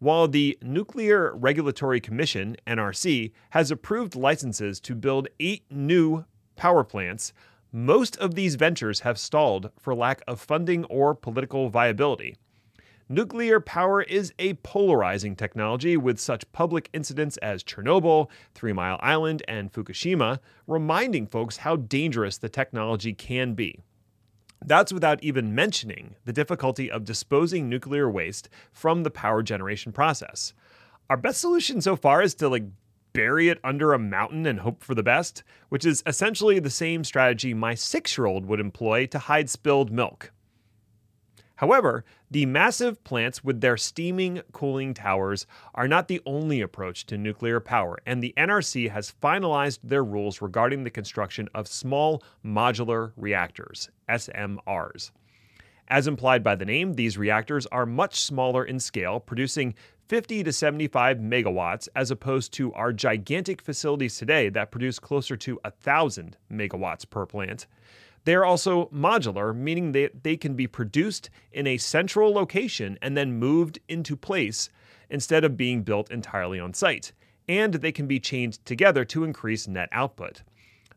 While 0.04 0.28
the 0.28 0.58
Nuclear 0.62 1.34
Regulatory 1.34 2.01
Commission, 2.01 2.58
NRC, 2.68 3.32
has 3.51 3.72
approved 3.72 4.18
licenses 4.18 4.82
to 4.82 4.95
build 4.95 5.30
eight 5.39 5.64
new 5.72 6.26
power 6.58 6.84
plants, 6.84 7.32
most 7.72 8.18
of 8.18 8.36
these 8.36 8.56
ventures 8.56 8.99
have 8.99 9.18
stalled 9.18 9.72
for 9.80 9.95
lack 9.95 10.22
of 10.28 10.41
funding 10.41 10.84
or 10.89 11.16
political 11.16 11.70
viability. 11.70 12.36
Nuclear 13.08 13.62
power 13.62 14.01
is 14.01 14.34
a 14.39 14.56
polarizing 14.56 15.38
technology 15.38 15.95
with 15.95 16.20
such 16.20 16.51
public 16.51 16.89
incidents 16.91 17.38
as 17.38 17.64
Chernobyl, 17.64 18.30
Three 18.54 18.74
Mile 18.74 18.99
Island, 19.01 19.41
and 19.47 19.72
Fukushima, 19.72 20.39
reminding 20.68 21.28
folks 21.28 21.56
how 21.56 21.78
dangerous 21.78 22.38
the 22.38 22.49
technology 22.49 23.14
can 23.14 23.54
be. 23.54 23.80
That's 24.66 24.93
without 24.93 25.24
even 25.24 25.53
mentioning 25.53 26.16
the 26.26 26.34
difficulty 26.34 26.89
of 26.89 27.05
disposing 27.05 27.68
nuclear 27.68 28.09
waste 28.09 28.49
from 28.72 29.03
the 29.03 29.11
power 29.11 29.43
generation 29.43 29.91
process. 29.91 30.53
Our 31.09 31.18
best 31.18 31.41
solution 31.41 31.82
so 31.82 31.95
far 31.95 32.22
is 32.22 32.34
to 32.36 32.47
like 32.47 32.64
bury 33.11 33.49
it 33.49 33.59
under 33.64 33.93
a 33.93 33.99
mountain 33.99 34.45
and 34.45 34.61
hope 34.61 34.84
for 34.84 34.95
the 34.95 35.03
best, 35.03 35.43
which 35.70 35.86
is 35.86 36.01
essentially 36.05 36.59
the 36.59 36.70
same 36.70 37.03
strategy 37.03 37.53
my 37.53 37.74
6-year-old 37.74 38.45
would 38.45 38.59
employ 38.59 39.05
to 39.07 39.20
hide 39.20 39.49
spilled 39.49 39.91
milk. 39.91 40.32
However, 41.64 42.03
the 42.30 42.45
massive 42.45 43.01
plants 43.05 43.41
with 43.41 43.61
their 43.61 43.78
steaming 43.78 44.41
cooling 44.51 44.93
towers 44.93 45.47
are 45.74 45.88
not 45.88 46.09
the 46.09 46.20
only 46.26 46.59
approach 46.59 47.05
to 47.05 47.18
nuclear 47.18 47.61
power, 47.61 47.97
and 48.05 48.22
the 48.22 48.34
NRC 48.36 48.91
has 48.91 49.14
finalized 49.24 49.80
their 49.82 50.03
rules 50.03 50.41
regarding 50.41 50.84
the 50.84 50.89
construction 50.89 51.47
of 51.55 51.70
small 51.70 52.22
modular 52.45 53.14
reactors, 53.16 53.89
SMRs. 54.09 55.11
As 55.88 56.05
implied 56.05 56.43
by 56.43 56.55
the 56.55 56.66
name, 56.66 56.95
these 56.95 57.18
reactors 57.18 57.66
are 57.68 57.86
much 57.86 58.20
smaller 58.20 58.66
in 58.66 58.78
scale, 58.78 59.22
producing 59.22 59.74
50 60.09 60.43
to 60.43 60.51
75 60.51 61.20
megawatts, 61.20 61.88
as 61.95 62.11
opposed 62.11 62.51
to 62.55 62.74
our 62.74 62.91
gigantic 62.91 63.61
facilities 63.61 64.18
today 64.18 64.49
that 64.49 64.70
produce 64.70 64.99
closer 64.99 65.38
to 65.38 65.61
1,000 65.64 66.36
megawatts 66.51 67.09
per 67.09 67.26
plant. 67.26 67.68
They 68.26 68.36
are 68.36 68.45
also 68.45 68.86
modular, 68.88 69.55
meaning 69.55 69.91
that 69.93 70.24
they 70.24 70.38
can 70.38 70.55
be 70.55 70.67
produced 70.67 71.30
in 71.51 71.67
a 71.67 71.78
central 71.78 72.34
location 72.34 72.97
and 73.01 73.17
then 73.17 73.34
moved 73.39 73.80
into 73.88 74.15
place 74.15 74.69
instead 75.09 75.43
of 75.43 75.57
being 75.57 75.84
built 75.84 76.09
entirely 76.11 76.59
on 76.59 76.74
site. 76.74 77.11
And 77.49 77.76
they 77.76 77.91
can 77.91 78.07
be 78.07 78.19
chained 78.19 78.63
together 78.65 79.03
to 79.05 79.24
increase 79.24 79.67
net 79.67 79.89
output. 79.91 80.43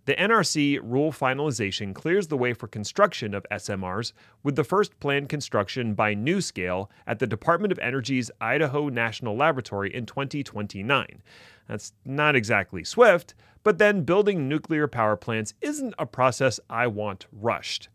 The 0.06 0.14
NRC 0.14 0.78
rule 0.84 1.10
finalization 1.10 1.92
clears 1.92 2.28
the 2.28 2.36
way 2.36 2.52
for 2.52 2.68
construction 2.68 3.34
of 3.34 3.44
SMRs, 3.50 4.12
with 4.44 4.54
the 4.54 4.62
first 4.62 4.98
planned 5.00 5.28
construction 5.28 5.94
by 5.94 6.14
NuScale 6.14 6.88
at 7.08 7.18
the 7.18 7.26
Department 7.26 7.72
of 7.72 7.80
Energy's 7.80 8.30
Idaho 8.40 8.88
National 8.88 9.36
Laboratory 9.36 9.92
in 9.92 10.06
2029. 10.06 11.22
That's 11.68 11.92
not 12.04 12.36
exactly 12.36 12.84
swift, 12.84 13.34
but 13.62 13.78
then 13.78 14.02
building 14.02 14.48
nuclear 14.48 14.86
power 14.86 15.16
plants 15.16 15.54
isn't 15.60 15.94
a 15.98 16.06
process 16.06 16.60
I 16.70 16.86
want 16.86 17.26
rushed. 17.32 17.88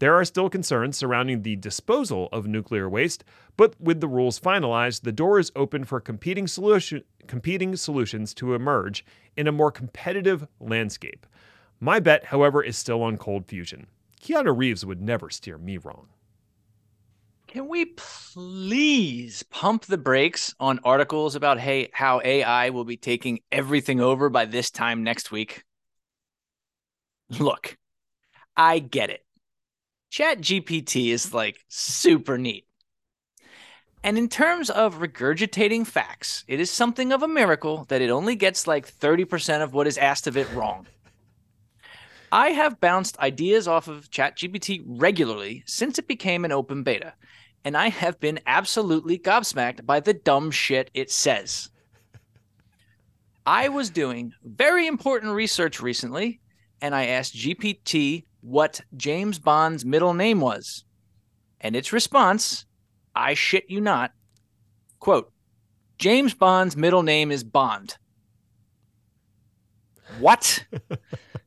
There 0.00 0.14
are 0.14 0.24
still 0.24 0.50
concerns 0.50 0.96
surrounding 0.96 1.42
the 1.42 1.56
disposal 1.56 2.28
of 2.32 2.46
nuclear 2.46 2.88
waste, 2.88 3.22
but 3.56 3.80
with 3.80 4.00
the 4.00 4.08
rules 4.08 4.40
finalized, 4.40 5.02
the 5.02 5.12
door 5.12 5.38
is 5.38 5.52
open 5.54 5.84
for 5.84 6.00
competing, 6.00 6.48
solution, 6.48 7.04
competing 7.28 7.76
solutions 7.76 8.34
to 8.34 8.54
emerge 8.54 9.04
in 9.36 9.46
a 9.46 9.52
more 9.52 9.70
competitive 9.70 10.46
landscape. 10.58 11.26
My 11.78 12.00
bet, 12.00 12.26
however, 12.26 12.62
is 12.62 12.76
still 12.76 13.02
on 13.02 13.16
cold 13.16 13.46
fusion. 13.46 13.86
Keanu 14.20 14.56
Reeves 14.56 14.84
would 14.84 15.00
never 15.00 15.30
steer 15.30 15.58
me 15.58 15.76
wrong. 15.76 16.08
Can 17.54 17.68
we 17.68 17.84
please 17.84 19.44
pump 19.44 19.84
the 19.84 19.96
brakes 19.96 20.52
on 20.58 20.80
articles 20.82 21.36
about 21.36 21.60
hey, 21.60 21.88
how 21.92 22.20
AI 22.24 22.70
will 22.70 22.84
be 22.84 22.96
taking 22.96 23.38
everything 23.52 24.00
over 24.00 24.28
by 24.28 24.44
this 24.44 24.72
time 24.72 25.04
next 25.04 25.30
week? 25.30 25.62
Look, 27.38 27.78
I 28.56 28.80
get 28.80 29.10
it. 29.10 29.24
Chat 30.10 30.40
GPT 30.40 31.12
is 31.12 31.32
like 31.32 31.60
super 31.68 32.38
neat. 32.38 32.66
And 34.02 34.18
in 34.18 34.28
terms 34.28 34.68
of 34.68 34.98
regurgitating 34.98 35.86
facts, 35.86 36.44
it 36.48 36.58
is 36.58 36.72
something 36.72 37.12
of 37.12 37.22
a 37.22 37.28
miracle 37.28 37.84
that 37.88 38.02
it 38.02 38.10
only 38.10 38.34
gets 38.34 38.66
like 38.66 38.92
30% 38.92 39.62
of 39.62 39.72
what 39.72 39.86
is 39.86 39.96
asked 39.96 40.26
of 40.26 40.36
it 40.36 40.52
wrong. 40.54 40.88
I 42.32 42.48
have 42.48 42.80
bounced 42.80 43.16
ideas 43.20 43.68
off 43.68 43.86
of 43.86 44.10
ChatGPT 44.10 44.82
regularly 44.84 45.62
since 45.66 46.00
it 46.00 46.08
became 46.08 46.44
an 46.44 46.50
open 46.50 46.82
beta, 46.82 47.14
and 47.64 47.76
I 47.76 47.88
have 47.88 48.20
been 48.20 48.40
absolutely 48.46 49.18
gobsmacked 49.18 49.86
by 49.86 50.00
the 50.00 50.14
dumb 50.14 50.50
shit 50.50 50.90
it 50.94 51.10
says. 51.10 51.70
I 53.46 53.68
was 53.68 53.90
doing 53.90 54.32
very 54.44 54.86
important 54.86 55.32
research 55.32 55.80
recently, 55.80 56.40
and 56.80 56.94
I 56.94 57.06
asked 57.06 57.34
GPT 57.34 58.24
what 58.40 58.80
James 58.96 59.38
Bond's 59.38 59.84
middle 59.84 60.14
name 60.14 60.40
was. 60.40 60.84
And 61.60 61.74
its 61.74 61.92
response, 61.92 62.66
I 63.14 63.34
shit 63.34 63.64
you 63.68 63.80
not, 63.80 64.12
quote, 64.98 65.32
James 65.98 66.34
Bond's 66.34 66.76
middle 66.76 67.02
name 67.02 67.30
is 67.30 67.44
Bond. 67.44 67.96
What? 70.18 70.64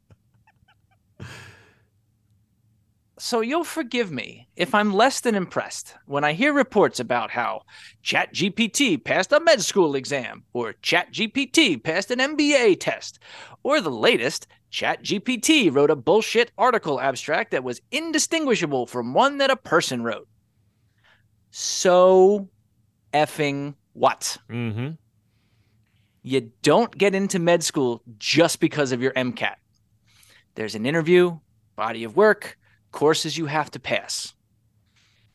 So 3.28 3.42
you'll 3.42 3.66
forgive 3.66 4.10
me 4.10 4.48
if 4.56 4.74
I'm 4.74 4.94
less 4.94 5.20
than 5.20 5.36
impressed 5.36 5.96
when 6.06 6.24
I 6.24 6.32
hear 6.32 6.54
reports 6.54 7.02
about 7.02 7.30
how 7.30 7.64
ChatGPT 8.02 9.04
passed 9.04 9.34
a 9.34 9.42
med 9.42 9.62
school 9.62 9.96
exam, 9.96 10.46
or 10.54 10.76
ChatGPT 10.82 11.84
passed 11.84 12.10
an 12.10 12.20
MBA 12.20 12.80
test, 12.80 13.20
or 13.64 13.82
the 13.82 13.92
latest, 13.92 14.48
ChatGPT 14.72 15.76
wrote 15.76 15.90
a 15.90 15.96
bullshit 15.98 16.54
article 16.58 17.02
abstract 17.02 17.52
that 17.52 17.66
was 17.66 17.82
indistinguishable 17.92 18.88
from 18.88 19.14
one 19.14 19.40
that 19.40 19.52
a 19.52 19.58
person 19.58 20.04
wrote. 20.04 20.30
So 21.52 22.48
effing 23.14 23.76
what? 23.92 24.38
Mm-hmm. 24.50 24.92
You 26.24 26.52
don't 26.62 26.98
get 26.98 27.14
into 27.14 27.40
med 27.40 27.62
school 27.62 28.02
just 28.18 28.62
because 28.62 28.94
of 28.94 29.02
your 29.02 29.12
MCAT. 29.12 29.56
There's 30.56 30.76
an 30.76 30.86
interview, 30.86 31.40
body 31.76 32.06
of 32.06 32.16
work, 32.16 32.58
courses 32.98 33.38
you 33.38 33.46
have 33.46 33.70
to 33.70 33.80
pass. 33.80 34.34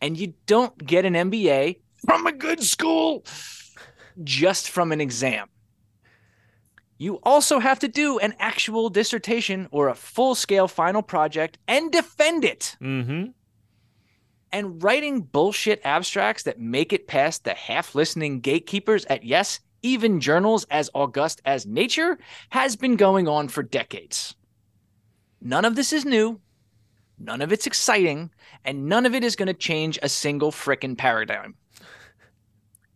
And 0.01 0.19
you 0.19 0.35
don't 0.47 0.77
get 0.85 1.05
an 1.05 1.15
MBA 1.15 1.79
from 2.05 2.27
a 2.27 2.33
good 2.33 2.61
school 2.61 3.25
just 4.25 4.69
from 4.69 4.91
an 4.91 5.01
exam. 5.01 5.49
You 6.99 7.21
also 7.23 7.61
have 7.61 7.79
to 7.79 7.87
do 7.87 8.19
an 8.19 8.35
actual 8.41 8.91
dissertation 8.91 9.69
or 9.71 9.89
a 9.89 9.95
full 9.95 10.35
scale 10.35 10.67
final 10.67 11.03
project 11.03 11.57
and 11.69 11.93
defend 11.93 12.45
it. 12.45 12.77
Mm-hmm. 12.83 13.31
And 14.51 14.83
writing 14.83 15.21
bullshit 15.21 15.81
abstracts 15.85 16.43
that 16.43 16.59
make 16.59 16.93
it 16.93 17.07
past 17.07 17.45
the 17.45 17.55
half 17.55 17.95
listening 17.95 18.41
gatekeepers 18.41 19.05
at 19.05 19.23
yes, 19.23 19.61
even 19.83 20.19
journals 20.19 20.65
as 20.69 20.91
august 20.95 21.41
as 21.45 21.65
Nature 21.65 22.19
has 22.51 22.75
been 22.75 22.97
going 22.97 23.29
on 23.29 23.47
for 23.47 23.63
decades. 23.63 24.35
None 25.41 25.65
of 25.65 25.77
this 25.77 25.93
is 25.93 26.05
new. 26.05 26.41
None 27.25 27.41
of 27.41 27.53
it's 27.53 27.69
exciting, 27.69 28.31
and 28.65 28.89
none 28.89 29.07
of 29.07 29.15
it 29.15 29.23
is 29.23 29.37
going 29.37 29.47
to 29.47 29.55
change 29.55 29.97
a 30.03 30.09
single 30.09 30.51
frickin' 30.51 30.99
paradigm. 30.99 31.55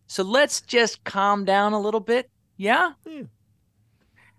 So 0.07 0.21
let's 0.23 0.59
just 0.59 1.03
calm 1.05 1.45
down 1.45 1.71
a 1.71 1.79
little 1.79 2.01
bit. 2.01 2.29
Yeah? 2.57 2.91
Yeah. 3.05 3.23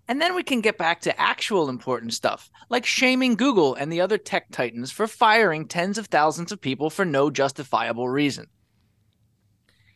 And 0.07 0.21
then 0.21 0.35
we 0.35 0.43
can 0.43 0.61
get 0.61 0.77
back 0.77 1.01
to 1.01 1.19
actual 1.19 1.69
important 1.69 2.13
stuff, 2.13 2.51
like 2.69 2.85
shaming 2.85 3.35
Google 3.35 3.73
and 3.73 3.91
the 3.91 4.01
other 4.01 4.19
tech 4.19 4.51
titans 4.51 4.91
for 4.91 5.07
firing 5.07 5.67
tens 5.67 5.97
of 5.97 6.07
thousands 6.07 6.51
of 6.51 6.61
people 6.61 6.91
for 6.91 7.05
no 7.05 7.31
justifiable 7.31 8.09
reason. 8.09 8.45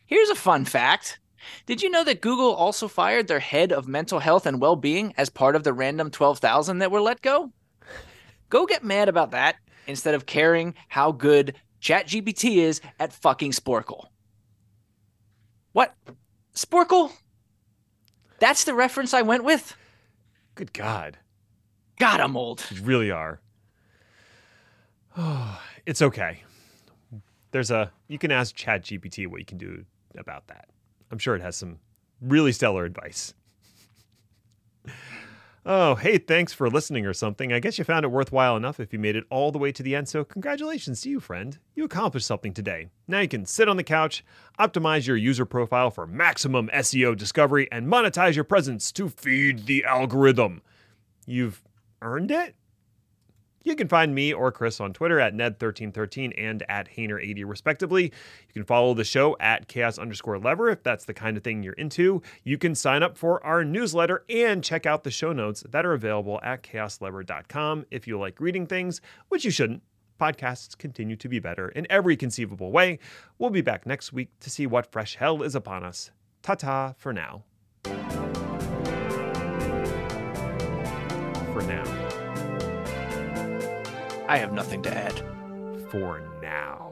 Here's 0.06 0.28
a 0.28 0.34
fun 0.36 0.64
fact. 0.64 1.20
Did 1.66 1.82
you 1.82 1.90
know 1.90 2.04
that 2.04 2.20
Google 2.20 2.54
also 2.54 2.88
fired 2.88 3.28
their 3.28 3.40
head 3.40 3.72
of 3.72 3.86
mental 3.86 4.18
health 4.18 4.46
and 4.46 4.60
well 4.60 4.76
being 4.76 5.14
as 5.16 5.30
part 5.30 5.54
of 5.54 5.62
the 5.62 5.72
random 5.72 6.10
12,000 6.10 6.78
that 6.78 6.90
were 6.90 7.00
let 7.00 7.22
go? 7.22 7.52
Go 8.50 8.66
get 8.66 8.84
mad 8.84 9.08
about 9.08 9.32
that 9.32 9.56
instead 9.86 10.14
of 10.14 10.26
caring 10.26 10.74
how 10.88 11.12
good 11.12 11.54
ChatGPT 11.80 12.56
is 12.56 12.80
at 12.98 13.12
fucking 13.12 13.52
Sporcle. 13.52 14.06
What? 15.72 15.94
Sporcle? 16.54 17.12
That's 18.38 18.64
the 18.64 18.74
reference 18.74 19.12
I 19.12 19.22
went 19.22 19.44
with? 19.44 19.76
Good 20.54 20.72
God. 20.72 21.18
God, 21.98 22.20
I'm 22.20 22.36
old. 22.36 22.64
You 22.70 22.82
really 22.82 23.10
are. 23.10 23.40
Oh, 25.16 25.60
it's 25.86 26.02
okay. 26.02 26.42
There's 27.50 27.70
a 27.70 27.92
you 28.08 28.18
can 28.18 28.32
ask 28.32 28.56
ChatGPT 28.56 29.26
what 29.26 29.38
you 29.40 29.46
can 29.46 29.58
do 29.58 29.84
about 30.16 30.48
that. 30.48 30.68
I'm 31.10 31.18
sure 31.18 31.36
it 31.36 31.42
has 31.42 31.56
some 31.56 31.78
really 32.20 32.52
stellar 32.52 32.84
advice. 32.84 33.34
Oh, 35.66 35.94
hey, 35.94 36.18
thanks 36.18 36.52
for 36.52 36.68
listening 36.68 37.06
or 37.06 37.14
something. 37.14 37.50
I 37.50 37.58
guess 37.58 37.78
you 37.78 37.84
found 37.84 38.04
it 38.04 38.08
worthwhile 38.08 38.54
enough 38.54 38.78
if 38.80 38.92
you 38.92 38.98
made 38.98 39.16
it 39.16 39.24
all 39.30 39.50
the 39.50 39.58
way 39.58 39.72
to 39.72 39.82
the 39.82 39.96
end, 39.96 40.10
so 40.10 40.22
congratulations 40.22 41.00
to 41.00 41.08
you, 41.08 41.20
friend. 41.20 41.58
You 41.74 41.84
accomplished 41.84 42.26
something 42.26 42.52
today. 42.52 42.88
Now 43.08 43.20
you 43.20 43.28
can 43.28 43.46
sit 43.46 43.66
on 43.66 43.78
the 43.78 43.82
couch, 43.82 44.22
optimize 44.58 45.06
your 45.06 45.16
user 45.16 45.46
profile 45.46 45.90
for 45.90 46.06
maximum 46.06 46.68
SEO 46.68 47.16
discovery, 47.16 47.66
and 47.72 47.86
monetize 47.86 48.34
your 48.34 48.44
presence 48.44 48.92
to 48.92 49.08
feed 49.08 49.64
the 49.64 49.86
algorithm. 49.86 50.60
You've 51.24 51.62
earned 52.02 52.30
it? 52.30 52.56
You 53.64 53.74
can 53.74 53.88
find 53.88 54.14
me 54.14 54.32
or 54.32 54.52
Chris 54.52 54.78
on 54.78 54.92
Twitter 54.92 55.18
at 55.18 55.34
Ned1313 55.34 56.34
and 56.36 56.62
at 56.68 56.86
Hainer80, 56.94 57.44
respectively. 57.46 58.04
You 58.04 58.52
can 58.52 58.64
follow 58.64 58.92
the 58.92 59.04
show 59.04 59.36
at 59.40 59.68
chaos 59.68 59.98
underscore 59.98 60.38
lever 60.38 60.68
if 60.68 60.82
that's 60.82 61.06
the 61.06 61.14
kind 61.14 61.38
of 61.38 61.42
thing 61.42 61.62
you're 61.62 61.72
into. 61.72 62.22
You 62.44 62.58
can 62.58 62.74
sign 62.74 63.02
up 63.02 63.16
for 63.16 63.44
our 63.44 63.64
newsletter 63.64 64.24
and 64.28 64.62
check 64.62 64.84
out 64.84 65.02
the 65.02 65.10
show 65.10 65.32
notes 65.32 65.64
that 65.70 65.86
are 65.86 65.94
available 65.94 66.38
at 66.42 66.62
chaoslever.com 66.62 67.86
if 67.90 68.06
you 68.06 68.18
like 68.18 68.38
reading 68.38 68.66
things, 68.66 69.00
which 69.28 69.46
you 69.46 69.50
shouldn't. 69.50 69.82
Podcasts 70.20 70.76
continue 70.76 71.16
to 71.16 71.28
be 71.28 71.38
better 71.40 71.70
in 71.70 71.86
every 71.90 72.16
conceivable 72.16 72.70
way. 72.70 72.98
We'll 73.38 73.50
be 73.50 73.62
back 73.62 73.86
next 73.86 74.12
week 74.12 74.28
to 74.40 74.50
see 74.50 74.66
what 74.66 74.92
fresh 74.92 75.16
hell 75.16 75.42
is 75.42 75.54
upon 75.54 75.84
us. 75.84 76.10
Ta 76.42 76.54
ta 76.54 76.94
for 76.98 77.12
now. 77.12 77.44
For 81.52 81.62
now. 81.62 82.03
I 84.28 84.38
have 84.38 84.52
nothing 84.52 84.82
to 84.82 84.96
add. 84.96 85.22
For 85.90 86.22
now. 86.42 86.83